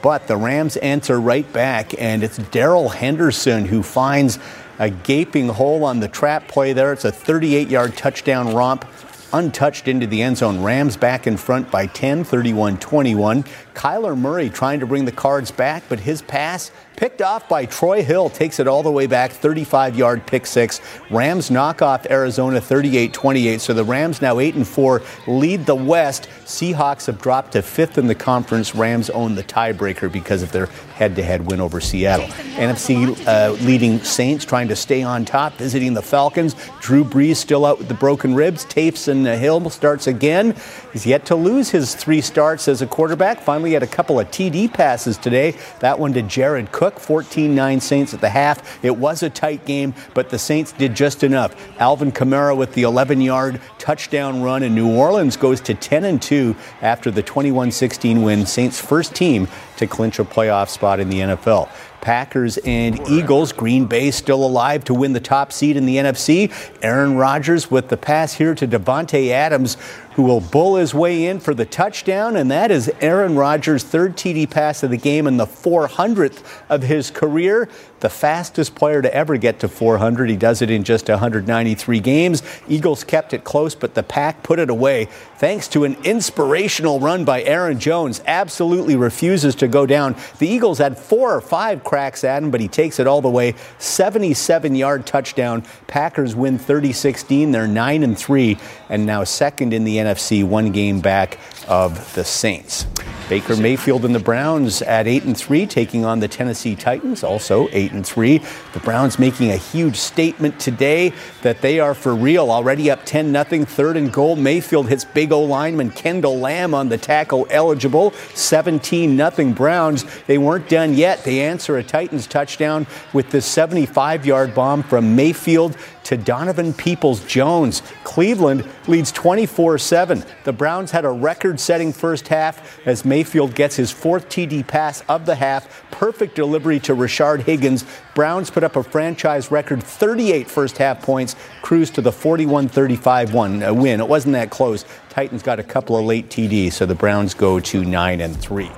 But 0.00 0.28
the 0.28 0.36
Rams 0.36 0.76
answer 0.78 1.20
right 1.20 1.50
back, 1.52 2.00
and 2.00 2.22
it's 2.22 2.38
Darrell 2.38 2.88
Henderson 2.88 3.64
who 3.64 3.82
finds 3.82 4.38
a 4.78 4.90
gaping 4.90 5.48
hole 5.48 5.84
on 5.84 6.00
the 6.00 6.08
trap 6.08 6.48
play 6.48 6.72
there. 6.72 6.92
It's 6.92 7.04
a 7.04 7.12
38 7.12 7.68
yard 7.68 7.96
touchdown 7.96 8.54
romp 8.54 8.84
untouched 9.32 9.88
into 9.88 10.06
the 10.06 10.22
end 10.22 10.38
zone. 10.38 10.62
Rams 10.62 10.96
back 10.96 11.26
in 11.26 11.36
front 11.36 11.70
by 11.70 11.86
10, 11.86 12.24
31 12.24 12.78
21. 12.78 13.44
Kyler 13.74 14.16
Murray 14.16 14.48
trying 14.48 14.80
to 14.80 14.86
bring 14.86 15.04
the 15.04 15.12
cards 15.12 15.50
back, 15.50 15.82
but 15.88 16.00
his 16.00 16.22
pass 16.22 16.70
picked 16.98 17.22
off 17.22 17.48
by 17.48 17.64
Troy 17.64 18.02
Hill 18.02 18.28
takes 18.28 18.58
it 18.58 18.66
all 18.66 18.82
the 18.82 18.90
way 18.90 19.06
back, 19.06 19.30
35 19.30 19.96
yard 19.96 20.26
pick 20.26 20.44
six. 20.46 20.80
Rams 21.10 21.48
knock 21.48 21.80
off 21.80 22.04
Arizona 22.10 22.60
38 22.60 23.12
28. 23.12 23.60
So 23.60 23.72
the 23.72 23.84
Rams 23.84 24.20
now 24.20 24.40
8 24.40 24.56
and 24.56 24.66
4 24.66 25.00
lead 25.28 25.64
the 25.64 25.76
West. 25.76 26.28
Seahawks 26.44 27.06
have 27.06 27.20
dropped 27.22 27.52
to 27.52 27.62
fifth 27.62 27.98
in 27.98 28.08
the 28.08 28.16
conference. 28.16 28.74
Rams 28.74 29.10
own 29.10 29.36
the 29.36 29.44
tiebreaker 29.44 30.10
because 30.10 30.42
of 30.42 30.50
their 30.50 30.66
head 30.98 31.14
to 31.14 31.22
head 31.22 31.48
win 31.48 31.60
over 31.60 31.80
Seattle. 31.80 32.26
NFC 32.56 33.16
uh, 33.28 33.52
leading 33.64 34.00
Saints 34.00 34.44
trying 34.44 34.66
to 34.66 34.74
stay 34.74 35.04
on 35.04 35.24
top, 35.24 35.52
visiting 35.54 35.94
the 35.94 36.02
Falcons. 36.02 36.56
Drew 36.80 37.04
Brees 37.04 37.36
still 37.36 37.64
out 37.64 37.78
with 37.78 37.86
the 37.86 37.94
broken 37.94 38.34
ribs. 38.34 38.64
Taysom 38.64 39.38
Hill 39.38 39.70
starts 39.70 40.08
again. 40.08 40.56
He's 40.92 41.06
yet 41.06 41.24
to 41.26 41.36
lose 41.36 41.70
his 41.70 41.94
three 41.94 42.20
starts 42.20 42.66
as 42.66 42.82
a 42.82 42.86
quarterback. 42.86 43.40
Finally, 43.40 43.72
had 43.72 43.84
a 43.84 43.86
couple 43.86 44.18
of 44.18 44.28
TD 44.32 44.74
passes 44.74 45.16
today. 45.16 45.54
That 45.78 45.98
one 46.00 46.12
to 46.14 46.22
Jared 46.22 46.72
Cook, 46.72 46.87
14 46.96 47.54
9 47.54 47.80
Saints 47.80 48.14
at 48.14 48.20
the 48.20 48.28
half. 48.28 48.84
It 48.84 48.96
was 48.96 49.22
a 49.24 49.30
tight 49.30 49.64
game, 49.64 49.94
but 50.14 50.30
the 50.30 50.38
Saints 50.38 50.70
did 50.72 50.94
just 50.94 51.24
enough. 51.24 51.56
Alvin 51.80 52.12
Kamara 52.12 52.56
with 52.56 52.74
the 52.74 52.82
11 52.82 53.20
yard 53.20 53.60
touchdown 53.78 54.42
run, 54.42 54.62
and 54.62 54.74
New 54.74 54.94
Orleans 54.96 55.36
goes 55.36 55.60
to 55.62 55.74
10 55.74 56.04
and 56.04 56.22
2 56.22 56.54
after 56.82 57.10
the 57.10 57.22
21 57.22 57.72
16 57.72 58.22
win. 58.22 58.46
Saints' 58.46 58.80
first 58.80 59.14
team 59.14 59.48
to 59.78 59.86
clinch 59.86 60.18
a 60.18 60.24
playoff 60.24 60.68
spot 60.68 61.00
in 61.00 61.08
the 61.08 61.20
NFL. 61.20 61.68
Packers 62.00 62.58
and 62.58 63.00
Eagles. 63.08 63.52
Green 63.52 63.86
Bay 63.86 64.10
still 64.10 64.44
alive 64.44 64.84
to 64.84 64.94
win 64.94 65.12
the 65.12 65.20
top 65.20 65.52
seed 65.52 65.76
in 65.76 65.86
the 65.86 65.96
NFC. 65.96 66.52
Aaron 66.82 67.16
Rodgers 67.16 67.70
with 67.70 67.88
the 67.88 67.96
pass 67.96 68.34
here 68.34 68.54
to 68.54 68.66
Davante 68.66 69.30
Adams, 69.30 69.76
who 70.18 70.24
will 70.24 70.40
bull 70.40 70.74
his 70.74 70.92
way 70.92 71.26
in 71.26 71.38
for 71.38 71.54
the 71.54 71.64
touchdown, 71.64 72.34
and 72.34 72.50
that 72.50 72.72
is 72.72 72.90
Aaron 73.00 73.36
Rodgers' 73.36 73.84
third 73.84 74.16
TD 74.16 74.50
pass 74.50 74.82
of 74.82 74.90
the 74.90 74.96
game 74.96 75.28
and 75.28 75.38
the 75.38 75.46
400th 75.46 76.42
of 76.68 76.82
his 76.82 77.08
career. 77.12 77.68
The 78.00 78.08
fastest 78.08 78.74
player 78.74 79.00
to 79.00 79.12
ever 79.14 79.36
get 79.36 79.60
to 79.60 79.68
400. 79.68 80.28
He 80.28 80.36
does 80.36 80.60
it 80.60 80.70
in 80.70 80.82
just 80.82 81.08
193 81.08 82.00
games. 82.00 82.42
Eagles 82.68 83.04
kept 83.04 83.32
it 83.32 83.44
close, 83.44 83.76
but 83.76 83.94
the 83.94 84.02
Pack 84.02 84.42
put 84.42 84.58
it 84.58 84.70
away 84.70 85.08
thanks 85.38 85.68
to 85.68 85.84
an 85.84 85.96
inspirational 86.04 86.98
run 87.00 87.24
by 87.24 87.42
Aaron 87.42 87.78
Jones. 87.78 88.20
Absolutely 88.26 88.96
refuses 88.96 89.54
to 89.56 89.68
go 89.68 89.86
down. 89.86 90.16
The 90.38 90.48
Eagles 90.48 90.78
had 90.78 90.98
four 90.98 91.34
or 91.34 91.40
five 91.40 91.84
cracks 91.84 92.24
at 92.24 92.42
him, 92.42 92.50
but 92.50 92.60
he 92.60 92.68
takes 92.68 92.98
it 92.98 93.06
all 93.06 93.20
the 93.20 93.28
way. 93.28 93.54
77 93.78 94.74
yard 94.74 95.06
touchdown. 95.06 95.64
Packers 95.86 96.34
win 96.34 96.58
30 96.58 96.92
16. 96.92 97.52
They're 97.52 97.68
9 97.68 98.02
and 98.02 98.18
3, 98.18 98.58
and 98.88 99.06
now 99.06 99.24
second 99.24 99.72
in 99.72 99.84
the 99.84 99.98
NFC, 100.08 100.42
one 100.44 100.72
game 100.72 101.00
back 101.00 101.38
of 101.68 102.14
the 102.14 102.24
Saints. 102.24 102.86
Baker 103.28 103.56
Mayfield 103.56 104.06
and 104.06 104.14
the 104.14 104.20
Browns 104.20 104.80
at 104.80 105.06
8 105.06 105.24
and 105.24 105.36
3 105.36 105.66
taking 105.66 106.06
on 106.06 106.20
the 106.20 106.28
Tennessee 106.28 106.74
Titans 106.74 107.22
also 107.22 107.68
8 107.72 107.92
and 107.92 108.06
3. 108.06 108.40
The 108.72 108.80
Browns 108.80 109.18
making 109.18 109.50
a 109.50 109.56
huge 109.56 109.96
statement 109.96 110.58
today 110.58 111.12
that 111.42 111.60
they 111.60 111.78
are 111.78 111.92
for 111.92 112.14
real 112.14 112.50
already 112.50 112.90
up 112.90 113.04
10 113.04 113.30
nothing 113.30 113.66
third 113.66 113.98
and 113.98 114.10
goal. 114.10 114.34
Mayfield 114.34 114.88
hits 114.88 115.04
big 115.04 115.30
O 115.30 115.42
lineman 115.42 115.90
Kendall 115.90 116.38
Lamm 116.38 116.72
on 116.72 116.88
the 116.88 116.96
tackle 116.96 117.46
eligible 117.50 118.12
17 118.32 119.14
nothing 119.14 119.52
Browns. 119.52 120.06
They 120.26 120.38
weren't 120.38 120.70
done 120.70 120.94
yet. 120.94 121.22
They 121.22 121.42
answer 121.42 121.76
a 121.76 121.82
Titans 121.84 122.26
touchdown 122.26 122.86
with 123.12 123.30
this 123.30 123.46
75-yard 123.54 124.54
bomb 124.54 124.82
from 124.82 125.14
Mayfield 125.14 125.76
to 126.08 126.16
Donovan 126.16 126.72
Peoples 126.72 127.22
Jones. 127.26 127.82
Cleveland 128.02 128.66
leads 128.86 129.12
24 129.12 129.76
7. 129.76 130.24
The 130.44 130.52
Browns 130.54 130.90
had 130.90 131.04
a 131.04 131.10
record 131.10 131.60
setting 131.60 131.92
first 131.92 132.28
half 132.28 132.78
as 132.86 133.04
Mayfield 133.04 133.54
gets 133.54 133.76
his 133.76 133.90
fourth 133.90 134.30
TD 134.30 134.66
pass 134.66 135.02
of 135.10 135.26
the 135.26 135.34
half. 135.34 135.84
Perfect 135.90 136.34
delivery 136.34 136.80
to 136.80 136.94
Rashard 136.94 137.42
Higgins. 137.42 137.84
Browns 138.14 138.48
put 138.48 138.64
up 138.64 138.76
a 138.76 138.82
franchise 138.82 139.50
record 139.50 139.82
38 139.82 140.50
first 140.50 140.78
half 140.78 141.02
points, 141.02 141.36
cruise 141.60 141.90
to 141.90 142.00
the 142.00 142.12
41 142.12 142.68
35 142.68 143.34
1 143.34 143.76
win. 143.76 144.00
It 144.00 144.08
wasn't 144.08 144.32
that 144.32 144.48
close. 144.48 144.86
Titans 145.10 145.42
got 145.42 145.58
a 145.58 145.62
couple 145.62 145.94
of 145.94 146.06
late 146.06 146.30
TDs, 146.30 146.72
so 146.72 146.86
the 146.86 146.94
Browns 146.94 147.34
go 147.34 147.60
to 147.60 147.84
9 147.84 148.20
and 148.22 148.34
3. 148.34 148.70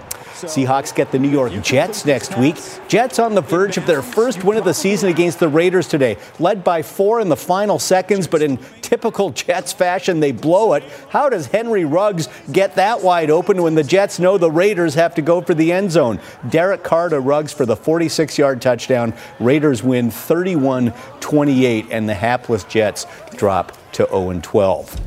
Seahawks 0.43 0.95
get 0.95 1.13
the 1.13 1.19
New 1.19 1.29
York 1.29 1.53
Jets 1.63 2.05
next 2.05 2.37
week. 2.39 2.57
Jets 2.89 3.19
on 3.19 3.35
the 3.35 3.41
verge 3.41 3.77
of 3.77 3.87
their 3.87 4.03
first 4.03 4.45
win 4.45 4.57
of 4.57 4.65
the 4.65 4.75
season 4.75 5.09
against 5.09 5.41
the 5.41 5.49
Raiders 5.49 5.87
today. 5.87 6.17
Led 6.39 6.65
by 6.65 6.83
four 6.83 7.21
in 7.21 7.29
the 7.29 7.37
final 7.37 7.79
seconds, 7.79 8.27
but 8.27 8.43
in 8.43 8.59
typical 8.81 9.31
Jets 9.31 9.73
fashion, 9.73 10.21
they 10.21 10.33
blow 10.33 10.75
it. 10.75 10.83
How 11.11 11.29
does 11.29 11.47
Henry 11.47 11.85
Ruggs 11.85 12.29
get 12.51 12.77
that 12.77 13.03
wide 13.03 13.31
open 13.31 13.63
when 13.63 13.75
the 13.75 13.85
Jets 13.85 14.19
know 14.19 14.39
the 14.39 14.51
Raiders 14.51 14.95
have 14.95 15.15
to 15.17 15.23
go 15.23 15.41
for 15.41 15.55
the 15.55 15.73
end 15.73 15.91
zone? 15.93 16.21
Derek 16.49 16.83
Carr 16.83 17.09
to 17.11 17.21
Ruggs 17.21 17.53
for 17.53 17.67
the 17.67 17.77
46 17.77 18.39
yard 18.39 18.63
touchdown. 18.63 19.15
Raiders 19.39 19.83
win 19.83 20.11
31 20.11 20.93
28, 21.21 21.87
and 21.91 22.09
the 22.09 22.15
hapless 22.15 22.65
Jets 22.65 23.07
drop 23.37 23.77
to 23.93 24.07
0 24.09 24.41
12. 24.43 25.01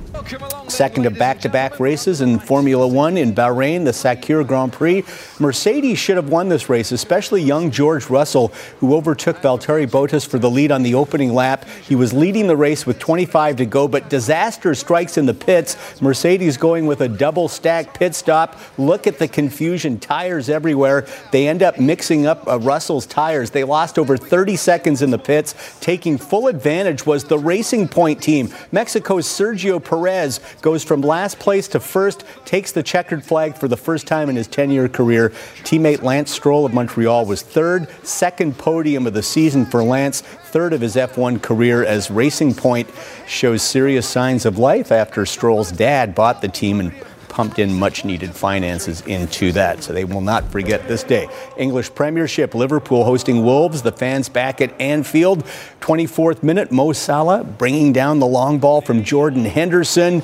Second 0.68 1.06
of 1.08 1.18
back 1.18 1.40
to 1.40 1.50
back 1.50 1.80
races 1.80 2.22
in 2.22 2.40
Formula 2.40 2.88
One 2.88 3.18
in 3.18 3.34
Bahrain, 3.34 3.84
the 3.84 3.92
Sakhir 3.92 4.46
Grand 4.46 4.72
Prix. 4.72 5.04
Mercedes 5.40 5.98
should 5.98 6.18
have 6.18 6.30
won 6.30 6.50
this 6.50 6.70
race, 6.70 6.92
especially 6.92 7.42
young 7.42 7.72
George 7.72 8.10
Russell, 8.10 8.50
who 8.80 8.96
overtook 8.96 9.38
Valtteri 9.38 9.88
Bottas 9.88 10.26
for 10.26 10.38
the 10.38 10.50
lead 10.50 10.72
on 10.72 10.84
the 10.84 10.94
opening 10.94 11.34
lap. 11.34 11.66
He 11.88 11.96
was 11.96 12.14
leading 12.14 12.48
the 12.48 12.56
race 12.56 12.86
with 12.86 13.00
25 13.00 13.58
to 13.58 13.66
go, 13.66 13.88
but 13.88 14.10
disaster 14.10 14.76
strikes 14.76 15.18
in 15.18 15.26
the 15.26 15.34
pits. 15.34 16.02
Mercedes 16.02 16.58
going 16.58 16.86
with 16.86 17.02
a 17.02 17.10
double 17.10 17.48
stack 17.48 17.98
pit 17.98 18.14
stop. 18.14 18.58
Look 18.78 19.08
at 19.08 19.18
the 19.18 19.28
confusion, 19.28 20.00
tires 20.00 20.48
everywhere. 20.48 21.08
They 21.32 21.48
end 21.48 21.64
up 21.64 21.80
mixing 21.80 22.28
up 22.28 22.48
uh, 22.48 22.60
Russell's 22.60 23.08
tires. 23.08 23.50
They 23.50 23.64
lost 23.64 23.98
over 23.98 24.16
30 24.16 24.56
seconds 24.56 25.02
in 25.02 25.10
the 25.10 25.20
pits. 25.20 25.56
Taking 25.80 26.18
full 26.18 26.48
advantage 26.48 27.06
was 27.06 27.24
the 27.24 27.40
Racing 27.40 27.88
Point 27.88 28.22
team. 28.22 28.54
Mexico's 28.74 29.28
Sergio 29.28 29.82
Perez 29.82 30.40
goes 30.64 30.84
from 30.84 31.02
last 31.02 31.38
place 31.38 31.68
to 31.70 31.80
first, 31.80 32.24
takes 32.44 32.72
the 32.72 32.82
checkered 32.82 33.24
flag 33.24 33.56
for 33.56 33.68
the 33.68 33.78
first 33.78 34.08
time 34.08 34.30
in 34.30 34.36
his 34.36 34.48
10 34.48 34.72
year 34.72 34.90
career. 34.90 35.30
Teammate 35.62 36.02
Lance 36.02 36.32
Stroll 36.32 36.66
of 36.66 36.74
Montreal 36.74 37.28
was 37.28 37.44
third, 37.44 37.88
second 38.04 38.58
podium 38.58 39.06
of 39.06 39.14
the 39.14 39.22
season 39.22 39.64
for 39.64 39.84
Lance, 39.84 40.22
third 40.22 40.74
of 40.74 40.82
his 40.82 40.96
F1 40.96 41.42
career 41.44 41.86
as 41.86 42.10
Racing 42.10 42.56
Point 42.56 42.90
shows 43.28 43.62
serious 43.62 44.10
signs 44.10 44.44
of 44.44 44.58
life 44.58 44.92
after 44.92 45.24
Stroll's 45.24 45.72
dad 45.72 46.16
bought 46.16 46.42
the 46.42 46.48
team 46.48 46.80
and 46.80 46.94
pumped 47.34 47.58
in 47.58 47.74
much 47.74 48.06
needed 48.06 48.36
finances 48.36 49.02
into 49.02 49.52
that. 49.54 49.82
So 49.82 49.92
they 49.92 50.06
will 50.06 50.22
not 50.22 50.52
forget 50.52 50.88
this 50.88 51.02
day. 51.02 51.28
English 51.58 51.94
Premiership, 51.96 52.54
Liverpool 52.54 53.04
hosting 53.04 53.44
Wolves, 53.44 53.82
the 53.82 53.92
fans 53.92 54.30
back 54.30 54.62
at 54.62 54.80
Anfield. 54.80 55.44
24th 55.82 56.44
minute, 56.44 56.72
Mo 56.72 56.94
Salah 56.94 57.44
bringing 57.44 57.92
down 57.92 58.20
the 58.20 58.28
long 58.28 58.60
ball 58.60 58.82
from 58.82 59.04
Jordan 59.04 59.46
Henderson 59.46 60.22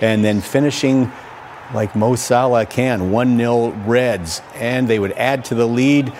and 0.00 0.24
then 0.24 0.40
finishing 0.40 1.12
like 1.74 1.94
Mo 1.94 2.14
Salah 2.14 2.64
can 2.64 3.10
1 3.10 3.36
0 3.36 3.68
Reds. 3.86 4.40
And 4.54 4.88
they 4.88 4.98
would 4.98 5.12
add 5.12 5.44
to 5.46 5.54
the 5.54 5.66
lead 5.66 6.10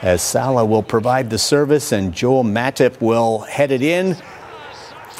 as 0.00 0.22
Salah 0.22 0.64
will 0.64 0.82
provide 0.82 1.28
the 1.28 1.38
service 1.38 1.92
and 1.92 2.14
Joel 2.14 2.44
Matip 2.44 2.98
will 3.02 3.40
head 3.40 3.70
it 3.70 3.82
in. 3.82 4.16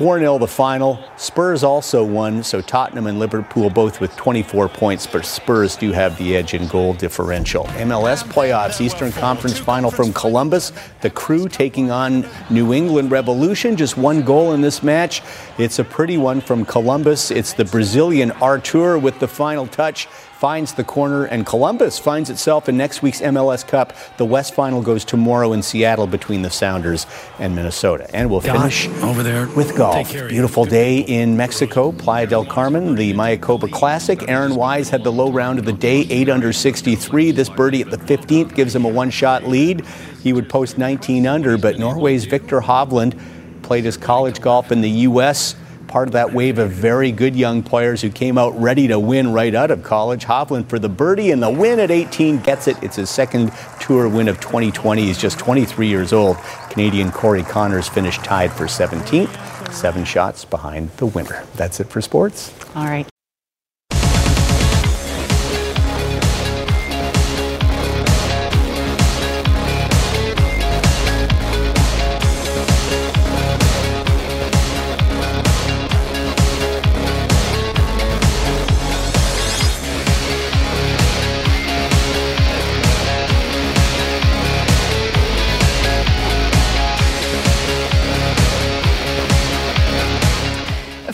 4 0.03 0.19
0 0.19 0.39
the 0.39 0.49
final. 0.49 0.99
Spurs 1.17 1.63
also 1.63 2.03
won, 2.03 2.43
so 2.43 2.61
Tottenham 2.61 3.07
and 3.07 3.21
Liverpool 3.21 3.71
both 3.71 4.01
with 4.01 4.17
24 4.17 4.69
points, 4.69 5.07
but 5.07 5.25
Spurs 5.25 5.77
do 5.77 5.93
have 5.93 6.19
the 6.19 6.35
edge 6.35 6.55
in 6.55 6.67
goal 6.67 6.93
differential. 6.93 7.67
MLS 7.67 8.25
playoffs, 8.25 8.81
Eastern 8.81 9.13
Conference 9.13 9.61
final 9.61 9.93
from 9.93 10.13
Columbus. 10.13 10.73
The 11.03 11.11
crew 11.11 11.49
taking 11.49 11.93
on 11.93 12.27
New 12.51 12.73
England 12.73 13.13
Revolution. 13.13 13.77
Just 13.77 13.97
one 13.97 14.23
goal 14.23 14.55
in 14.55 14.61
this 14.61 14.83
match. 14.83 15.23
It's 15.57 15.79
a 15.79 15.85
pretty 15.85 16.17
one 16.17 16.41
from 16.41 16.65
Columbus. 16.65 17.31
It's 17.31 17.53
the 17.53 17.65
Brazilian 17.65 18.33
Artur 18.33 18.99
with 18.99 19.21
the 19.21 19.29
final 19.29 19.69
touch 19.69 20.09
finds 20.43 20.75
the 20.75 20.83
corner, 20.83 21.25
and 21.27 21.47
Columbus 21.47 22.01
finds 22.01 22.29
itself 22.29 22.69
in 22.69 22.77
next 22.77 23.01
week's 23.01 23.21
MLS 23.21 23.65
Cup. 23.65 23.93
The 24.17 24.25
West 24.25 24.55
Final 24.55 24.83
goes 24.83 25.05
tomorrow 25.05 25.53
in 25.53 25.63
Seattle 25.63 26.09
between 26.09 26.43
the 26.43 26.51
Sounders 26.51 27.07
and 27.39 27.55
Minnesota. 27.55 28.11
And 28.13 28.29
we'll 28.29 28.41
finish 28.41 28.89
over 29.05 29.23
there 29.23 29.47
with 29.51 29.77
golf. 29.77 30.11
Beautiful 30.11 30.65
day 30.65 30.99
in 30.99 31.37
Mexico, 31.37 31.93
Playa 31.93 32.27
del 32.27 32.45
Carmen, 32.45 32.97
the 32.97 33.15
Mayakoba 33.15 33.71
Classic. 33.71 34.29
Aaron 34.29 34.57
Wise 34.57 34.91
had 34.91 35.05
the 35.05 35.13
low 35.13 35.31
round 35.31 35.61
of 35.61 35.65
the 35.65 35.73
day, 35.73 36.09
8 36.11 36.29
under 36.29 36.53
63. 36.53 37.31
This 37.31 37.49
birdie 37.49 37.83
at 37.83 37.93
the 37.93 37.99
15th 37.99 38.53
gives 38.57 38.75
him 38.75 38.85
a 38.85 38.89
one 38.89 39.11
shot 39.11 39.47
lead. 39.47 39.87
He 40.25 40.33
would 40.33 40.49
post 40.49 40.77
19 40.77 41.25
under, 41.25 41.57
but 41.57 41.79
Norway's 41.79 42.25
Viktor 42.25 42.63
Hovland 42.63 43.17
played 43.63 43.85
his 43.85 43.97
college 43.97 44.41
golf 44.41 44.73
in 44.73 44.81
the 44.81 44.91
U.S 44.91 45.55
part 45.93 46.09
of 46.09 46.13
that 46.13 46.33
wave 46.33 46.59
of 46.59 46.71
very 46.71 47.13
good 47.13 47.37
young 47.37 47.63
players 47.63 48.01
who 48.01 48.09
came 48.09 48.39
out 48.39 48.59
ready 48.59 48.89
to 48.89 48.99
win 48.99 49.31
right 49.31 49.55
out 49.55 49.71
of 49.71 49.83
college. 49.83 50.25
Hovland 50.25 50.67
for 50.67 50.79
the 50.79 50.89
birdie 50.89 51.31
and 51.33 51.43
the 51.43 51.51
win 51.51 51.79
at 51.79 51.91
18 51.91 52.39
gets 52.39 52.67
it. 52.67 52.83
It's 52.83 52.97
his 52.97 53.11
second 53.11 53.53
tour 53.79 54.09
win 54.09 54.27
of 54.27 54.41
2020. 54.41 55.03
He's 55.03 55.19
just 55.19 55.39
23 55.39 55.87
years 55.87 56.15
old. 56.15 56.39
Canadian 56.71 57.13
Corey 57.13 57.43
Conners 57.43 57.91
finished 57.91 58.25
tied 58.25 58.51
for 58.55 58.65
17th, 58.65 59.71
seven 59.71 60.07
shots 60.07 60.47
behind 60.47 60.91
the 60.93 61.05
winner. 61.05 61.45
That's 61.57 61.79
it 61.79 61.89
for 61.89 62.01
sports. 62.01 62.55
All 62.75 62.87
right. 62.87 63.12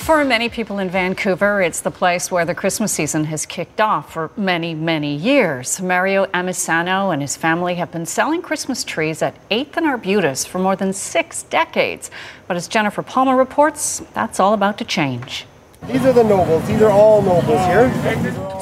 For 0.08 0.24
many 0.24 0.48
people 0.48 0.78
in 0.78 0.88
Vancouver, 0.88 1.60
it's 1.60 1.82
the 1.82 1.90
place 1.90 2.30
where 2.30 2.46
the 2.46 2.54
Christmas 2.54 2.92
season 2.92 3.24
has 3.24 3.44
kicked 3.44 3.78
off 3.78 4.14
for 4.14 4.30
many, 4.38 4.74
many 4.74 5.14
years. 5.14 5.82
Mario 5.82 6.24
Amisano 6.28 7.12
and 7.12 7.20
his 7.20 7.36
family 7.36 7.74
have 7.74 7.92
been 7.92 8.06
selling 8.06 8.40
Christmas 8.40 8.84
trees 8.84 9.20
at 9.20 9.36
8th 9.50 9.76
and 9.76 9.84
Arbutus 9.84 10.46
for 10.46 10.60
more 10.60 10.76
than 10.76 10.94
six 10.94 11.42
decades. 11.42 12.10
But 12.46 12.56
as 12.56 12.68
Jennifer 12.68 13.02
Palma 13.02 13.36
reports, 13.36 14.00
that's 14.14 14.40
all 14.40 14.54
about 14.54 14.78
to 14.78 14.84
change. 14.86 15.44
These 15.86 16.04
are 16.04 16.12
the 16.12 16.24
nobles. 16.24 16.66
These 16.66 16.82
are 16.82 16.90
all 16.90 17.22
nobles 17.22 17.64
here. 17.66 17.88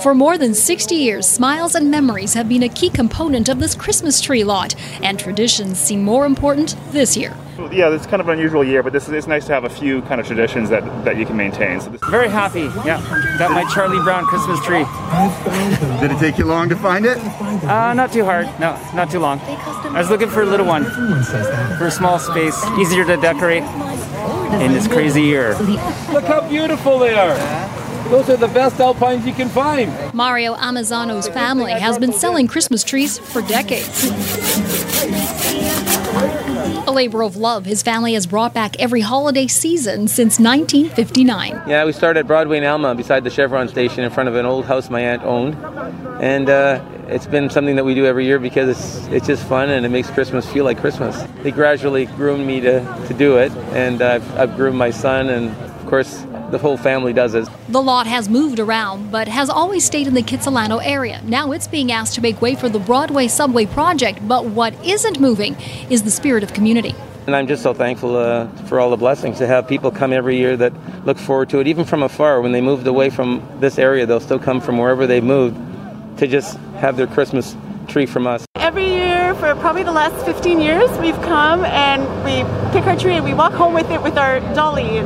For 0.03 0.15
more 0.15 0.39
than 0.39 0.55
60 0.55 0.95
years, 0.95 1.27
smiles 1.27 1.75
and 1.75 1.91
memories 1.91 2.35
have 2.35 2.49
been 2.49 2.63
a 2.63 2.69
key 2.69 2.91
component 2.91 3.49
of 3.49 3.59
this 3.59 3.75
Christmas 3.75 4.21
tree 4.21 4.45
lot, 4.45 4.75
and 5.03 5.19
traditions 5.19 5.79
seem 5.79 6.05
more 6.05 6.27
important 6.27 6.77
this 6.93 7.17
year. 7.17 7.35
Yeah, 7.73 7.91
it's 7.91 8.07
kind 8.07 8.21
of 8.21 8.29
an 8.29 8.35
unusual 8.35 8.63
year, 8.63 8.83
but 8.83 8.93
this 8.93 9.09
is, 9.09 9.15
it's 9.15 9.27
nice 9.27 9.47
to 9.47 9.55
have 9.55 9.65
a 9.65 9.69
few 9.71 10.03
kind 10.03 10.21
of 10.21 10.27
traditions 10.27 10.69
that, 10.69 10.83
that 11.05 11.17
you 11.17 11.25
can 11.25 11.37
maintain. 11.37 11.81
So 11.81 11.89
this- 11.89 12.01
Very 12.11 12.29
happy. 12.29 12.69
Yeah, 12.85 13.01
got 13.39 13.51
my 13.51 13.65
Charlie 13.73 13.99
Brown 14.05 14.25
Christmas 14.27 14.61
tree. 14.65 14.85
Did 16.01 16.13
it 16.13 16.19
take 16.21 16.37
you 16.39 16.45
long 16.45 16.69
to 16.69 16.77
find 16.77 17.07
it? 17.07 17.17
Uh, 17.65 17.95
not 17.95 18.13
too 18.13 18.25
hard. 18.27 18.45
No, 18.61 18.79
not 18.95 19.11
too 19.11 19.19
long. 19.19 19.41
I 19.41 19.99
was 19.99 20.11
looking 20.11 20.29
for 20.29 20.43
a 20.43 20.47
little 20.47 20.67
one, 20.67 20.85
for 21.79 21.87
a 21.87 21.91
small 21.91 22.19
space, 22.19 22.63
easier 22.79 23.05
to 23.07 23.17
decorate 23.17 23.63
in 24.55 24.73
this 24.73 24.89
crazy 24.89 25.23
year. 25.23 25.57
Look 26.13 26.25
how 26.25 26.47
beautiful 26.49 26.99
they 26.99 27.15
are. 27.15 27.37
Those 28.09 28.31
are 28.31 28.37
the 28.37 28.49
best 28.49 28.81
alpines 28.81 29.27
you 29.27 29.33
can 29.33 29.49
find. 29.49 29.93
Mario 30.15 30.55
Amisano's 30.55 31.29
family 31.29 31.73
has 31.73 31.99
been 31.99 32.13
selling 32.13 32.47
Christmas 32.47 32.85
trees 32.85 33.19
for 33.19 33.43
decades. 33.43 34.07
A 36.89 36.93
labor 36.93 37.23
of 37.23 37.37
love 37.37 37.67
his 37.67 37.83
family 37.83 38.15
has 38.15 38.27
brought 38.27 38.55
back 38.55 38.79
every 38.79 39.01
holiday 39.01 39.49
season 39.49 40.07
since 40.07 40.39
1959. 40.39 41.63
Yeah, 41.67 41.85
we 41.85 41.91
started 41.91 42.21
at 42.21 42.27
Broadway 42.29 42.59
and 42.59 42.67
Alma 42.67 42.95
beside 42.95 43.25
the 43.25 43.31
Chevron 43.31 43.67
station 43.67 44.05
in 44.05 44.11
front 44.11 44.29
of 44.29 44.37
an 44.37 44.47
old 44.47 44.67
house 44.67 44.89
my 44.89 45.01
aunt 45.01 45.25
owned. 45.25 45.57
And 46.23 46.49
uh, 46.49 46.81
it's 47.09 47.27
been 47.27 47.51
something 47.51 47.75
that 47.75 47.85
we 47.85 47.97
do 47.97 48.07
every 48.07 48.25
year 48.25 48.39
because 48.39 48.69
it's, 48.69 49.09
it's 49.09 49.27
just 49.27 49.45
fun 49.49 49.69
and 49.69 49.85
it 49.85 49.89
makes 49.89 50.09
Christmas 50.11 50.49
feel 50.49 50.65
like 50.65 50.79
Christmas. 50.79 51.21
They 51.43 51.51
gradually 51.51 52.07
groomed 52.07 52.47
me 52.47 52.61
to, 52.61 52.81
to 53.09 53.15
do 53.15 53.37
it, 53.39 53.51
and 53.73 54.01
I've, 54.01 54.39
I've 54.39 54.55
groomed 54.55 54.79
my 54.79 54.91
son, 54.91 55.29
and 55.29 55.51
of 55.51 55.87
course, 55.87 56.25
the 56.51 56.59
whole 56.59 56.77
family 56.77 57.13
does 57.13 57.35
it. 57.35 57.49
The 57.69 57.83
lot 57.83 58.07
has 58.07 58.29
moved 58.29 58.61
around, 58.61 59.11
but 59.11 59.29
has 59.29 59.51
always 59.51 59.85
stayed 59.85 60.07
in 60.07 60.15
the 60.15 60.23
Kitsilano 60.23 60.81
area. 60.85 61.21
Now 61.25 61.53
it's 61.53 61.67
being 61.67 61.91
asked 61.91 62.15
to 62.15 62.21
make 62.21 62.41
way 62.41 62.55
for 62.55 62.69
the 62.69 62.79
Broadway 62.79 63.29
subway 63.29 63.67
project, 63.67 64.27
but 64.27 64.47
what 64.47 64.75
isn't 64.85 65.21
moving 65.21 65.57
is 65.91 66.03
the 66.03 66.11
spirit 66.11 66.43
of 66.43 66.53
community. 66.53 66.95
And 67.27 67.35
I'm 67.35 67.49
just 67.49 67.63
so 67.65 67.75
thankful 67.75 68.17
uh, 68.17 68.47
for 68.69 68.79
all 68.79 68.91
the 68.91 68.97
blessings 68.97 69.39
to 69.39 69.49
have 69.49 69.67
people 69.67 69.91
come 69.91 70.13
every 70.13 70.37
year 70.37 70.57
that 70.57 70.73
look 71.05 71.19
forward 71.19 71.51
to 71.51 71.59
it, 71.59 71.67
even 71.67 71.85
from 71.85 72.05
afar. 72.05 72.41
When 72.41 72.53
they 72.53 72.61
moved 72.61 72.87
away 72.87 73.11
from 73.11 73.47
this 73.59 73.81
area, 73.81 74.07
they'll 74.07 74.21
still 74.21 74.39
come 74.39 74.61
from 74.61 74.79
wherever 74.79 75.09
they 75.09 75.21
moved 75.21 75.57
to 76.19 76.29
just 76.29 76.57
have 76.79 76.97
their 76.97 77.09
Christmas 77.09 77.57
tree 77.89 78.07
from 78.07 78.29
us. 78.29 78.47
Every 78.55 78.87
year 78.87 79.35
for 79.35 79.55
probably 79.57 79.83
the 79.83 79.93
last 79.93 80.25
15 80.25 80.61
years, 80.61 80.89
we've 80.99 81.21
come 81.23 81.65
and 81.65 82.03
we 82.25 82.45
pick 82.73 82.87
our 82.87 82.97
tree 82.97 83.15
and 83.15 83.25
we 83.25 83.35
walk 83.35 83.53
home 83.53 83.75
with 83.75 83.91
it 83.91 84.01
with 84.03 84.17
our 84.17 84.39
dolly. 84.55 85.01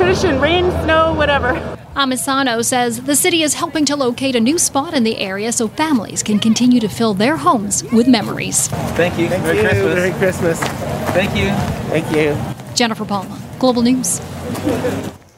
And 0.00 0.06
tradition, 0.06 0.40
rain, 0.40 0.70
snow, 0.84 1.12
whatever. 1.14 1.54
Amisano 1.96 2.64
says 2.64 3.02
the 3.02 3.16
city 3.16 3.42
is 3.42 3.54
helping 3.54 3.84
to 3.86 3.96
locate 3.96 4.36
a 4.36 4.40
new 4.40 4.56
spot 4.56 4.94
in 4.94 5.02
the 5.02 5.18
area 5.18 5.50
so 5.50 5.66
families 5.66 6.22
can 6.22 6.38
continue 6.38 6.78
to 6.78 6.88
fill 6.88 7.14
their 7.14 7.36
homes 7.36 7.82
with 7.92 8.06
memories. 8.06 8.68
Thank 8.68 9.18
you. 9.18 9.28
Thank 9.28 9.42
Merry 9.42 9.56
you. 9.56 9.62
Christmas. 9.64 9.94
Merry 9.96 10.12
Christmas. 10.12 10.60
Thank 10.60 11.36
you. 11.36 11.50
Thank 11.90 12.14
you. 12.14 12.74
Jennifer 12.76 13.04
Palma, 13.04 13.40
Global 13.58 13.82
News. 13.82 14.20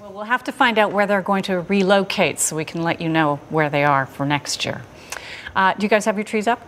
Well, 0.02 0.12
we'll 0.12 0.24
have 0.24 0.44
to 0.44 0.52
find 0.52 0.78
out 0.78 0.92
where 0.92 1.06
they're 1.06 1.22
going 1.22 1.44
to 1.44 1.62
relocate 1.62 2.38
so 2.38 2.54
we 2.54 2.66
can 2.66 2.82
let 2.82 3.00
you 3.00 3.08
know 3.08 3.36
where 3.48 3.70
they 3.70 3.84
are 3.84 4.04
for 4.04 4.26
next 4.26 4.66
year. 4.66 4.82
Uh, 5.56 5.72
do 5.72 5.84
you 5.84 5.88
guys 5.88 6.04
have 6.04 6.16
your 6.18 6.24
trees 6.24 6.46
up? 6.46 6.60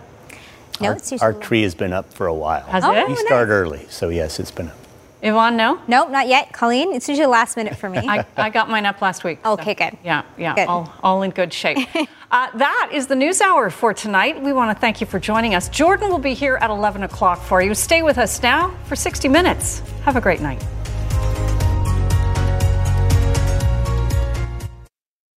No, 0.80 0.88
our, 0.88 0.94
it's 0.94 1.12
our 1.20 1.34
tree 1.34 1.62
has 1.62 1.74
been 1.74 1.92
up 1.92 2.10
for 2.14 2.26
a 2.26 2.34
while. 2.34 2.62
Has 2.62 2.84
Oh, 2.84 2.94
it? 2.94 3.06
We 3.06 3.16
start 3.16 3.50
early, 3.50 3.84
so 3.90 4.08
yes, 4.08 4.40
it's 4.40 4.50
been 4.50 4.68
up. 4.68 4.76
Yvonne, 5.22 5.56
no? 5.56 5.80
Nope, 5.86 6.10
not 6.10 6.26
yet. 6.26 6.52
Colleen, 6.52 6.92
it's 6.92 7.08
usually 7.08 7.26
last 7.26 7.56
minute 7.56 7.76
for 7.76 7.88
me. 7.88 7.98
I, 8.08 8.26
I 8.36 8.50
got 8.50 8.68
mine 8.68 8.86
up 8.86 9.00
last 9.00 9.22
week. 9.22 9.38
Okay, 9.46 9.74
good. 9.74 9.96
Yeah, 10.04 10.24
yeah, 10.36 10.54
Good. 10.54 10.66
all, 10.68 10.92
all 11.02 11.22
in 11.22 11.30
good 11.30 11.52
shape. 11.52 11.78
uh, 12.30 12.50
that 12.56 12.90
is 12.92 13.06
the 13.06 13.14
news 13.14 13.40
hour 13.40 13.70
for 13.70 13.94
tonight. 13.94 14.42
We 14.42 14.52
want 14.52 14.76
to 14.76 14.80
thank 14.80 15.00
you 15.00 15.06
for 15.06 15.20
joining 15.20 15.54
us. 15.54 15.68
Jordan 15.68 16.10
will 16.10 16.18
be 16.18 16.34
here 16.34 16.56
at 16.56 16.70
11 16.70 17.04
o'clock 17.04 17.40
for 17.40 17.62
you. 17.62 17.74
Stay 17.74 18.02
with 18.02 18.18
us 18.18 18.42
now 18.42 18.76
for 18.84 18.96
60 18.96 19.28
minutes. 19.28 19.78
Have 20.04 20.16
a 20.16 20.20
great 20.20 20.40
night. 20.40 20.62